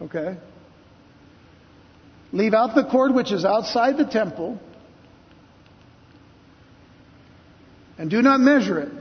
okay, 0.00 0.38
Leave 2.32 2.54
out 2.54 2.74
the 2.74 2.84
court 2.84 3.12
which 3.12 3.32
is 3.32 3.44
outside 3.44 3.96
the 3.96 4.04
temple, 4.04 4.58
and 7.98 8.08
do 8.08 8.22
not 8.22 8.40
measure 8.40 8.78
it, 8.78 8.92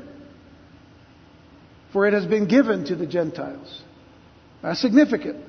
for 1.93 2.07
it 2.07 2.13
has 2.13 2.25
been 2.25 2.47
given 2.47 2.85
to 2.85 2.95
the 2.95 3.05
Gentiles. 3.05 3.83
That's 4.61 4.81
significant. 4.81 5.45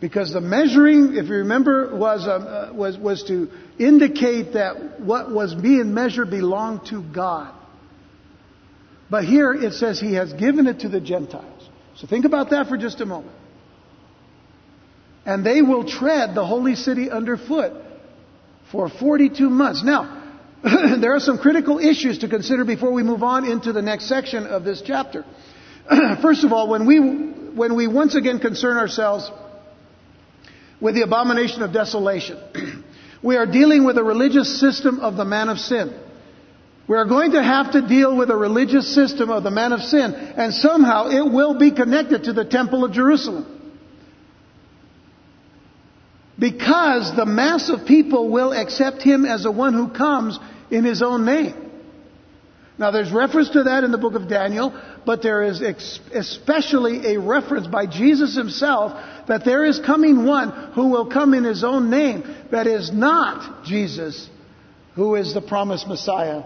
Because 0.00 0.32
the 0.32 0.40
measuring, 0.40 1.16
if 1.16 1.26
you 1.26 1.36
remember, 1.36 1.96
was, 1.96 2.26
uh, 2.26 2.70
was, 2.72 2.96
was 2.96 3.24
to 3.24 3.50
indicate 3.80 4.52
that 4.52 5.00
what 5.00 5.30
was 5.30 5.54
being 5.54 5.92
measured 5.92 6.30
belonged 6.30 6.86
to 6.86 7.02
God. 7.02 7.52
But 9.10 9.24
here 9.24 9.52
it 9.52 9.72
says 9.72 9.98
he 9.98 10.14
has 10.14 10.32
given 10.34 10.68
it 10.68 10.80
to 10.80 10.88
the 10.88 11.00
Gentiles. 11.00 11.68
So 11.96 12.06
think 12.06 12.24
about 12.26 12.50
that 12.50 12.68
for 12.68 12.76
just 12.76 13.00
a 13.00 13.06
moment 13.06 13.34
and 15.28 15.44
they 15.44 15.60
will 15.60 15.84
tread 15.84 16.34
the 16.34 16.44
holy 16.44 16.74
city 16.74 17.10
underfoot 17.10 17.74
for 18.72 18.88
42 18.88 19.50
months. 19.50 19.84
Now, 19.84 20.24
there 20.62 21.14
are 21.14 21.20
some 21.20 21.36
critical 21.36 21.78
issues 21.78 22.20
to 22.20 22.28
consider 22.28 22.64
before 22.64 22.90
we 22.92 23.02
move 23.02 23.22
on 23.22 23.44
into 23.44 23.74
the 23.74 23.82
next 23.82 24.08
section 24.08 24.46
of 24.46 24.64
this 24.64 24.80
chapter. 24.80 25.26
First 26.22 26.44
of 26.44 26.54
all, 26.54 26.70
when 26.70 26.86
we, 26.86 26.98
when 26.98 27.76
we 27.76 27.86
once 27.86 28.14
again 28.14 28.38
concern 28.38 28.78
ourselves 28.78 29.30
with 30.80 30.94
the 30.94 31.02
abomination 31.02 31.62
of 31.62 31.74
desolation, 31.74 32.38
we 33.22 33.36
are 33.36 33.46
dealing 33.46 33.84
with 33.84 33.98
a 33.98 34.04
religious 34.04 34.58
system 34.58 34.98
of 34.98 35.18
the 35.18 35.26
man 35.26 35.50
of 35.50 35.58
sin. 35.58 35.92
We 36.88 36.96
are 36.96 37.04
going 37.04 37.32
to 37.32 37.42
have 37.42 37.72
to 37.72 37.86
deal 37.86 38.16
with 38.16 38.30
a 38.30 38.36
religious 38.36 38.94
system 38.94 39.28
of 39.28 39.42
the 39.42 39.50
man 39.50 39.74
of 39.74 39.82
sin, 39.82 40.14
and 40.14 40.54
somehow 40.54 41.08
it 41.08 41.30
will 41.30 41.58
be 41.58 41.70
connected 41.70 42.24
to 42.24 42.32
the 42.32 42.46
temple 42.46 42.82
of 42.82 42.92
Jerusalem. 42.92 43.56
Because 46.38 47.14
the 47.16 47.26
mass 47.26 47.68
of 47.68 47.86
people 47.86 48.28
will 48.28 48.52
accept 48.52 49.02
him 49.02 49.24
as 49.24 49.42
the 49.42 49.50
one 49.50 49.74
who 49.74 49.88
comes 49.88 50.38
in 50.70 50.84
his 50.84 51.02
own 51.02 51.24
name. 51.24 51.68
Now 52.78 52.92
there's 52.92 53.10
reference 53.10 53.50
to 53.50 53.64
that 53.64 53.82
in 53.82 53.90
the 53.90 53.98
book 53.98 54.14
of 54.14 54.28
Daniel, 54.28 54.72
but 55.04 55.20
there 55.20 55.42
is 55.42 55.60
especially 55.60 57.14
a 57.14 57.20
reference 57.20 57.66
by 57.66 57.86
Jesus 57.86 58.36
himself 58.36 58.92
that 59.26 59.44
there 59.44 59.64
is 59.64 59.80
coming 59.80 60.24
one 60.24 60.50
who 60.74 60.88
will 60.88 61.06
come 61.06 61.34
in 61.34 61.42
his 61.42 61.64
own 61.64 61.90
name 61.90 62.22
that 62.52 62.68
is 62.68 62.92
not 62.92 63.64
Jesus, 63.64 64.30
who 64.94 65.16
is 65.16 65.34
the 65.34 65.40
promised 65.40 65.88
Messiah 65.88 66.44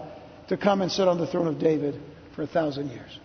to 0.49 0.57
come 0.57 0.81
and 0.81 0.91
sit 0.91 1.07
on 1.07 1.19
the 1.19 1.27
throne 1.27 1.47
of 1.47 1.59
David 1.59 2.01
for 2.35 2.41
a 2.41 2.47
thousand 2.47 2.89
years. 2.89 3.19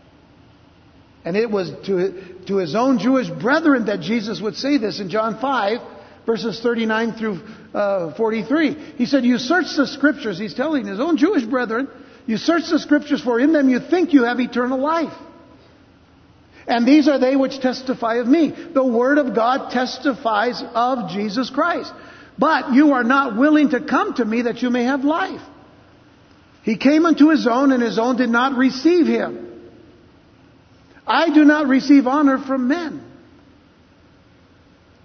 And 1.25 1.35
it 1.35 1.51
was 1.51 1.71
to, 1.87 2.45
to 2.47 2.57
his 2.59 2.75
own 2.75 2.99
Jewish 2.99 3.29
brethren 3.29 3.87
that 3.87 4.01
Jesus 4.01 4.41
would 4.41 4.57
say 4.57 4.77
this 4.77 5.01
in 5.01 5.09
John 5.09 5.41
5, 5.41 5.81
verses 6.29 6.61
39 6.61 7.15
through 7.15 7.41
uh, 7.73 8.15
43. 8.15 8.75
He 8.99 9.07
said, 9.07 9.25
You 9.25 9.39
search 9.39 9.75
the 9.79 9.87
scriptures. 9.87 10.39
He's 10.39 10.53
telling 10.53 10.87
his 10.87 11.01
own 11.01 11.17
Jewish 11.17 11.43
brethren, 11.43 11.89
You 12.27 12.37
search 12.37 12.69
the 12.69 12.79
scriptures, 12.79 13.23
for 13.23 13.41
in 13.41 13.55
them 13.55 13.71
you 13.71 13.81
think 13.81 14.13
you 14.13 14.25
have 14.25 14.39
eternal 14.39 14.79
life. 14.79 15.15
And 16.67 16.87
these 16.87 17.09
are 17.09 17.19
they 17.19 17.35
which 17.35 17.61
testify 17.61 18.17
of 18.17 18.27
me. 18.27 18.51
The 18.51 18.85
Word 18.85 19.17
of 19.17 19.35
God 19.35 19.71
testifies 19.71 20.63
of 20.75 21.11
Jesus 21.11 21.49
Christ. 21.49 21.91
But 22.39 22.75
you 22.75 22.93
are 22.93 23.05
not 23.05 23.39
willing 23.39 23.71
to 23.71 23.81
come 23.81 24.13
to 24.17 24.25
me 24.25 24.43
that 24.43 24.61
you 24.61 24.69
may 24.69 24.85
have 24.85 25.05
life. 25.05 25.41
He 26.63 26.77
came 26.77 27.07
unto 27.07 27.31
his 27.31 27.47
own, 27.47 27.73
and 27.73 27.83
his 27.83 27.99
own 27.99 28.17
did 28.17 28.29
not 28.29 28.59
receive 28.59 29.07
him. 29.07 29.47
I 31.07 31.31
do 31.31 31.47
not 31.47 31.69
receive 31.69 32.07
honor 32.07 32.37
from 32.37 32.69
men. 32.69 33.03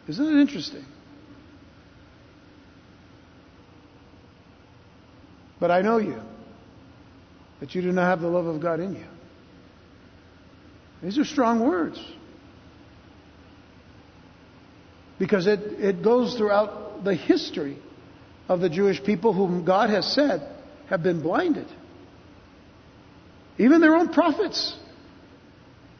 Isn't 0.09 0.37
it 0.37 0.41
interesting? 0.41 0.83
But 5.63 5.71
I 5.71 5.81
know 5.81 5.97
you, 5.97 6.21
that 7.61 7.73
you 7.73 7.81
do 7.81 7.93
not 7.93 8.03
have 8.03 8.19
the 8.19 8.27
love 8.27 8.47
of 8.47 8.59
God 8.59 8.81
in 8.81 8.95
you. 8.95 9.05
These 11.01 11.17
are 11.17 11.23
strong 11.23 11.65
words. 11.65 11.97
Because 15.17 15.47
it, 15.47 15.61
it 15.61 16.03
goes 16.03 16.35
throughout 16.35 17.05
the 17.05 17.15
history 17.15 17.77
of 18.49 18.59
the 18.59 18.69
Jewish 18.69 19.01
people 19.05 19.31
whom 19.31 19.63
God 19.63 19.89
has 19.89 20.05
said 20.13 20.53
have 20.89 21.01
been 21.01 21.21
blinded. 21.21 21.67
Even 23.57 23.79
their 23.79 23.95
own 23.95 24.09
prophets 24.09 24.75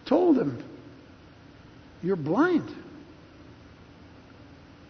told 0.06 0.36
them, 0.36 0.62
You're 2.02 2.18
blind. 2.18 2.70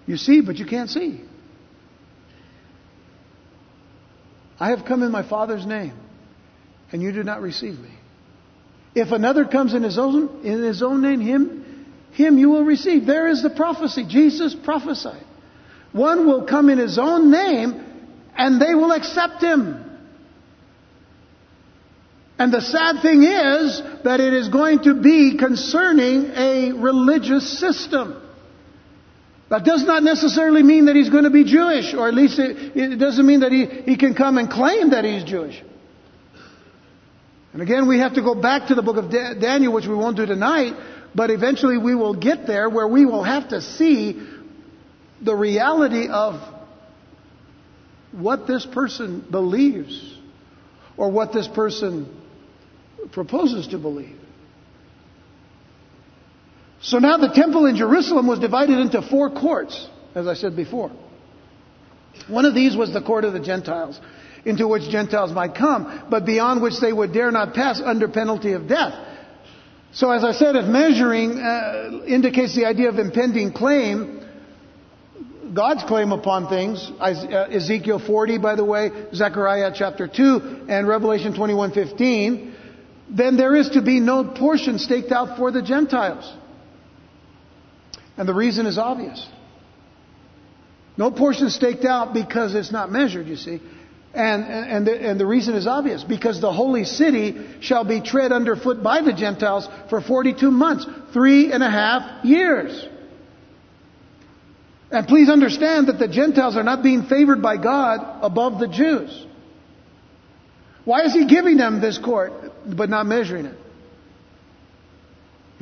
You 0.08 0.18
see, 0.18 0.42
but 0.42 0.56
you 0.56 0.66
can't 0.66 0.90
see. 0.90 1.26
I 4.64 4.70
have 4.70 4.86
come 4.86 5.04
in 5.04 5.12
my 5.12 5.28
Father's 5.28 5.66
name, 5.66 5.92
and 6.94 7.02
you 7.02 7.12
do 7.12 7.22
not 7.22 7.42
receive 7.42 7.78
me. 7.78 7.90
If 8.96 9.12
another 9.12 9.44
comes 9.44 9.74
in 9.74 9.84
his 9.84 9.98
own, 9.98 10.46
in 10.46 10.64
his 10.64 10.82
own 10.82 11.02
name, 11.02 11.20
him, 11.20 11.86
him 12.14 12.38
you 12.38 12.50
will 12.50 12.64
receive. 12.64 13.06
There 13.06 13.28
is 13.28 13.44
the 13.44 13.50
prophecy. 13.50 14.06
Jesus 14.08 14.56
prophesied. 14.56 15.26
One 15.92 16.28
will 16.28 16.46
come 16.46 16.70
in 16.70 16.78
his 16.78 16.98
own 16.98 17.30
name, 17.30 17.84
and 18.38 18.62
they 18.62 18.74
will 18.74 18.94
accept 18.94 19.44
him. 19.44 19.84
And 22.40 22.54
the 22.54 22.62
sad 22.62 23.02
thing 23.02 23.24
is 23.24 23.82
that 24.06 24.22
it 24.22 24.34
is 24.34 24.48
going 24.48 24.84
to 24.84 24.94
be 24.94 25.38
concerning 25.38 26.32
a 26.38 26.72
religious 26.72 27.60
system. 27.60 28.23
That 29.54 29.66
does 29.66 29.84
not 29.86 30.02
necessarily 30.02 30.64
mean 30.64 30.86
that 30.86 30.96
he's 30.96 31.12
going 31.12 31.26
to 31.26 31.30
be 31.30 31.44
Jewish, 31.44 31.94
or 31.94 32.08
at 32.08 32.16
least 32.16 32.40
it, 32.40 32.76
it 32.76 32.98
doesn't 32.98 33.24
mean 33.24 33.42
that 33.42 33.52
he, 33.52 33.68
he 33.68 33.98
can 33.98 34.16
come 34.16 34.40
and 34.40 34.50
claim 34.50 34.90
that 34.90 35.06
he's 35.06 35.24
Jewish. 35.24 35.62
And 37.54 37.62
again, 37.62 37.88
we 37.88 38.00
have 38.00 38.16
to 38.16 38.24
go 38.24 38.34
back 38.34 38.70
to 38.70 38.74
the 38.74 38.82
book 38.82 38.98
of 38.98 39.12
Daniel, 39.12 39.72
which 39.72 39.86
we 39.86 39.94
won't 39.94 40.18
do 40.18 40.26
tonight, 40.26 40.74
but 41.14 41.30
eventually 41.30 41.78
we 41.78 41.94
will 41.94 42.16
get 42.16 42.48
there 42.48 42.68
where 42.68 42.88
we 42.88 43.06
will 43.06 43.22
have 43.22 43.50
to 43.50 43.62
see 43.62 44.28
the 45.22 45.36
reality 45.36 46.08
of 46.08 46.42
what 48.12 48.48
this 48.48 48.66
person 48.66 49.24
believes 49.30 50.18
or 50.98 51.12
what 51.12 51.32
this 51.32 51.48
person 51.48 52.24
proposes 53.12 53.68
to 53.68 53.78
believe. 53.78 54.18
So 56.84 57.00
now 57.00 57.18
the 57.18 57.30
temple 57.30 57.66
in 57.66 57.78
Jerusalem 57.78 58.28
was 58.28 58.40
divided 58.40 58.78
into 58.78 59.02
four 59.02 59.30
courts, 59.30 59.88
as 60.16 60.28
I 60.28 60.34
said 60.34 60.56
before. 60.56 60.92
One 62.28 62.44
of 62.44 62.54
these 62.54 62.76
was 62.76 62.92
the 62.94 63.02
court 63.02 63.24
of 63.24 63.32
the 63.32 63.40
Gentiles, 63.40 64.00
into 64.44 64.68
which 64.68 64.90
Gentiles 64.90 65.32
might 65.32 65.56
come, 65.56 66.04
but 66.10 66.26
beyond 66.26 66.62
which 66.62 66.80
they 66.82 66.92
would 66.92 67.14
dare 67.14 67.32
not 67.32 67.54
pass 67.54 67.82
under 67.84 68.10
penalty 68.10 68.52
of 68.52 68.68
death. 68.68 68.94
So 69.94 70.12
as 70.12 70.26
I 70.26 70.34
said, 70.34 70.58
if 70.58 70.66
measuring 70.66 71.40
uh, 71.40 72.02
indicates 72.06 72.54
the 72.54 72.66
idea 72.66 72.90
of 72.90 73.00
impending 73.00 73.54
claim, 73.54 74.20
God's 75.54 75.84
claim 75.84 76.12
upon 76.12 76.50
things, 76.50 76.92
uh, 77.00 77.48
Ezekiel 77.50 78.00
40, 78.00 78.40
by 78.40 78.56
the 78.56 78.66
way, 78.66 78.90
Zechariah 79.14 79.72
chapter 79.74 80.08
2, 80.08 80.66
and 80.68 80.86
Revelation 80.86 81.34
21:15, 81.34 82.54
then 83.10 83.38
there 83.38 83.56
is 83.56 83.70
to 83.70 83.82
be 83.82 84.02
no 84.02 84.26
portion 84.26 84.80
staked 84.80 85.14
out 85.14 85.38
for 85.38 85.52
the 85.52 85.62
Gentiles. 85.62 86.30
And 88.18 88.28
the 88.28 88.34
reason 88.34 88.66
is 88.66 88.78
obvious. 88.78 89.26
No 90.98 91.10
portion 91.10 91.50
staked 91.50 91.86
out 91.86 92.14
because 92.14 92.54
it's 92.54 92.72
not 92.72 92.92
measured, 92.92 93.28
you 93.28 93.36
see. 93.36 93.60
And, 94.14 94.44
and, 94.44 94.88
the, 94.88 94.94
and 94.94 95.20
the 95.20 95.26
reason 95.26 95.56
is 95.56 95.66
obvious. 95.66 96.04
Because 96.04 96.40
the 96.40 96.52
holy 96.52 96.84
city 96.84 97.36
shall 97.62 97.84
be 97.84 98.02
tread 98.02 98.32
underfoot 98.32 98.84
by 98.84 99.02
the 99.02 99.14
Gentiles 99.14 99.68
for 99.90 100.02
42 100.02 100.52
months. 100.52 100.86
Three 101.14 101.52
and 101.52 101.64
a 101.64 101.70
half 101.70 102.24
years. 102.24 102.88
And 104.92 105.08
please 105.08 105.30
understand 105.30 105.88
that 105.88 105.98
the 105.98 106.08
Gentiles 106.08 106.56
are 106.56 106.64
not 106.64 106.84
being 106.84 107.08
favored 107.08 107.42
by 107.42 107.58
God 107.58 108.20
above 108.22 108.60
the 108.60 108.68
Jews. 108.68 109.26
Why 110.86 111.02
is 111.06 111.14
he 111.14 111.26
giving 111.26 111.58
them 111.58 111.82
this 111.82 111.98
court, 111.98 112.34
but 112.68 112.90
not 112.92 113.08
measuring 113.08 113.48
it? 113.48 113.58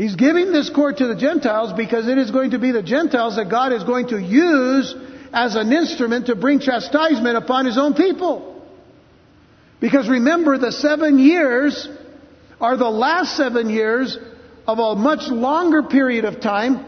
He's 0.01 0.15
giving 0.15 0.51
this 0.51 0.67
court 0.67 0.97
to 0.97 1.05
the 1.05 1.15
Gentiles 1.15 1.73
because 1.73 2.07
it 2.07 2.17
is 2.17 2.31
going 2.31 2.51
to 2.51 2.57
be 2.57 2.71
the 2.71 2.81
Gentiles 2.81 3.35
that 3.35 3.51
God 3.51 3.71
is 3.71 3.83
going 3.83 4.07
to 4.07 4.19
use 4.19 4.95
as 5.31 5.55
an 5.55 5.71
instrument 5.71 6.25
to 6.25 6.35
bring 6.35 6.59
chastisement 6.59 7.37
upon 7.37 7.67
His 7.67 7.77
own 7.77 7.93
people. 7.93 8.65
Because 9.79 10.09
remember, 10.09 10.57
the 10.57 10.71
seven 10.71 11.19
years 11.19 11.87
are 12.59 12.77
the 12.77 12.89
last 12.89 13.37
seven 13.37 13.69
years 13.69 14.17
of 14.65 14.79
a 14.79 14.95
much 14.95 15.29
longer 15.29 15.83
period 15.83 16.25
of 16.25 16.41
time, 16.41 16.83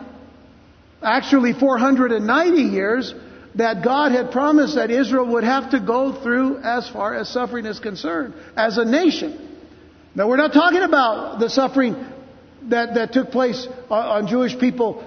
actually 1.04 1.54
490 1.54 2.62
years, 2.64 3.14
that 3.54 3.84
God 3.84 4.12
had 4.12 4.32
promised 4.32 4.74
that 4.74 4.90
Israel 4.90 5.34
would 5.34 5.44
have 5.44 5.70
to 5.70 5.80
go 5.80 6.20
through 6.24 6.64
as 6.64 6.90
far 6.90 7.14
as 7.14 7.30
suffering 7.30 7.68
is 7.68 7.80
concerned, 7.80 8.34
as 8.58 8.80
a 8.80 8.86
nation. 8.86 9.52
Now, 10.16 10.28
we're 10.28 10.38
not 10.38 10.54
talking 10.54 10.82
about 10.82 11.40
the 11.40 11.52
suffering 11.52 12.08
that, 12.70 12.96
that 12.96 13.14
took 13.14 13.32
place 13.32 13.68
on, 13.90 14.28
Jewish 14.28 14.58
people 14.58 15.04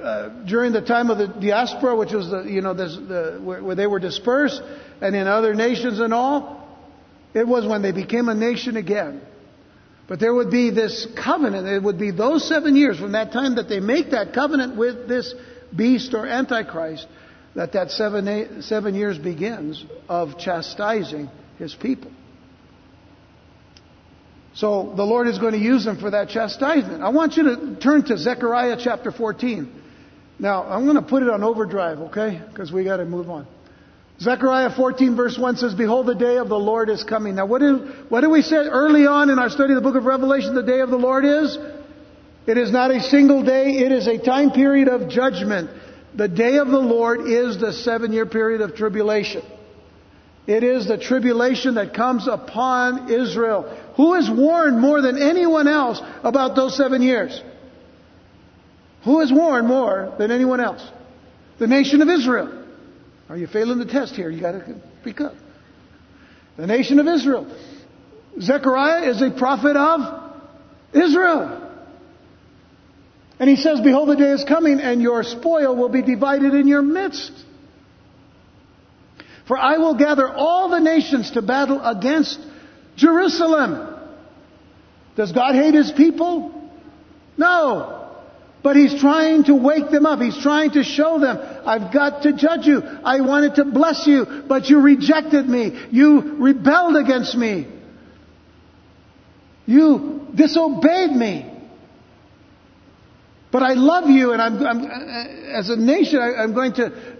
uh, 0.00 0.28
during 0.44 0.72
the 0.72 0.82
time 0.82 1.10
of 1.10 1.18
the 1.18 1.28
diaspora, 1.28 1.96
which 1.96 2.12
was 2.12 2.30
the, 2.30 2.42
you 2.42 2.60
know, 2.60 2.74
the, 2.74 3.40
where, 3.42 3.62
where 3.62 3.74
they 3.74 3.86
were 3.86 4.00
dispersed, 4.00 4.62
and 5.00 5.14
in 5.14 5.26
other 5.26 5.54
nations 5.54 6.00
and 6.00 6.12
all. 6.12 6.64
It 7.34 7.46
was 7.46 7.66
when 7.66 7.82
they 7.82 7.92
became 7.92 8.28
a 8.28 8.34
nation 8.34 8.76
again. 8.76 9.20
But 10.08 10.20
there 10.20 10.32
would 10.32 10.50
be 10.50 10.70
this 10.70 11.06
covenant. 11.22 11.66
It 11.66 11.82
would 11.82 11.98
be 11.98 12.10
those 12.10 12.48
seven 12.48 12.76
years 12.76 12.98
from 12.98 13.12
that 13.12 13.32
time 13.32 13.56
that 13.56 13.68
they 13.68 13.80
make 13.80 14.12
that 14.12 14.32
covenant 14.32 14.76
with 14.76 15.08
this 15.08 15.34
beast 15.74 16.14
or 16.14 16.26
antichrist 16.26 17.06
that 17.56 17.72
that 17.72 17.90
seven, 17.90 18.28
eight, 18.28 18.62
seven 18.64 18.94
years 18.94 19.18
begins 19.18 19.84
of 20.08 20.38
chastising 20.38 21.28
his 21.58 21.74
people. 21.74 22.10
So 24.56 24.94
the 24.96 25.02
Lord 25.02 25.28
is 25.28 25.38
going 25.38 25.52
to 25.52 25.58
use 25.58 25.84
them 25.84 25.98
for 25.98 26.10
that 26.10 26.30
chastisement. 26.30 27.02
I 27.02 27.10
want 27.10 27.36
you 27.36 27.42
to 27.42 27.76
turn 27.76 28.04
to 28.06 28.16
Zechariah 28.16 28.78
chapter 28.82 29.12
14. 29.12 29.82
Now, 30.38 30.64
I'm 30.64 30.84
going 30.84 30.96
to 30.96 31.02
put 31.02 31.22
it 31.22 31.28
on 31.28 31.42
overdrive, 31.42 31.98
okay? 31.98 32.40
Because 32.48 32.72
we 32.72 32.82
got 32.82 32.96
to 32.96 33.04
move 33.04 33.28
on. 33.28 33.46
Zechariah 34.18 34.74
14 34.74 35.14
verse 35.14 35.36
1 35.38 35.56
says, 35.58 35.74
Behold, 35.74 36.06
the 36.06 36.14
day 36.14 36.38
of 36.38 36.48
the 36.48 36.58
Lord 36.58 36.88
is 36.88 37.04
coming. 37.04 37.34
Now, 37.34 37.44
what 37.44 37.60
did, 37.60 38.10
what 38.10 38.22
did 38.22 38.28
we 38.28 38.40
say 38.40 38.56
early 38.56 39.06
on 39.06 39.28
in 39.28 39.38
our 39.38 39.50
study 39.50 39.74
of 39.74 39.76
the 39.76 39.82
book 39.82 39.94
of 39.94 40.04
Revelation 40.04 40.54
the 40.54 40.62
day 40.62 40.80
of 40.80 40.88
the 40.88 40.96
Lord 40.96 41.26
is? 41.26 41.58
It 42.46 42.56
is 42.56 42.72
not 42.72 42.90
a 42.90 43.00
single 43.00 43.42
day, 43.42 43.72
it 43.72 43.92
is 43.92 44.06
a 44.06 44.16
time 44.16 44.52
period 44.52 44.88
of 44.88 45.10
judgment. 45.10 45.68
The 46.14 46.28
day 46.28 46.56
of 46.56 46.68
the 46.68 46.78
Lord 46.78 47.28
is 47.28 47.60
the 47.60 47.74
seven 47.74 48.10
year 48.12 48.24
period 48.24 48.62
of 48.62 48.74
tribulation. 48.74 49.42
It 50.46 50.62
is 50.62 50.86
the 50.86 50.96
tribulation 50.96 51.74
that 51.74 51.94
comes 51.94 52.28
upon 52.28 53.12
Israel. 53.12 53.62
Who 53.96 54.14
is 54.14 54.30
warned 54.30 54.80
more 54.80 55.02
than 55.02 55.20
anyone 55.20 55.66
else 55.66 56.00
about 56.22 56.54
those 56.54 56.76
seven 56.76 57.02
years? 57.02 57.40
Who 59.04 59.20
is 59.20 59.32
warned 59.32 59.66
more 59.66 60.14
than 60.18 60.30
anyone 60.30 60.60
else? 60.60 60.86
The 61.58 61.66
nation 61.66 62.00
of 62.00 62.08
Israel. 62.08 62.64
Are 63.28 63.36
you 63.36 63.48
failing 63.48 63.78
the 63.78 63.86
test 63.86 64.14
here? 64.14 64.30
You 64.30 64.40
got 64.40 64.52
to 64.52 64.76
speak 65.00 65.20
up. 65.20 65.34
The 66.56 66.66
nation 66.66 67.00
of 67.00 67.08
Israel. 67.08 67.52
Zechariah 68.40 69.10
is 69.10 69.22
a 69.22 69.30
prophet 69.30 69.76
of 69.76 70.32
Israel. 70.92 71.62
And 73.38 73.50
he 73.50 73.56
says, 73.56 73.80
Behold, 73.80 74.08
the 74.08 74.16
day 74.16 74.30
is 74.30 74.44
coming, 74.44 74.80
and 74.80 75.02
your 75.02 75.22
spoil 75.22 75.76
will 75.76 75.88
be 75.88 76.02
divided 76.02 76.54
in 76.54 76.68
your 76.68 76.82
midst. 76.82 77.32
For 79.46 79.56
I 79.56 79.78
will 79.78 79.94
gather 79.94 80.28
all 80.28 80.70
the 80.70 80.80
nations 80.80 81.30
to 81.32 81.42
battle 81.42 81.80
against 81.84 82.38
Jerusalem. 82.96 83.94
Does 85.16 85.32
God 85.32 85.54
hate 85.54 85.74
his 85.74 85.92
people? 85.92 86.52
No. 87.38 87.92
But 88.62 88.74
he's 88.74 89.00
trying 89.00 89.44
to 89.44 89.54
wake 89.54 89.90
them 89.90 90.06
up. 90.06 90.20
He's 90.20 90.42
trying 90.42 90.72
to 90.72 90.82
show 90.82 91.20
them, 91.20 91.38
I've 91.64 91.92
got 91.92 92.24
to 92.24 92.32
judge 92.32 92.66
you. 92.66 92.82
I 92.82 93.20
wanted 93.20 93.54
to 93.56 93.64
bless 93.64 94.06
you, 94.06 94.44
but 94.48 94.68
you 94.68 94.80
rejected 94.80 95.48
me. 95.48 95.86
You 95.92 96.36
rebelled 96.38 96.96
against 96.96 97.36
me. 97.36 97.68
You 99.66 100.26
disobeyed 100.34 101.12
me. 101.12 101.52
But 103.52 103.62
I 103.62 103.74
love 103.74 104.10
you, 104.10 104.32
and 104.32 104.42
I'm, 104.42 104.66
I'm 104.66 104.84
as 105.54 105.70
a 105.70 105.76
nation, 105.76 106.18
I, 106.18 106.42
I'm 106.42 106.52
going 106.52 106.74
to 106.74 107.15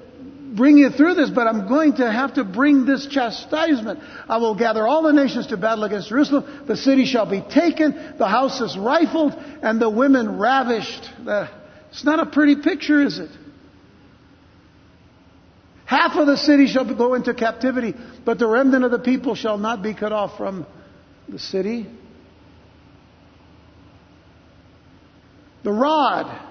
bring 0.56 0.78
you 0.78 0.90
through 0.90 1.14
this, 1.14 1.30
but 1.30 1.46
I'm 1.46 1.68
going 1.68 1.96
to 1.96 2.10
have 2.10 2.34
to 2.34 2.44
bring 2.44 2.86
this 2.86 3.06
chastisement. 3.06 4.00
I 4.28 4.38
will 4.38 4.54
gather 4.56 4.86
all 4.86 5.02
the 5.02 5.12
nations 5.12 5.48
to 5.48 5.56
battle 5.56 5.84
against 5.84 6.08
Jerusalem. 6.08 6.64
The 6.66 6.76
city 6.76 7.04
shall 7.04 7.30
be 7.30 7.42
taken, 7.42 8.14
the 8.18 8.26
houses 8.26 8.76
rifled, 8.76 9.34
and 9.34 9.80
the 9.80 9.90
women 9.90 10.38
ravished. 10.38 11.10
It's 11.90 12.04
not 12.04 12.20
a 12.20 12.26
pretty 12.26 12.56
picture, 12.56 13.02
is 13.02 13.18
it? 13.18 13.30
Half 15.84 16.16
of 16.16 16.26
the 16.26 16.36
city 16.36 16.66
shall 16.66 16.84
go 16.92 17.14
into 17.14 17.32
captivity, 17.32 17.94
but 18.24 18.38
the 18.40 18.48
remnant 18.48 18.84
of 18.84 18.90
the 18.90 18.98
people 18.98 19.36
shall 19.36 19.58
not 19.58 19.82
be 19.82 19.94
cut 19.94 20.12
off 20.12 20.36
from 20.36 20.66
the 21.28 21.38
city. 21.38 21.86
The 25.62 25.72
rod 25.72 26.45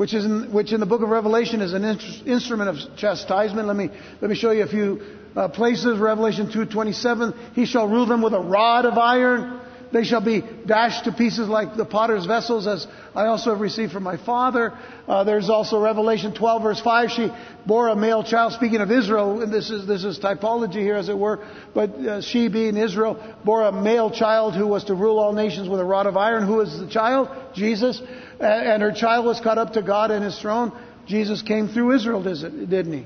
which, 0.00 0.14
is 0.14 0.24
in, 0.24 0.50
which 0.50 0.72
in 0.72 0.80
the 0.80 0.86
book 0.86 1.02
of 1.02 1.10
Revelation 1.10 1.60
is 1.60 1.74
an 1.74 1.84
instrument 1.84 2.70
of 2.70 2.96
chastisement. 2.96 3.68
Let 3.68 3.76
me, 3.76 3.90
let 4.22 4.30
me 4.30 4.34
show 4.34 4.50
you 4.50 4.62
a 4.62 4.66
few 4.66 5.02
uh, 5.36 5.48
places. 5.48 5.98
Revelation 5.98 6.46
2.27, 6.46 7.52
He 7.52 7.66
shall 7.66 7.86
rule 7.86 8.06
them 8.06 8.22
with 8.22 8.32
a 8.32 8.40
rod 8.40 8.86
of 8.86 8.96
iron. 8.96 9.60
They 9.92 10.04
shall 10.04 10.22
be 10.22 10.42
dashed 10.64 11.04
to 11.04 11.12
pieces 11.12 11.48
like 11.48 11.76
the 11.76 11.84
potter's 11.84 12.24
vessels, 12.24 12.66
as 12.66 12.86
I 13.14 13.26
also 13.26 13.50
have 13.50 13.60
received 13.60 13.92
from 13.92 14.04
my 14.04 14.16
father. 14.16 14.72
Uh, 15.06 15.24
there's 15.24 15.50
also 15.50 15.78
Revelation 15.78 16.32
12, 16.32 16.62
verse 16.62 16.80
5. 16.80 17.10
She 17.10 17.28
bore 17.66 17.88
a 17.88 17.96
male 17.96 18.24
child. 18.24 18.54
Speaking 18.54 18.80
of 18.80 18.90
Israel, 18.90 19.42
and 19.42 19.52
this 19.52 19.68
is 19.68 19.86
this 19.86 20.04
is 20.04 20.18
typology 20.18 20.80
here, 20.80 20.96
as 20.96 21.10
it 21.10 21.18
were. 21.18 21.44
But 21.74 21.90
uh, 21.90 22.20
she, 22.22 22.48
being 22.48 22.78
Israel, 22.78 23.22
bore 23.44 23.64
a 23.64 23.72
male 23.72 24.10
child 24.10 24.54
who 24.54 24.66
was 24.66 24.84
to 24.84 24.94
rule 24.94 25.18
all 25.18 25.34
nations 25.34 25.68
with 25.68 25.80
a 25.80 25.84
rod 25.84 26.06
of 26.06 26.16
iron. 26.16 26.46
Who 26.46 26.60
is 26.60 26.78
the 26.78 26.88
child? 26.88 27.28
Jesus. 27.54 28.00
And 28.40 28.82
her 28.82 28.92
child 28.92 29.26
was 29.26 29.38
caught 29.40 29.58
up 29.58 29.74
to 29.74 29.82
God 29.82 30.10
and 30.10 30.24
His 30.24 30.38
throne. 30.38 30.72
Jesus 31.06 31.42
came 31.42 31.68
through 31.68 31.92
Israel, 31.96 32.22
didn't 32.22 32.92
he? 32.92 33.04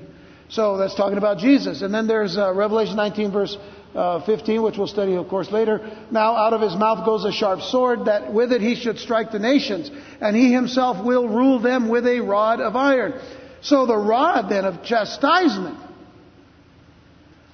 So 0.49 0.77
that's 0.77 0.95
talking 0.95 1.17
about 1.17 1.39
Jesus. 1.39 1.81
And 1.81 1.93
then 1.93 2.07
there's 2.07 2.37
uh, 2.37 2.53
Revelation 2.53 2.95
19, 2.95 3.31
verse 3.31 3.57
uh, 3.95 4.23
15, 4.25 4.61
which 4.61 4.77
we'll 4.77 4.87
study, 4.87 5.15
of 5.15 5.27
course, 5.27 5.51
later. 5.51 5.79
Now 6.11 6.35
out 6.35 6.53
of 6.53 6.61
his 6.61 6.75
mouth 6.75 7.05
goes 7.05 7.25
a 7.25 7.31
sharp 7.31 7.61
sword, 7.61 8.05
that 8.05 8.31
with 8.31 8.51
it 8.51 8.61
he 8.61 8.75
should 8.75 8.99
strike 8.99 9.31
the 9.31 9.39
nations, 9.39 9.89
and 10.21 10.35
he 10.35 10.51
himself 10.51 11.03
will 11.03 11.27
rule 11.27 11.59
them 11.59 11.89
with 11.89 12.05
a 12.05 12.19
rod 12.19 12.61
of 12.61 12.75
iron. 12.75 13.19
So 13.61 13.85
the 13.85 13.97
rod 13.97 14.49
then 14.49 14.65
of 14.65 14.83
chastisement 14.83 15.79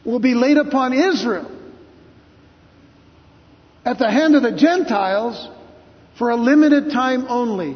will 0.03 0.19
be 0.19 0.33
laid 0.33 0.57
upon 0.57 0.93
Israel 0.93 1.49
at 3.85 3.97
the 3.97 4.11
hand 4.11 4.35
of 4.35 4.43
the 4.43 4.51
Gentiles 4.51 5.47
for 6.21 6.29
a 6.29 6.35
limited 6.35 6.91
time 6.91 7.25
only. 7.29 7.75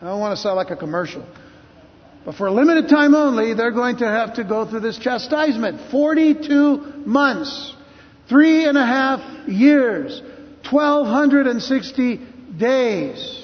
I 0.00 0.06
don't 0.06 0.18
want 0.18 0.34
to 0.34 0.42
sound 0.42 0.56
like 0.56 0.70
a 0.70 0.76
commercial. 0.76 1.22
But 2.24 2.34
for 2.36 2.46
a 2.46 2.50
limited 2.50 2.88
time 2.88 3.14
only, 3.14 3.52
they're 3.52 3.72
going 3.72 3.98
to 3.98 4.06
have 4.06 4.36
to 4.36 4.44
go 4.44 4.64
through 4.64 4.80
this 4.80 4.96
chastisement. 4.96 5.90
42 5.90 7.02
months. 7.04 7.74
Three 8.26 8.64
and 8.64 8.78
a 8.78 8.86
half 8.86 9.46
years. 9.46 10.22
1260 10.70 12.20
days. 12.56 13.43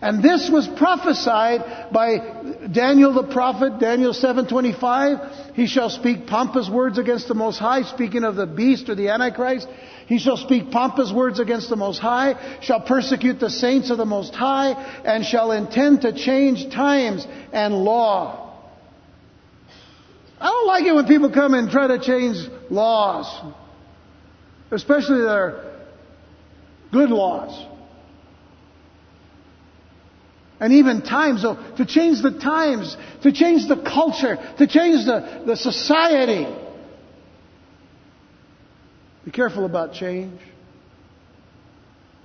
And 0.00 0.22
this 0.22 0.50
was 0.50 0.68
prophesied 0.68 1.90
by 1.90 2.18
Daniel 2.70 3.12
the 3.12 3.22
prophet, 3.22 3.78
Daniel 3.78 4.12
7:25. 4.12 5.54
He 5.54 5.66
shall 5.66 5.88
speak 5.88 6.26
pompous 6.26 6.68
words 6.68 6.98
against 6.98 7.28
the 7.28 7.34
Most 7.34 7.58
High, 7.58 7.82
speaking 7.82 8.24
of 8.24 8.36
the 8.36 8.46
beast 8.46 8.88
or 8.90 8.94
the 8.94 9.08
Antichrist. 9.08 9.68
He 10.06 10.18
shall 10.18 10.36
speak 10.36 10.70
pompous 10.70 11.10
words 11.10 11.40
against 11.40 11.68
the 11.70 11.76
Most 11.76 11.98
High, 11.98 12.36
shall 12.60 12.80
persecute 12.80 13.40
the 13.40 13.50
saints 13.50 13.90
of 13.90 13.96
the 13.96 14.04
Most 14.04 14.34
High, 14.34 14.72
and 15.04 15.24
shall 15.24 15.52
intend 15.52 16.02
to 16.02 16.12
change 16.12 16.70
times 16.72 17.26
and 17.52 17.74
law. 17.74 18.52
I 20.38 20.48
don't 20.48 20.66
like 20.66 20.84
it 20.84 20.94
when 20.94 21.06
people 21.06 21.30
come 21.30 21.54
and 21.54 21.70
try 21.70 21.86
to 21.86 21.98
change 21.98 22.36
laws, 22.68 23.26
especially 24.70 25.22
their 25.22 25.64
good 26.92 27.10
laws. 27.10 27.58
And 30.58 30.72
even 30.72 31.02
times, 31.02 31.42
so 31.42 31.56
to 31.76 31.84
change 31.84 32.22
the 32.22 32.38
times, 32.38 32.96
to 33.22 33.32
change 33.32 33.68
the 33.68 33.76
culture, 33.76 34.36
to 34.58 34.66
change 34.66 35.04
the, 35.04 35.42
the 35.46 35.56
society. 35.56 36.46
Be 39.24 39.30
careful 39.30 39.66
about 39.66 39.92
change. 39.92 40.40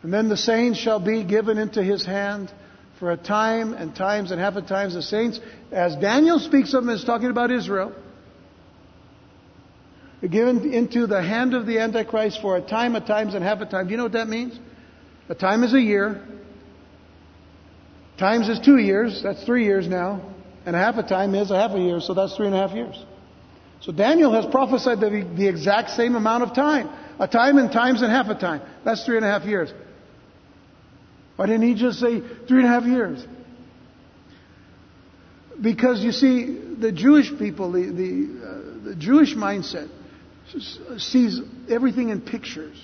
And 0.03 0.13
then 0.13 0.29
the 0.29 0.37
saints 0.37 0.79
shall 0.79 0.99
be 0.99 1.23
given 1.23 1.57
into 1.57 1.83
his 1.83 2.05
hand 2.05 2.51
for 2.99 3.11
a 3.11 3.17
time 3.17 3.73
and 3.73 3.95
times 3.95 4.31
and 4.31 4.39
half 4.39 4.55
a 4.55 4.61
times. 4.61 4.93
The 4.93 5.01
saints, 5.01 5.39
as 5.71 5.95
Daniel 5.97 6.39
speaks 6.39 6.73
of 6.73 6.85
them, 6.85 6.95
is 6.95 7.03
talking 7.03 7.29
about 7.29 7.51
Israel 7.51 7.93
given 10.29 10.71
into 10.73 11.07
the 11.07 11.21
hand 11.21 11.53
of 11.53 11.65
the 11.65 11.79
Antichrist 11.79 12.41
for 12.41 12.55
a 12.57 12.61
time, 12.61 12.95
a 12.95 13.01
times, 13.01 13.33
and 13.33 13.43
half 13.43 13.59
a 13.61 13.65
time. 13.65 13.87
Do 13.87 13.91
you 13.91 13.97
know 13.97 14.03
what 14.03 14.11
that 14.11 14.27
means? 14.27 14.57
A 15.29 15.35
time 15.35 15.63
is 15.63 15.73
a 15.73 15.81
year. 15.81 16.23
Times 18.21 18.49
is 18.49 18.59
two 18.59 18.77
years. 18.77 19.23
That's 19.23 19.43
three 19.43 19.65
years 19.65 19.87
now. 19.87 20.21
And 20.63 20.75
a 20.75 20.79
half 20.79 20.95
a 20.97 21.03
time 21.03 21.33
is 21.33 21.49
a 21.49 21.55
half 21.55 21.71
a 21.71 21.79
year, 21.79 21.99
so 21.99 22.13
that's 22.13 22.35
three 22.37 22.45
and 22.45 22.55
a 22.55 22.59
half 22.59 22.71
years. 22.75 22.95
So 23.81 23.91
Daniel 23.91 24.31
has 24.33 24.45
prophesied 24.45 24.99
the, 24.99 25.27
the 25.35 25.47
exact 25.47 25.89
same 25.89 26.13
amount 26.15 26.43
of 26.43 26.53
time. 26.53 26.87
A 27.19 27.27
time 27.27 27.57
and 27.57 27.71
times 27.71 28.03
and 28.03 28.11
half 28.11 28.27
a 28.27 28.35
time. 28.35 28.61
That's 28.85 29.03
three 29.03 29.17
and 29.17 29.25
a 29.25 29.27
half 29.27 29.43
years. 29.45 29.73
Why 31.35 31.47
didn't 31.47 31.63
he 31.63 31.73
just 31.73 31.99
say 31.99 32.21
three 32.47 32.59
and 32.59 32.65
a 32.65 32.69
half 32.69 32.83
years? 32.83 33.25
Because 35.59 36.03
you 36.03 36.11
see, 36.11 36.75
the 36.79 36.91
Jewish 36.91 37.35
people, 37.39 37.71
the, 37.71 37.85
the, 37.85 38.45
uh, 38.45 38.89
the 38.89 38.95
Jewish 38.95 39.33
mindset, 39.33 39.89
sees 40.99 41.41
everything 41.67 42.09
in 42.09 42.21
pictures. 42.21 42.77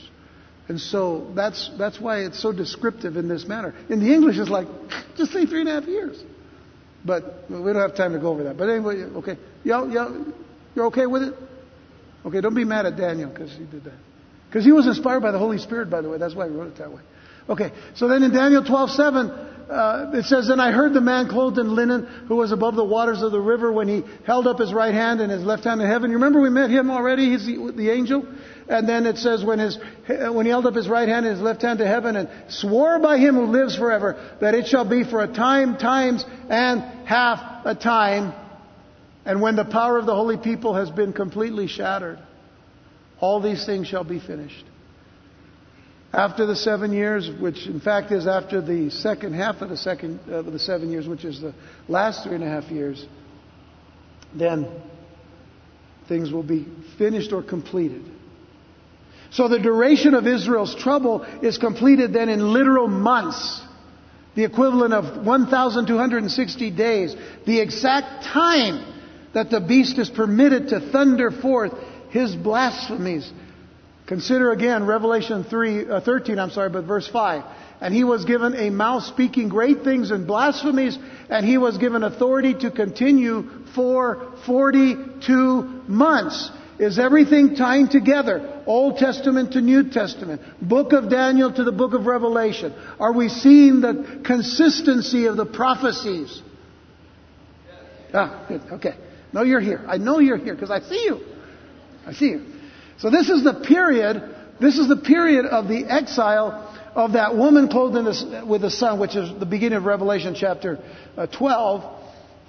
And 0.67 0.79
so 0.79 1.31
that's, 1.33 1.71
that's 1.77 1.99
why 1.99 2.19
it's 2.19 2.41
so 2.41 2.51
descriptive 2.51 3.15
in 3.15 3.27
this 3.27 3.45
manner. 3.45 3.73
In 3.89 3.99
the 3.99 4.13
English, 4.13 4.37
it's 4.37 4.49
like, 4.49 4.67
just 5.17 5.31
say 5.31 5.45
three 5.45 5.61
and 5.61 5.69
a 5.69 5.73
half 5.73 5.85
years. 5.85 6.21
But 7.05 7.45
we 7.49 7.57
don't 7.57 7.75
have 7.75 7.95
time 7.95 8.13
to 8.13 8.19
go 8.19 8.29
over 8.29 8.43
that. 8.43 8.57
But 8.57 8.69
anyway, 8.69 8.95
okay. 9.17 9.37
Y'all, 9.63 9.89
y'all, 9.89 10.25
you're 10.75 10.87
okay 10.87 11.05
with 11.05 11.23
it? 11.23 11.33
Okay, 12.25 12.41
don't 12.41 12.55
be 12.55 12.65
mad 12.65 12.85
at 12.85 12.97
Daniel 12.97 13.29
because 13.29 13.51
he 13.51 13.65
did 13.65 13.85
that. 13.85 13.93
Because 14.49 14.65
he 14.65 14.71
was 14.71 14.87
inspired 14.87 15.21
by 15.21 15.31
the 15.31 15.39
Holy 15.39 15.57
Spirit, 15.57 15.89
by 15.89 16.01
the 16.01 16.09
way. 16.09 16.17
That's 16.17 16.35
why 16.35 16.49
he 16.49 16.53
wrote 16.53 16.67
it 16.67 16.77
that 16.77 16.91
way. 16.91 17.01
Okay, 17.49 17.71
so 17.95 18.09
then 18.09 18.23
in 18.23 18.33
Daniel 18.33 18.63
12, 18.63 18.89
7, 18.89 19.29
uh, 19.29 20.11
it 20.13 20.25
says, 20.25 20.47
Then 20.47 20.59
I 20.59 20.71
heard 20.71 20.93
the 20.93 21.01
man 21.01 21.29
clothed 21.29 21.57
in 21.57 21.75
linen 21.75 22.05
who 22.27 22.35
was 22.35 22.51
above 22.51 22.75
the 22.75 22.83
waters 22.83 23.21
of 23.21 23.31
the 23.31 23.39
river 23.39 23.71
when 23.71 23.87
he 23.87 24.03
held 24.25 24.47
up 24.47 24.59
his 24.59 24.73
right 24.73 24.93
hand 24.93 25.21
and 25.21 25.31
his 25.31 25.43
left 25.43 25.63
hand 25.63 25.81
in 25.81 25.87
heaven. 25.87 26.09
You 26.09 26.17
remember 26.17 26.41
we 26.41 26.49
met 26.49 26.69
him 26.69 26.89
already? 26.89 27.29
He's 27.29 27.45
the, 27.45 27.73
the 27.75 27.89
angel. 27.89 28.25
And 28.69 28.87
then 28.87 29.05
it 29.05 29.17
says, 29.17 29.43
when, 29.43 29.59
his, 29.59 29.77
when 30.07 30.45
he 30.45 30.49
held 30.49 30.65
up 30.65 30.75
his 30.75 30.89
right 30.89 31.07
hand 31.07 31.25
and 31.25 31.35
his 31.35 31.43
left 31.43 31.61
hand 31.61 31.79
to 31.79 31.87
heaven 31.87 32.17
and 32.17 32.29
swore 32.49 32.99
by 32.99 33.17
him 33.17 33.35
who 33.35 33.45
lives 33.45 33.77
forever 33.77 34.35
that 34.41 34.55
it 34.55 34.67
shall 34.67 34.83
be 34.83 35.03
for 35.03 35.23
a 35.23 35.27
time, 35.27 35.77
times, 35.77 36.25
and 36.49 36.81
half 37.07 37.65
a 37.65 37.75
time. 37.75 38.33
And 39.25 39.41
when 39.41 39.55
the 39.55 39.65
power 39.65 39.97
of 39.97 40.05
the 40.05 40.15
holy 40.15 40.37
people 40.37 40.73
has 40.73 40.89
been 40.89 41.13
completely 41.13 41.67
shattered, 41.67 42.19
all 43.19 43.41
these 43.41 43.65
things 43.65 43.87
shall 43.87 44.03
be 44.03 44.19
finished. 44.19 44.65
After 46.13 46.45
the 46.45 46.55
seven 46.55 46.91
years, 46.91 47.29
which 47.39 47.67
in 47.67 47.79
fact 47.79 48.11
is 48.11 48.27
after 48.27 48.61
the 48.61 48.89
second 48.89 49.33
half 49.33 49.61
of 49.61 49.69
the 49.69 49.77
second 49.77 50.19
of 50.29 50.45
the 50.45 50.59
seven 50.59 50.89
years, 50.89 51.07
which 51.07 51.23
is 51.25 51.39
the 51.39 51.53
last 51.87 52.23
three 52.23 52.35
and 52.35 52.43
a 52.43 52.47
half 52.47 52.65
years, 52.65 53.05
then 54.33 54.67
things 56.07 56.31
will 56.31 56.43
be 56.43 56.65
finished 56.97 57.31
or 57.31 57.43
completed. 57.43 58.03
So 59.31 59.47
the 59.47 59.59
duration 59.59 60.13
of 60.13 60.27
Israel's 60.27 60.75
trouble 60.75 61.23
is 61.41 61.57
completed 61.57 62.13
then 62.13 62.29
in 62.29 62.53
literal 62.53 62.87
months, 62.87 63.61
the 64.35 64.43
equivalent 64.43 64.93
of 64.93 65.25
1,260 65.25 66.71
days, 66.71 67.15
the 67.45 67.59
exact 67.59 68.25
time 68.25 68.93
that 69.33 69.49
the 69.49 69.59
beast 69.59 69.97
is 69.97 70.09
permitted 70.09 70.69
to 70.69 70.79
thunder 70.79 71.31
forth 71.31 71.73
his 72.09 72.35
blasphemies 72.35 73.31
Consider 74.07 74.51
again 74.51 74.85
Revelation 74.85 75.43
3, 75.43 75.89
uh, 75.89 75.99
13, 75.99 76.39
I'm 76.39 76.49
sorry, 76.49 76.69
but 76.69 76.85
verse 76.85 77.07
5. 77.07 77.43
And 77.81 77.93
he 77.93 78.05
was 78.05 78.23
given 78.23 78.55
a 78.55 78.69
mouth 78.69 79.03
speaking 79.03 79.49
great 79.49 79.83
things 79.83 80.11
and 80.11 80.25
blasphemies, 80.25 80.97
and 81.29 81.45
he 81.45 81.57
was 81.57 81.77
given 81.77 82.03
authority 82.03 82.53
to 82.53 82.71
continue 82.71 83.65
for 83.75 84.31
42 84.45 85.83
months. 85.87 86.49
Is 86.79 86.99
everything 86.99 87.55
tying 87.55 87.87
together? 87.87 88.63
Old 88.67 88.97
Testament 88.97 89.53
to 89.53 89.61
New 89.61 89.89
Testament. 89.89 90.41
Book 90.61 90.93
of 90.93 91.09
Daniel 91.09 91.51
to 91.51 91.63
the 91.63 91.71
book 91.71 91.93
of 91.93 92.05
Revelation. 92.05 92.73
Are 92.99 93.13
we 93.13 93.29
seeing 93.29 93.81
the 93.81 94.21
consistency 94.23 95.25
of 95.25 95.37
the 95.37 95.45
prophecies? 95.45 96.41
Ah, 98.13 98.45
good. 98.47 98.61
Okay. 98.73 98.95
No, 99.33 99.41
you're 99.41 99.59
here. 99.59 99.83
I 99.87 99.97
know 99.97 100.19
you're 100.19 100.37
here 100.37 100.53
because 100.53 100.71
I 100.71 100.81
see 100.81 101.03
you. 101.03 101.21
I 102.05 102.13
see 102.13 102.29
you. 102.29 102.45
So 102.99 103.09
this 103.09 103.29
is 103.29 103.43
the 103.43 103.53
period, 103.53 104.35
this 104.59 104.77
is 104.77 104.87
the 104.87 104.97
period 104.97 105.45
of 105.45 105.67
the 105.67 105.85
exile 105.85 106.63
of 106.95 107.13
that 107.13 107.35
woman 107.35 107.67
clothed 107.69 107.95
the, 107.95 108.45
with 108.45 108.61
the 108.61 108.71
sun, 108.71 108.99
which 108.99 109.15
is 109.15 109.29
the 109.39 109.45
beginning 109.45 109.77
of 109.77 109.85
Revelation 109.85 110.35
chapter 110.35 110.79
uh, 111.15 111.27
12. 111.27 112.03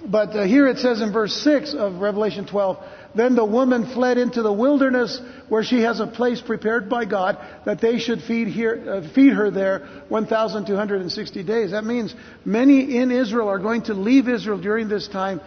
But 0.06 0.30
uh, 0.30 0.44
here 0.44 0.68
it 0.68 0.78
says 0.78 1.00
in 1.00 1.12
verse 1.12 1.34
6 1.42 1.74
of 1.74 2.00
Revelation 2.00 2.46
12, 2.46 2.78
then 3.14 3.34
the 3.34 3.44
woman 3.44 3.92
fled 3.94 4.18
into 4.18 4.42
the 4.42 4.52
wilderness 4.52 5.20
where 5.48 5.64
she 5.64 5.82
has 5.82 6.00
a 6.00 6.06
place 6.06 6.40
prepared 6.40 6.88
by 6.88 7.04
God 7.04 7.38
that 7.64 7.80
they 7.80 7.98
should 7.98 8.22
feed, 8.22 8.48
here, 8.48 8.84
uh, 8.88 9.14
feed 9.14 9.32
her 9.32 9.50
there 9.50 9.86
1,260 10.08 11.42
days. 11.42 11.70
That 11.70 11.84
means 11.84 12.14
many 12.44 12.96
in 12.98 13.10
Israel 13.10 13.48
are 13.48 13.58
going 13.58 13.82
to 13.84 13.94
leave 13.94 14.28
Israel 14.28 14.60
during 14.60 14.88
this 14.88 15.08
time 15.08 15.40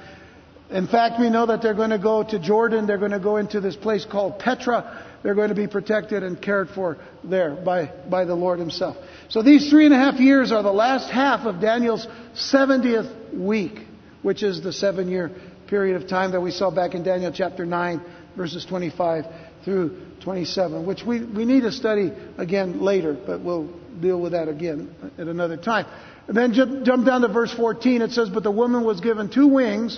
in 0.72 0.88
fact, 0.88 1.20
we 1.20 1.30
know 1.30 1.46
that 1.48 1.62
they're 1.62 1.74
going 1.74 1.90
to 1.90 2.00
go 2.00 2.24
to 2.24 2.40
Jordan. 2.40 2.88
They're 2.88 2.98
going 2.98 3.12
to 3.12 3.20
go 3.20 3.36
into 3.36 3.60
this 3.60 3.76
place 3.76 4.06
called 4.06 4.40
Petra. 4.40 5.06
they're 5.22 5.36
going 5.36 5.50
to 5.50 5.56
be 5.56 5.68
protected 5.68 6.24
and 6.24 6.42
cared 6.42 6.70
for 6.70 6.98
there 7.26 7.52
by, 7.52 7.92
by 8.10 8.24
the 8.24 8.36
Lord 8.36 8.58
Himself. 8.58 8.96
So 9.28 9.44
these 9.44 9.70
three 9.70 9.86
and 9.86 9.94
a 9.94 9.98
half 9.98 10.20
years 10.20 10.52
are 10.54 10.64
the 10.64 10.72
last 10.72 11.12
half 11.12 11.46
of 11.46 11.60
Daniel's 11.60 12.08
70th 12.36 13.38
week, 13.38 13.80
which 14.22 14.44
is 14.44 14.64
the 14.64 14.72
seven 14.72 15.10
year 15.10 15.32
period 15.72 16.02
of 16.02 16.10
time 16.10 16.34
that 16.34 16.42
we 16.42 16.52
saw 16.52 16.70
back 16.70 16.96
in 16.96 17.02
Daniel 17.02 17.32
chapter 17.34 17.66
9, 17.66 18.02
verses 18.36 18.66
25 18.66 19.24
through 19.64 19.98
27, 20.22 20.86
which 20.86 21.02
we, 21.08 21.24
we 21.24 21.46
need 21.46 21.62
to 21.62 21.72
study 21.72 22.12
again 22.38 22.82
later, 22.82 23.14
but 23.14 23.40
we'll 23.40 23.74
deal 24.02 24.20
with 24.20 24.34
that 24.34 24.50
again 24.50 24.94
at 25.18 25.28
another 25.28 25.56
time. 25.56 25.86
And 26.28 26.36
then 26.36 26.52
jump, 26.52 26.84
jump 26.84 27.06
down 27.06 27.22
to 27.22 27.30
verse 27.30 27.54
14. 27.54 28.02
It 28.02 28.12
says, 28.12 28.30
But 28.30 28.44
the 28.44 28.52
woman 28.52 28.84
was 28.84 29.00
given 29.00 29.32
two 29.32 29.48
wings 29.48 29.98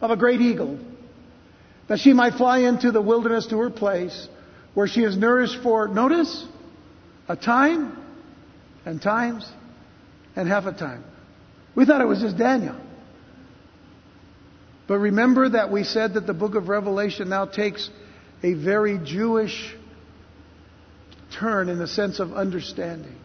of 0.00 0.10
a 0.10 0.16
great 0.16 0.40
eagle, 0.40 0.80
that 1.86 2.00
she 2.00 2.12
might 2.12 2.34
fly 2.34 2.58
into 2.58 2.90
the 2.90 3.00
wilderness 3.00 3.46
to 3.46 3.58
her 3.58 3.70
place, 3.70 4.26
where 4.74 4.88
she 4.88 5.04
is 5.04 5.16
nourished 5.16 5.62
for, 5.62 5.86
notice, 5.86 6.44
a 7.28 7.36
time 7.36 7.96
and 8.84 9.00
times 9.00 9.48
and 10.34 10.48
half 10.48 10.66
a 10.66 10.72
time. 10.72 11.04
We 11.76 11.86
thought 11.86 12.00
it 12.00 12.08
was 12.08 12.20
just 12.20 12.36
Daniel. 12.36 12.74
But 14.92 14.98
remember 14.98 15.48
that 15.48 15.72
we 15.72 15.84
said 15.84 16.12
that 16.14 16.26
the 16.26 16.34
book 16.34 16.54
of 16.54 16.68
Revelation 16.68 17.30
now 17.30 17.46
takes 17.46 17.88
a 18.42 18.52
very 18.52 18.98
Jewish 19.02 19.74
turn 21.34 21.70
in 21.70 21.78
the 21.78 21.86
sense 21.86 22.20
of 22.20 22.34
understanding. 22.34 23.16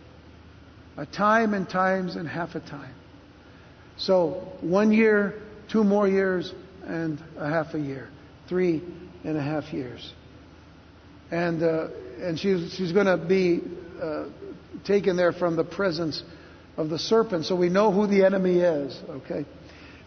A 0.95 1.05
time 1.05 1.53
and 1.53 1.69
times 1.69 2.15
and 2.15 2.25
half 2.25 2.55
a 2.55 2.61
time. 2.61 2.95
So 3.97 4.47
one 4.61 4.93
year, 4.93 5.41
two 5.69 5.83
more 5.83 6.07
years, 6.07 6.53
and 6.85 7.21
a 7.37 7.49
half 7.49 7.73
a 7.73 7.79
year. 7.79 8.07
Three 8.47 8.81
and 9.25 9.35
a 9.35 9.41
half 9.41 9.73
years. 9.73 10.13
And, 11.31 11.61
uh, 11.61 11.87
and 12.21 12.39
she's, 12.39 12.75
she's 12.75 12.93
going 12.93 13.07
to 13.07 13.17
be 13.17 13.59
uh, 14.01 14.27
taken 14.85 15.17
there 15.17 15.33
from 15.33 15.57
the 15.57 15.65
presence 15.65 16.23
of 16.77 16.89
the 16.89 16.97
serpent. 16.97 17.43
So 17.43 17.57
we 17.57 17.67
know 17.67 17.91
who 17.91 18.07
the 18.07 18.23
enemy 18.23 18.59
is, 18.59 18.97
okay? 19.09 19.45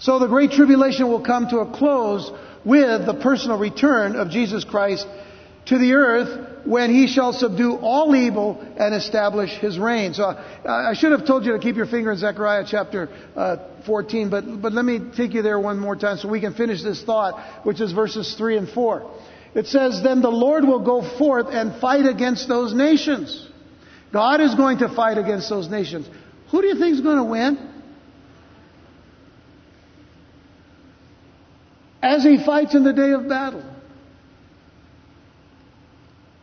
So 0.00 0.18
the 0.18 0.28
Great 0.28 0.52
Tribulation 0.52 1.08
will 1.08 1.20
come 1.20 1.48
to 1.48 1.58
a 1.58 1.70
close 1.70 2.30
with 2.64 3.04
the 3.04 3.14
personal 3.14 3.58
return 3.58 4.16
of 4.16 4.30
Jesus 4.30 4.64
Christ 4.64 5.06
to 5.66 5.76
the 5.76 5.92
earth 5.92 6.64
when 6.64 6.90
he 6.90 7.06
shall 7.06 7.34
subdue 7.34 7.76
all 7.76 8.16
evil 8.16 8.58
and 8.78 8.94
establish 8.94 9.50
his 9.50 9.78
reign. 9.78 10.14
So 10.14 10.24
I 10.24 10.94
should 10.94 11.12
have 11.12 11.26
told 11.26 11.44
you 11.44 11.52
to 11.52 11.58
keep 11.58 11.76
your 11.76 11.86
finger 11.86 12.12
in 12.12 12.18
Zechariah 12.18 12.64
chapter 12.66 13.10
uh, 13.36 13.56
14, 13.84 14.30
but, 14.30 14.62
but 14.62 14.72
let 14.72 14.86
me 14.86 15.00
take 15.14 15.34
you 15.34 15.42
there 15.42 15.60
one 15.60 15.78
more 15.78 15.96
time 15.96 16.16
so 16.16 16.28
we 16.28 16.40
can 16.40 16.54
finish 16.54 16.82
this 16.82 17.02
thought, 17.02 17.66
which 17.66 17.80
is 17.80 17.92
verses 17.92 18.34
3 18.36 18.56
and 18.56 18.68
4. 18.70 19.10
It 19.54 19.66
says, 19.66 20.02
Then 20.02 20.22
the 20.22 20.30
Lord 20.30 20.64
will 20.64 20.80
go 20.80 21.02
forth 21.18 21.48
and 21.50 21.78
fight 21.78 22.06
against 22.06 22.48
those 22.48 22.72
nations. 22.72 23.48
God 24.14 24.40
is 24.40 24.54
going 24.54 24.78
to 24.78 24.88
fight 24.88 25.18
against 25.18 25.50
those 25.50 25.68
nations. 25.68 26.08
Who 26.50 26.62
do 26.62 26.68
you 26.68 26.78
think 26.78 26.94
is 26.94 27.00
going 27.02 27.18
to 27.18 27.24
win? 27.24 27.69
As 32.02 32.22
he 32.22 32.42
fights 32.44 32.74
in 32.74 32.84
the 32.84 32.92
day 32.92 33.10
of 33.12 33.28
battle. 33.28 33.64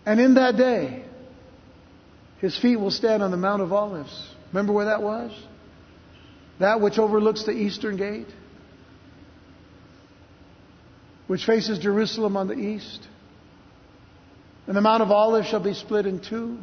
And 0.05 0.19
in 0.21 0.35
that 0.35 0.55
day, 0.55 1.03
his 2.39 2.57
feet 2.57 2.77
will 2.77 2.91
stand 2.91 3.23
on 3.23 3.31
the 3.31 3.37
Mount 3.37 3.61
of 3.61 3.73
Olives. 3.73 4.29
Remember 4.53 4.71
where 4.71 4.85
that 4.85 5.01
was? 5.01 5.31
That 6.59 6.79
which 6.81 6.97
overlooks 6.97 7.45
the 7.45 7.51
eastern 7.51 7.97
gate, 7.97 8.27
which 11.27 11.43
faces 11.45 11.79
Jerusalem 11.79 12.37
on 12.37 12.47
the 12.47 12.55
east. 12.55 13.05
And 14.65 14.75
the 14.75 14.81
Mount 14.81 15.01
of 15.01 15.11
Olives 15.11 15.47
shall 15.47 15.63
be 15.63 15.73
split 15.73 16.05
in 16.05 16.19
two 16.19 16.59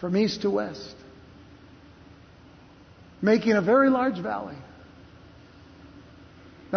from 0.00 0.16
east 0.16 0.42
to 0.42 0.50
west, 0.50 0.94
making 3.22 3.52
a 3.52 3.62
very 3.62 3.90
large 3.90 4.18
valley. 4.18 4.56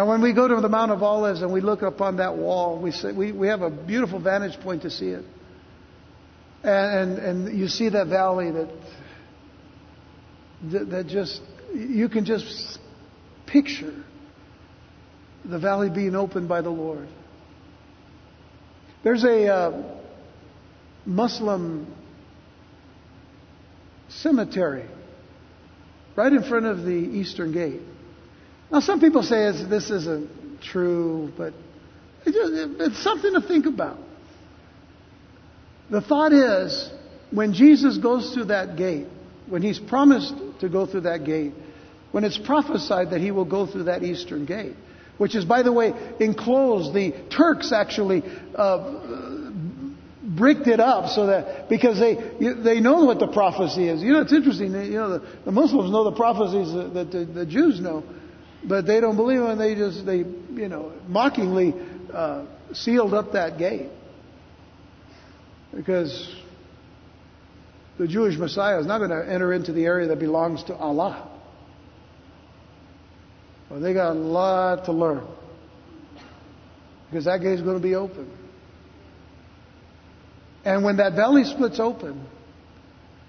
Now, 0.00 0.06
when 0.06 0.22
we 0.22 0.32
go 0.32 0.48
to 0.48 0.62
the 0.62 0.68
Mount 0.70 0.92
of 0.92 1.02
Olives 1.02 1.42
and 1.42 1.52
we 1.52 1.60
look 1.60 1.82
upon 1.82 2.16
that 2.16 2.34
wall, 2.34 2.80
we, 2.80 2.90
say, 2.90 3.12
we, 3.12 3.32
we 3.32 3.48
have 3.48 3.60
a 3.60 3.68
beautiful 3.68 4.18
vantage 4.18 4.58
point 4.60 4.80
to 4.80 4.90
see 4.90 5.08
it. 5.08 5.26
And, 6.62 7.18
and, 7.18 7.18
and 7.18 7.58
you 7.58 7.68
see 7.68 7.90
that 7.90 8.06
valley 8.06 8.50
that, 8.50 8.68
that, 10.72 10.90
that 10.90 11.06
just, 11.06 11.42
you 11.74 12.08
can 12.08 12.24
just 12.24 12.78
picture 13.44 13.92
the 15.44 15.58
valley 15.58 15.90
being 15.90 16.16
opened 16.16 16.48
by 16.48 16.62
the 16.62 16.70
Lord. 16.70 17.06
There's 19.04 19.24
a 19.24 19.48
uh, 19.48 19.82
Muslim 21.04 21.94
cemetery 24.08 24.88
right 26.16 26.32
in 26.32 26.42
front 26.42 26.64
of 26.64 26.84
the 26.84 26.90
eastern 26.90 27.52
gate. 27.52 27.82
Now, 28.70 28.80
some 28.80 29.00
people 29.00 29.22
say 29.22 29.50
this 29.68 29.90
isn't 29.90 30.62
true, 30.62 31.32
but 31.36 31.52
it's 32.24 33.02
something 33.02 33.32
to 33.32 33.40
think 33.40 33.66
about. 33.66 33.98
The 35.90 36.00
thought 36.00 36.32
is, 36.32 36.90
when 37.32 37.52
Jesus 37.52 37.98
goes 37.98 38.32
through 38.32 38.46
that 38.46 38.76
gate, 38.76 39.06
when 39.48 39.62
he's 39.62 39.78
promised 39.78 40.34
to 40.60 40.68
go 40.68 40.86
through 40.86 41.02
that 41.02 41.24
gate, 41.24 41.52
when 42.12 42.24
it's 42.24 42.38
prophesied 42.38 43.10
that 43.10 43.20
he 43.20 43.30
will 43.30 43.44
go 43.44 43.66
through 43.66 43.84
that 43.84 44.02
eastern 44.02 44.46
gate, 44.46 44.74
which 45.18 45.34
is, 45.34 45.44
by 45.44 45.62
the 45.62 45.72
way, 45.72 45.92
enclosed, 46.20 46.94
the 46.94 47.12
Turks 47.28 47.72
actually 47.72 48.22
uh, 48.54 49.50
bricked 50.22 50.68
it 50.68 50.80
up 50.80 51.08
so 51.08 51.26
that 51.26 51.68
because 51.68 51.98
they 51.98 52.14
they 52.54 52.80
know 52.80 53.04
what 53.04 53.18
the 53.18 53.26
prophecy 53.26 53.88
is. 53.88 54.02
You 54.02 54.12
know, 54.12 54.20
it's 54.22 54.32
interesting. 54.32 54.72
You 54.72 54.92
know, 54.92 55.18
the, 55.18 55.26
the 55.44 55.52
Muslims 55.52 55.90
know 55.90 56.04
the 56.04 56.16
prophecies 56.16 56.72
that, 56.72 57.10
the, 57.10 57.24
the 57.24 57.46
Jews 57.46 57.80
know. 57.80 58.04
But 58.62 58.86
they 58.86 59.00
don't 59.00 59.16
believe 59.16 59.40
him. 59.40 59.58
They 59.58 59.74
just, 59.74 60.04
they, 60.04 60.18
you 60.18 60.68
know, 60.68 60.92
mockingly 61.08 61.74
uh, 62.12 62.44
sealed 62.72 63.14
up 63.14 63.32
that 63.32 63.58
gate. 63.58 63.88
Because 65.74 66.34
the 67.98 68.06
Jewish 68.06 68.36
Messiah 68.36 68.78
is 68.80 68.86
not 68.86 68.98
going 68.98 69.10
to 69.10 69.32
enter 69.32 69.52
into 69.52 69.72
the 69.72 69.84
area 69.84 70.08
that 70.08 70.18
belongs 70.18 70.62
to 70.64 70.74
Allah. 70.74 71.28
Well, 73.70 73.80
they 73.80 73.94
got 73.94 74.10
a 74.10 74.18
lot 74.18 74.86
to 74.86 74.92
learn. 74.92 75.26
Because 77.08 77.24
that 77.24 77.40
gate 77.40 77.54
is 77.54 77.62
going 77.62 77.76
to 77.76 77.82
be 77.82 77.94
open. 77.94 78.30
And 80.64 80.84
when 80.84 80.98
that 80.98 81.14
valley 81.14 81.44
splits 81.44 81.80
open, 81.80 82.26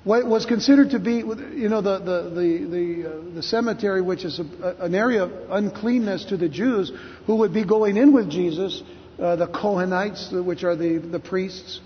what 0.04 0.26
was 0.26 0.46
considered 0.46 0.92
to 0.92 1.00
be, 1.00 1.18
you 1.18 1.70
know, 1.70 1.82
the, 1.82 2.00
the, 2.00 2.30
the, 2.30 2.66
the, 2.66 3.10
uh, 3.10 3.36
the 3.36 3.44
cemetery, 3.44 4.02
which 4.02 4.26
is 4.26 4.40
a, 4.40 4.76
an 4.80 4.96
area 4.96 5.24
of 5.24 5.32
uncleanness 5.52 6.26
to 6.26 6.38
the 6.38 6.50
Jews 6.50 6.92
who 7.28 7.38
would 7.38 7.54
be 7.54 7.64
going 7.64 7.98
in 7.98 8.12
with 8.12 8.30
Jesus, 8.30 8.82
uh, 9.20 9.36
the 9.36 9.48
Kohenites, 9.48 10.44
which 10.44 10.64
are 10.64 10.76
the, 10.76 10.98
the 10.98 11.20
priests, 11.20 11.82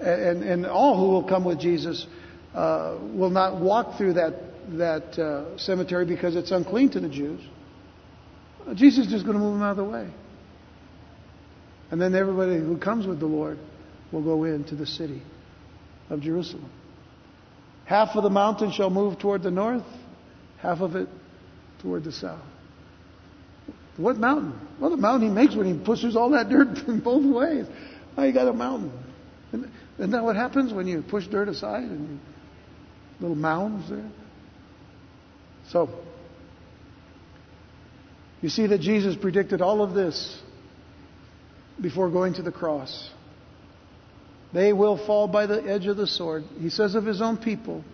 and, 0.00 0.42
and 0.42 0.66
all 0.66 0.98
who 0.98 1.12
will 1.12 1.28
come 1.28 1.44
with 1.44 1.60
Jesus 1.60 2.06
uh, 2.54 2.96
will 3.00 3.30
not 3.30 3.60
walk 3.60 3.98
through 3.98 4.14
that, 4.14 4.34
that 4.70 5.18
uh, 5.18 5.58
cemetery 5.58 6.06
because 6.06 6.36
it's 6.36 6.50
unclean 6.50 6.90
to 6.90 7.00
the 7.00 7.08
Jews. 7.08 7.40
Jesus 8.74 9.06
is 9.06 9.12
just 9.12 9.24
going 9.26 9.36
to 9.36 9.42
move 9.42 9.54
them 9.54 9.62
out 9.62 9.72
of 9.72 9.76
the 9.76 9.84
way. 9.84 10.08
And 11.90 12.00
then 12.00 12.14
everybody 12.14 12.56
who 12.56 12.78
comes 12.78 13.06
with 13.06 13.20
the 13.20 13.26
Lord 13.26 13.58
will 14.10 14.22
go 14.22 14.44
into 14.44 14.74
the 14.74 14.86
city 14.86 15.20
of 16.08 16.22
Jerusalem. 16.22 16.70
Half 17.92 18.16
of 18.16 18.22
the 18.22 18.30
mountain 18.30 18.72
shall 18.72 18.88
move 18.88 19.18
toward 19.18 19.42
the 19.42 19.50
north, 19.50 19.84
half 20.56 20.80
of 20.80 20.96
it 20.96 21.10
toward 21.82 22.04
the 22.04 22.12
south. 22.12 22.40
What 23.98 24.16
mountain? 24.16 24.58
Well, 24.80 24.88
the 24.88 24.96
mountain 24.96 25.28
he 25.28 25.34
makes 25.34 25.54
when 25.54 25.66
he 25.66 25.78
pushes 25.78 26.16
all 26.16 26.30
that 26.30 26.48
dirt 26.48 26.68
in 26.88 27.00
both 27.00 27.22
ways. 27.22 27.66
Oh, 28.16 28.22
you 28.22 28.32
got 28.32 28.48
a 28.48 28.54
mountain. 28.54 28.92
Isn't 29.98 30.10
that 30.10 30.24
what 30.24 30.36
happens 30.36 30.72
when 30.72 30.86
you 30.86 31.02
push 31.02 31.26
dirt 31.26 31.48
aside 31.48 31.82
and 31.82 32.08
you, 32.08 32.18
little 33.20 33.36
mounds 33.36 33.90
there? 33.90 34.10
So, 35.68 35.90
you 38.40 38.48
see 38.48 38.68
that 38.68 38.80
Jesus 38.80 39.16
predicted 39.16 39.60
all 39.60 39.82
of 39.82 39.92
this 39.92 40.40
before 41.78 42.08
going 42.08 42.32
to 42.36 42.42
the 42.42 42.52
cross. 42.52 43.10
They 44.52 44.72
will 44.72 44.98
fall 45.06 45.28
by 45.28 45.46
the 45.46 45.62
edge 45.62 45.86
of 45.86 45.96
the 45.96 46.06
sword. 46.06 46.44
He 46.60 46.68
says 46.68 46.94
of 46.94 47.04
his 47.04 47.22
own 47.22 47.38
people 47.38 47.84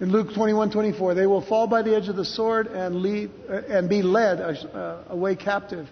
in 0.00 0.10
Luke 0.10 0.32
21 0.32 0.70
24, 0.70 1.14
they 1.14 1.26
will 1.26 1.42
fall 1.42 1.66
by 1.66 1.82
the 1.82 1.94
edge 1.94 2.08
of 2.08 2.16
the 2.16 2.24
sword 2.24 2.68
and, 2.68 2.96
lead, 2.96 3.30
uh, 3.48 3.60
and 3.68 3.88
be 3.88 4.00
led 4.00 4.40
uh, 4.40 5.02
away 5.08 5.36
captive 5.36 5.86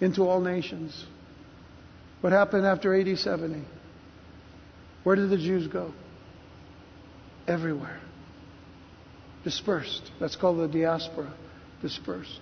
into 0.00 0.22
all 0.22 0.40
nations. 0.40 1.06
What 2.20 2.32
happened 2.32 2.66
after 2.66 2.94
AD 2.94 3.16
70? 3.16 3.62
Where 5.04 5.14
did 5.14 5.30
the 5.30 5.36
Jews 5.36 5.68
go? 5.68 5.92
Everywhere. 7.46 8.00
Dispersed. 9.44 10.10
That's 10.18 10.34
called 10.34 10.58
the 10.58 10.66
diaspora. 10.66 11.32
Dispersed. 11.80 12.40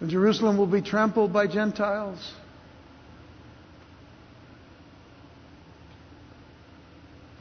And 0.00 0.10
Jerusalem 0.10 0.58
will 0.58 0.66
be 0.66 0.82
trampled 0.82 1.32
by 1.32 1.46
Gentiles 1.46 2.32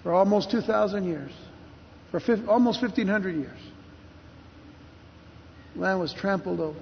for 0.10 0.16
almost 0.16 0.50
2,000 0.50 1.04
years, 1.04 1.32
for 2.10 2.20
almost 2.48 2.82
1,500 2.82 3.36
years. 3.36 3.60
Land 5.76 6.00
was 6.00 6.12
trampled 6.12 6.60
over. 6.60 6.80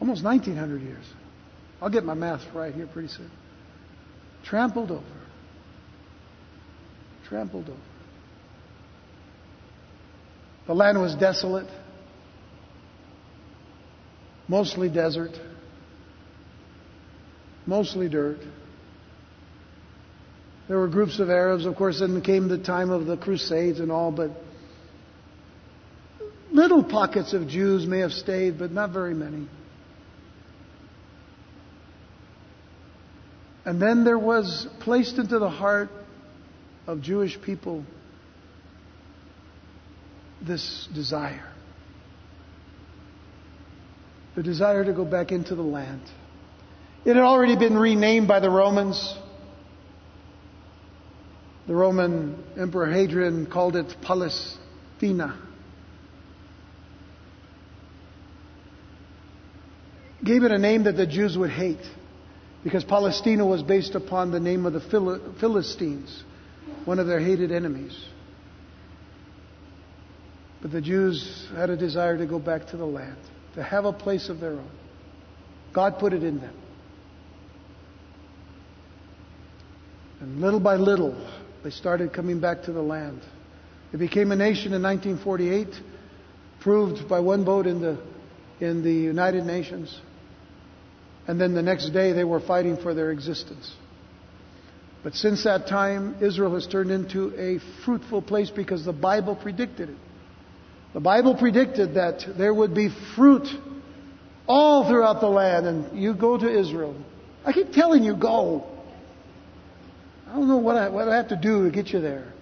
Almost 0.00 0.24
1,900 0.24 0.80
years. 0.80 1.04
I'll 1.82 1.90
get 1.90 2.04
my 2.04 2.14
math 2.14 2.40
right 2.54 2.74
here 2.74 2.86
pretty 2.86 3.08
soon. 3.08 3.30
Trampled 4.42 4.90
over. 4.90 5.04
Trampled 7.28 7.68
over. 7.68 7.78
The 10.66 10.74
land 10.74 10.98
was 10.98 11.14
desolate, 11.14 11.68
mostly 14.48 14.88
desert, 14.88 15.38
mostly 17.66 18.08
dirt. 18.08 18.38
There 20.72 20.80
were 20.80 20.88
groups 20.88 21.20
of 21.20 21.28
Arabs, 21.28 21.66
of 21.66 21.76
course, 21.76 22.00
then 22.00 22.18
came 22.22 22.48
the 22.48 22.56
time 22.56 22.88
of 22.88 23.04
the 23.04 23.18
Crusades 23.18 23.78
and 23.78 23.92
all, 23.92 24.10
but 24.10 24.30
little 26.50 26.82
pockets 26.82 27.34
of 27.34 27.46
Jews 27.46 27.86
may 27.86 27.98
have 27.98 28.12
stayed, 28.12 28.58
but 28.58 28.72
not 28.72 28.88
very 28.88 29.12
many. 29.12 29.46
And 33.66 33.82
then 33.82 34.04
there 34.04 34.18
was 34.18 34.66
placed 34.80 35.18
into 35.18 35.38
the 35.38 35.50
heart 35.50 35.90
of 36.86 37.02
Jewish 37.02 37.38
people 37.42 37.84
this 40.40 40.88
desire 40.94 41.52
the 44.36 44.42
desire 44.42 44.82
to 44.82 44.94
go 44.94 45.04
back 45.04 45.32
into 45.32 45.54
the 45.54 45.60
land. 45.60 46.00
It 47.04 47.14
had 47.14 47.24
already 47.24 47.56
been 47.56 47.76
renamed 47.76 48.26
by 48.26 48.40
the 48.40 48.48
Romans. 48.48 49.18
The 51.66 51.74
Roman 51.74 52.42
Emperor 52.58 52.90
Hadrian 52.90 53.46
called 53.46 53.76
it 53.76 53.94
Palestina. 54.02 55.40
Gave 60.24 60.42
it 60.42 60.50
a 60.50 60.58
name 60.58 60.84
that 60.84 60.96
the 60.96 61.06
Jews 61.06 61.36
would 61.38 61.50
hate 61.50 61.84
because 62.64 62.84
Palestina 62.84 63.46
was 63.46 63.62
based 63.62 63.94
upon 63.94 64.30
the 64.30 64.40
name 64.40 64.66
of 64.66 64.72
the 64.72 65.34
Philistines, 65.40 66.24
one 66.84 66.98
of 66.98 67.06
their 67.06 67.20
hated 67.20 67.50
enemies. 67.50 67.96
But 70.60 70.70
the 70.70 70.80
Jews 70.80 71.48
had 71.56 71.70
a 71.70 71.76
desire 71.76 72.16
to 72.18 72.26
go 72.26 72.38
back 72.38 72.68
to 72.68 72.76
the 72.76 72.84
land, 72.84 73.16
to 73.54 73.62
have 73.62 73.84
a 73.84 73.92
place 73.92 74.28
of 74.28 74.38
their 74.38 74.52
own. 74.52 74.70
God 75.72 75.98
put 75.98 76.12
it 76.12 76.22
in 76.22 76.40
them. 76.40 76.54
And 80.20 80.40
little 80.40 80.60
by 80.60 80.76
little, 80.76 81.16
they 81.62 81.70
started 81.70 82.12
coming 82.12 82.40
back 82.40 82.62
to 82.64 82.72
the 82.72 82.82
land. 82.82 83.20
It 83.92 83.98
became 83.98 84.32
a 84.32 84.36
nation 84.36 84.72
in 84.72 84.82
1948, 84.82 85.68
proved 86.60 87.08
by 87.08 87.20
one 87.20 87.44
vote 87.44 87.66
in 87.66 87.80
the, 87.80 87.98
in 88.60 88.82
the 88.82 88.92
United 88.92 89.44
Nations. 89.44 90.00
And 91.26 91.40
then 91.40 91.54
the 91.54 91.62
next 91.62 91.90
day, 91.90 92.12
they 92.12 92.24
were 92.24 92.40
fighting 92.40 92.76
for 92.76 92.94
their 92.94 93.12
existence. 93.12 93.72
But 95.02 95.14
since 95.14 95.44
that 95.44 95.66
time, 95.66 96.16
Israel 96.20 96.54
has 96.54 96.66
turned 96.66 96.90
into 96.90 97.34
a 97.38 97.58
fruitful 97.84 98.22
place 98.22 98.50
because 98.50 98.84
the 98.84 98.92
Bible 98.92 99.36
predicted 99.36 99.90
it. 99.90 99.96
The 100.94 101.00
Bible 101.00 101.34
predicted 101.36 101.94
that 101.94 102.24
there 102.36 102.52
would 102.52 102.74
be 102.74 102.88
fruit 103.16 103.48
all 104.46 104.88
throughout 104.88 105.20
the 105.20 105.28
land, 105.28 105.66
and 105.66 105.98
you 105.98 106.14
go 106.14 106.36
to 106.36 106.48
Israel. 106.48 106.94
I 107.44 107.52
keep 107.52 107.72
telling 107.72 108.04
you, 108.04 108.14
go. 108.14 108.66
I 110.32 110.36
don't 110.36 110.48
know 110.48 110.56
what 110.56 110.76
I, 110.76 110.88
what 110.88 111.10
I 111.10 111.16
have 111.16 111.28
to 111.28 111.36
do 111.36 111.64
to 111.64 111.70
get 111.70 111.88
you 111.88 112.00
there. 112.00 112.32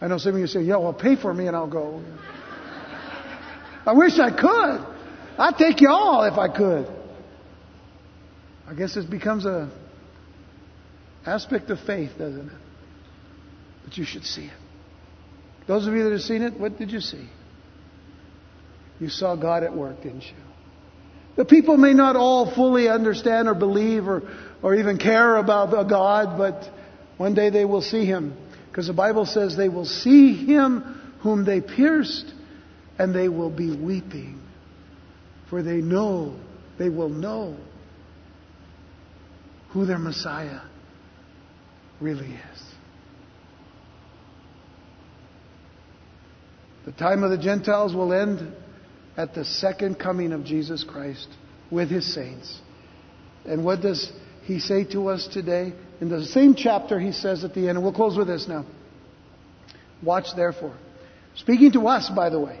I 0.00 0.06
know 0.06 0.18
some 0.18 0.34
of 0.34 0.40
you 0.40 0.46
say, 0.46 0.62
yeah, 0.62 0.76
well, 0.76 0.92
pay 0.92 1.16
for 1.16 1.34
me 1.34 1.48
and 1.48 1.56
I'll 1.56 1.66
go. 1.66 2.00
I 3.84 3.92
wish 3.92 4.20
I 4.20 4.30
could. 4.30 4.86
I'd 5.36 5.56
take 5.58 5.80
you 5.80 5.88
all 5.88 6.22
if 6.22 6.38
I 6.38 6.46
could. 6.46 6.86
I 8.68 8.74
guess 8.74 8.96
it 8.96 9.10
becomes 9.10 9.46
a 9.46 9.68
aspect 11.26 11.70
of 11.70 11.80
faith, 11.80 12.12
doesn't 12.16 12.50
it? 12.50 12.58
But 13.84 13.98
you 13.98 14.04
should 14.04 14.24
see 14.24 14.44
it. 14.44 14.52
Those 15.66 15.88
of 15.88 15.94
you 15.94 16.04
that 16.04 16.12
have 16.12 16.20
seen 16.20 16.42
it, 16.42 16.58
what 16.58 16.78
did 16.78 16.92
you 16.92 17.00
see? 17.00 17.28
You 19.00 19.08
saw 19.08 19.34
God 19.34 19.64
at 19.64 19.74
work, 19.74 20.04
didn't 20.04 20.22
you? 20.22 20.36
The 21.34 21.44
people 21.44 21.76
may 21.76 21.94
not 21.94 22.14
all 22.14 22.54
fully 22.54 22.88
understand 22.88 23.48
or 23.48 23.54
believe 23.54 24.06
or, 24.06 24.22
or 24.62 24.74
even 24.74 24.98
care 24.98 25.36
about 25.36 25.68
a 25.78 25.88
God, 25.88 26.36
but 26.38 26.68
one 27.16 27.34
day 27.34 27.50
they 27.50 27.64
will 27.64 27.82
see 27.82 28.04
Him. 28.04 28.36
Because 28.68 28.86
the 28.86 28.92
Bible 28.92 29.26
says 29.26 29.56
they 29.56 29.68
will 29.68 29.84
see 29.84 30.46
Him 30.46 30.80
whom 31.22 31.44
they 31.44 31.60
pierced, 31.60 32.32
and 32.98 33.14
they 33.14 33.28
will 33.28 33.50
be 33.50 33.74
weeping. 33.74 34.40
For 35.48 35.62
they 35.62 35.76
know, 35.76 36.36
they 36.78 36.88
will 36.88 37.08
know 37.08 37.56
who 39.70 39.86
their 39.86 39.98
Messiah 39.98 40.60
really 42.00 42.32
is. 42.32 42.62
The 46.86 46.92
time 46.92 47.22
of 47.22 47.30
the 47.30 47.38
Gentiles 47.38 47.94
will 47.94 48.12
end 48.12 48.54
at 49.16 49.34
the 49.34 49.44
second 49.44 49.98
coming 49.98 50.32
of 50.32 50.44
Jesus 50.44 50.82
Christ 50.82 51.28
with 51.70 51.90
his 51.90 52.14
saints. 52.14 52.58
And 53.44 53.64
what 53.64 53.82
does 53.82 54.10
he 54.50 54.58
say 54.58 54.84
to 54.84 55.08
us 55.08 55.28
today? 55.28 55.72
In 56.00 56.08
the 56.08 56.24
same 56.24 56.54
chapter, 56.54 56.98
he 56.98 57.12
says 57.12 57.44
at 57.44 57.54
the 57.54 57.68
end, 57.68 57.70
and 57.70 57.82
we'll 57.82 57.92
close 57.92 58.16
with 58.16 58.26
this 58.26 58.48
now. 58.48 58.66
Watch 60.02 60.34
therefore. 60.34 60.74
Speaking 61.36 61.72
to 61.72 61.86
us, 61.86 62.10
by 62.10 62.30
the 62.30 62.40
way. 62.40 62.58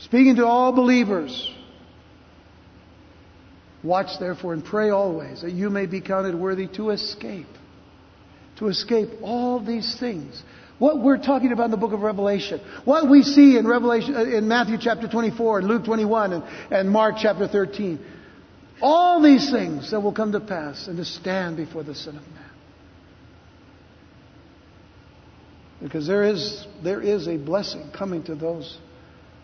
Speaking 0.00 0.36
to 0.36 0.46
all 0.46 0.72
believers. 0.72 1.50
Watch 3.82 4.18
therefore 4.18 4.52
and 4.52 4.62
pray 4.62 4.90
always 4.90 5.40
that 5.40 5.52
you 5.52 5.70
may 5.70 5.86
be 5.86 6.02
counted 6.02 6.34
worthy 6.34 6.66
to 6.76 6.90
escape. 6.90 7.46
To 8.58 8.68
escape 8.68 9.08
all 9.22 9.64
these 9.64 9.96
things 9.98 10.42
what 10.80 10.98
we're 10.98 11.18
talking 11.18 11.52
about 11.52 11.66
in 11.66 11.70
the 11.70 11.76
book 11.76 11.92
of 11.92 12.00
Revelation. 12.00 12.58
What 12.86 13.08
we 13.08 13.22
see 13.22 13.58
in 13.58 13.66
Revelation, 13.68 14.16
uh, 14.16 14.22
in 14.24 14.48
Matthew 14.48 14.78
chapter 14.80 15.06
24 15.06 15.58
and 15.58 15.68
Luke 15.68 15.84
21 15.84 16.32
and, 16.32 16.44
and 16.70 16.90
Mark 16.90 17.16
chapter 17.18 17.46
13. 17.46 18.00
All 18.82 19.20
these 19.20 19.50
things 19.50 19.90
that 19.90 20.00
will 20.00 20.12
come 20.12 20.32
to 20.32 20.40
pass 20.40 20.86
and 20.86 20.96
to 20.96 21.04
stand 21.04 21.56
before 21.56 21.82
the 21.82 21.94
Son 21.94 22.16
of 22.16 22.22
Man. 22.22 22.50
Because 25.82 26.06
there 26.06 26.24
is, 26.24 26.66
there 26.82 27.00
is 27.00 27.26
a 27.26 27.36
blessing 27.36 27.90
coming 27.96 28.22
to 28.24 28.34
those 28.34 28.78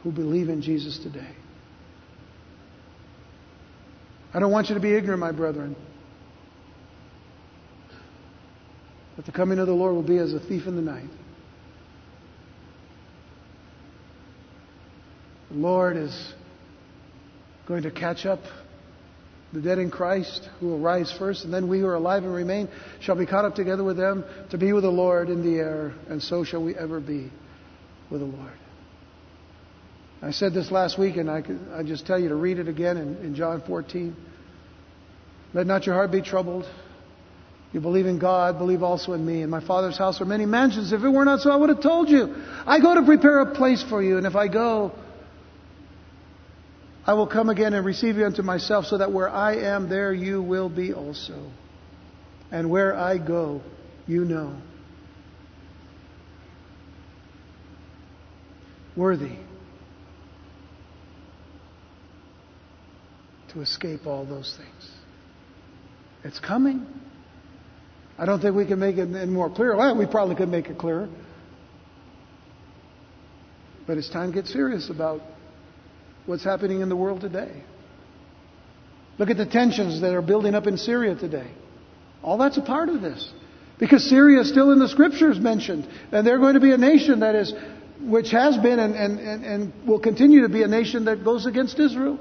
who 0.02 0.12
believe 0.12 0.48
in 0.48 0.62
Jesus 0.62 0.98
today. 0.98 1.30
I 4.32 4.38
don't 4.38 4.52
want 4.52 4.68
you 4.68 4.74
to 4.74 4.80
be 4.80 4.94
ignorant, 4.94 5.20
my 5.20 5.32
brethren. 5.32 5.74
That 9.16 9.24
the 9.24 9.32
coming 9.32 9.58
of 9.58 9.66
the 9.66 9.72
Lord 9.72 9.94
will 9.94 10.02
be 10.02 10.18
as 10.18 10.34
a 10.34 10.40
thief 10.40 10.66
in 10.66 10.76
the 10.76 10.82
night. 10.82 11.08
The 15.50 15.56
Lord 15.56 15.96
is 15.96 16.34
going 17.66 17.84
to 17.84 17.90
catch 17.90 18.26
up 18.26 18.40
the 19.56 19.62
dead 19.62 19.78
in 19.78 19.90
Christ 19.90 20.50
who 20.60 20.66
will 20.66 20.78
rise 20.78 21.10
first, 21.10 21.44
and 21.44 21.54
then 21.54 21.66
we 21.66 21.80
who 21.80 21.86
are 21.86 21.94
alive 21.94 22.24
and 22.24 22.34
remain 22.34 22.68
shall 23.00 23.16
be 23.16 23.24
caught 23.24 23.46
up 23.46 23.54
together 23.54 23.82
with 23.82 23.96
them 23.96 24.22
to 24.50 24.58
be 24.58 24.74
with 24.74 24.82
the 24.82 24.90
Lord 24.90 25.30
in 25.30 25.42
the 25.42 25.58
air, 25.58 25.94
and 26.10 26.22
so 26.22 26.44
shall 26.44 26.62
we 26.62 26.74
ever 26.74 27.00
be 27.00 27.30
with 28.10 28.20
the 28.20 28.26
Lord. 28.26 28.52
I 30.20 30.32
said 30.32 30.52
this 30.52 30.70
last 30.70 30.98
week, 30.98 31.16
and 31.16 31.30
I, 31.30 31.40
could, 31.40 31.58
I 31.72 31.82
just 31.84 32.06
tell 32.06 32.20
you 32.20 32.28
to 32.28 32.34
read 32.34 32.58
it 32.58 32.68
again 32.68 32.98
in, 32.98 33.16
in 33.24 33.34
John 33.34 33.62
14. 33.66 34.14
Let 35.54 35.66
not 35.66 35.86
your 35.86 35.94
heart 35.94 36.12
be 36.12 36.20
troubled. 36.20 36.68
You 37.72 37.80
believe 37.80 38.04
in 38.04 38.18
God, 38.18 38.58
believe 38.58 38.82
also 38.82 39.14
in 39.14 39.24
me. 39.24 39.40
In 39.40 39.48
my 39.48 39.66
Father's 39.66 39.96
house 39.96 40.20
are 40.20 40.26
many 40.26 40.44
mansions. 40.44 40.92
If 40.92 41.02
it 41.02 41.08
were 41.08 41.24
not 41.24 41.40
so, 41.40 41.50
I 41.50 41.56
would 41.56 41.70
have 41.70 41.80
told 41.80 42.10
you. 42.10 42.34
I 42.66 42.78
go 42.78 42.94
to 42.94 43.02
prepare 43.02 43.40
a 43.40 43.54
place 43.54 43.82
for 43.82 44.02
you, 44.02 44.18
and 44.18 44.26
if 44.26 44.36
I 44.36 44.48
go 44.48 44.92
I 47.06 47.14
will 47.14 47.28
come 47.28 47.48
again 47.48 47.72
and 47.72 47.86
receive 47.86 48.16
you 48.16 48.26
unto 48.26 48.42
myself, 48.42 48.86
so 48.86 48.98
that 48.98 49.12
where 49.12 49.28
I 49.28 49.54
am, 49.54 49.88
there 49.88 50.12
you 50.12 50.42
will 50.42 50.68
be 50.68 50.92
also. 50.92 51.50
And 52.50 52.68
where 52.68 52.96
I 52.96 53.18
go, 53.18 53.62
you 54.06 54.24
know. 54.24 54.56
Worthy 58.96 59.36
to 63.52 63.60
escape 63.60 64.06
all 64.06 64.24
those 64.24 64.56
things. 64.56 64.90
It's 66.24 66.40
coming. 66.40 66.86
I 68.18 68.26
don't 68.26 68.40
think 68.40 68.56
we 68.56 68.66
can 68.66 68.80
make 68.80 68.96
it 68.96 69.14
any 69.14 69.30
more 69.30 69.50
clear. 69.50 69.76
Well, 69.76 69.96
we 69.96 70.06
probably 70.06 70.34
could 70.34 70.48
make 70.48 70.66
it 70.66 70.78
clearer. 70.78 71.08
But 73.86 73.98
it's 73.98 74.10
time 74.10 74.32
to 74.32 74.34
get 74.34 74.46
serious 74.46 74.90
about 74.90 75.20
what's 76.26 76.44
happening 76.44 76.80
in 76.80 76.88
the 76.88 76.96
world 76.96 77.20
today. 77.20 77.62
Look 79.18 79.30
at 79.30 79.36
the 79.36 79.46
tensions 79.46 80.00
that 80.02 80.12
are 80.12 80.22
building 80.22 80.54
up 80.54 80.66
in 80.66 80.76
Syria 80.76 81.14
today. 81.14 81.50
All 82.22 82.36
that's 82.36 82.58
a 82.58 82.62
part 82.62 82.88
of 82.88 83.00
this. 83.00 83.32
Because 83.78 84.08
Syria 84.08 84.40
is 84.40 84.48
still 84.48 84.72
in 84.72 84.78
the 84.78 84.88
scriptures 84.88 85.38
mentioned. 85.38 85.88
And 86.12 86.26
they're 86.26 86.38
going 86.38 86.54
to 86.54 86.60
be 86.60 86.72
a 86.72 86.78
nation 86.78 87.20
that 87.20 87.34
is, 87.34 87.52
which 88.00 88.30
has 88.30 88.56
been 88.56 88.78
and, 88.78 88.94
and, 88.94 89.18
and, 89.20 89.44
and 89.44 89.86
will 89.86 90.00
continue 90.00 90.42
to 90.42 90.48
be 90.48 90.62
a 90.62 90.68
nation 90.68 91.06
that 91.06 91.24
goes 91.24 91.46
against 91.46 91.78
Israel. 91.78 92.18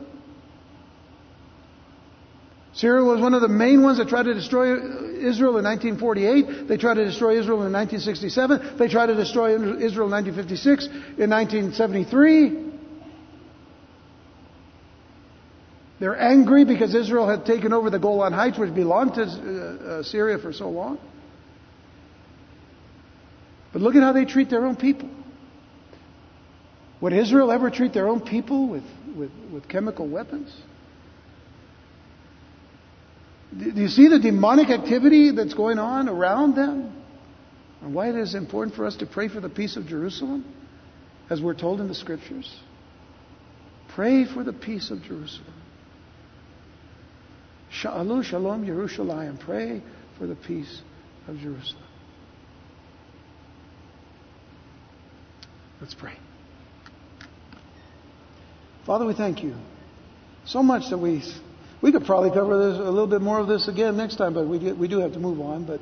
Syria 2.73 3.05
was 3.05 3.21
one 3.21 3.33
of 3.33 3.41
the 3.41 3.47
main 3.47 3.83
ones 3.83 3.99
that 3.99 4.09
tried 4.09 4.23
to 4.23 4.33
destroy 4.33 4.75
Israel 4.75 5.57
in 5.57 5.63
1948. 5.63 6.67
They 6.67 6.75
tried 6.75 6.95
to 6.95 7.05
destroy 7.05 7.39
Israel 7.39 7.63
in 7.63 7.71
1967. 7.71 8.77
They 8.77 8.89
tried 8.89 9.07
to 9.07 9.15
destroy 9.15 9.55
Israel 9.55 10.07
in 10.07 10.11
1956, 10.11 10.87
in 11.17 11.29
1973. 11.29 12.64
They're 15.99 16.19
angry 16.19 16.65
because 16.65 16.93
Israel 16.93 17.27
had 17.27 17.45
taken 17.45 17.71
over 17.71 17.89
the 17.89 17.99
Golan 17.99 18.33
Heights, 18.33 18.57
which 18.57 18.73
belonged 18.73 19.13
to 19.15 19.21
uh, 19.21 19.25
uh, 19.99 20.03
Syria 20.03 20.37
for 20.37 20.51
so 20.51 20.69
long. 20.69 20.99
But 23.71 23.81
look 23.81 23.95
at 23.95 24.01
how 24.01 24.13
they 24.13 24.25
treat 24.25 24.49
their 24.49 24.65
own 24.65 24.75
people. 24.75 25.09
Would 27.01 27.13
Israel 27.13 27.51
ever 27.51 27.69
treat 27.69 27.93
their 27.93 28.07
own 28.07 28.21
people 28.21 28.67
with, 28.67 28.83
with, 29.15 29.31
with 29.51 29.67
chemical 29.67 30.07
weapons? 30.07 30.53
Do 33.57 33.81
you 33.81 33.87
see 33.87 34.07
the 34.07 34.19
demonic 34.19 34.69
activity 34.69 35.31
that's 35.31 35.53
going 35.53 35.79
on 35.79 36.09
around 36.09 36.55
them? 36.55 36.93
And 37.81 37.93
why 37.93 38.09
it 38.09 38.15
is 38.15 38.33
important 38.35 38.75
for 38.75 38.85
us 38.85 38.97
to 38.97 39.05
pray 39.05 39.29
for 39.29 39.39
the 39.39 39.49
peace 39.49 39.77
of 39.77 39.87
Jerusalem, 39.87 40.45
as 41.29 41.41
we're 41.41 41.53
told 41.53 41.79
in 41.79 41.87
the 41.87 41.95
scriptures? 41.95 42.53
Pray 43.93 44.25
for 44.25 44.43
the 44.43 44.53
peace 44.53 44.91
of 44.91 45.03
Jerusalem. 45.03 45.53
Shalom, 47.81 48.23
shalom, 48.23 48.65
Yerushalayim. 48.65 49.37
Pray 49.41 49.81
for 50.17 50.27
the 50.27 50.35
peace 50.35 50.81
of 51.27 51.37
Jerusalem. 51.39 51.83
Let's 55.81 55.93
pray. 55.93 56.13
Father, 58.85 59.05
we 59.05 59.13
thank 59.13 59.43
you 59.43 59.55
so 60.45 60.63
much 60.63 60.89
that 60.89 60.97
we 60.97 61.21
we 61.81 61.91
could 61.91 62.05
probably 62.05 62.29
cover 62.29 62.71
this 62.71 62.79
a 62.79 62.89
little 62.89 63.07
bit 63.07 63.21
more 63.21 63.39
of 63.39 63.47
this 63.47 63.67
again 63.67 63.97
next 63.97 64.15
time, 64.15 64.33
but 64.33 64.47
we 64.47 64.71
we 64.71 64.87
do 64.87 64.99
have 64.99 65.11
to 65.11 65.19
move 65.19 65.41
on. 65.41 65.65
But 65.65 65.81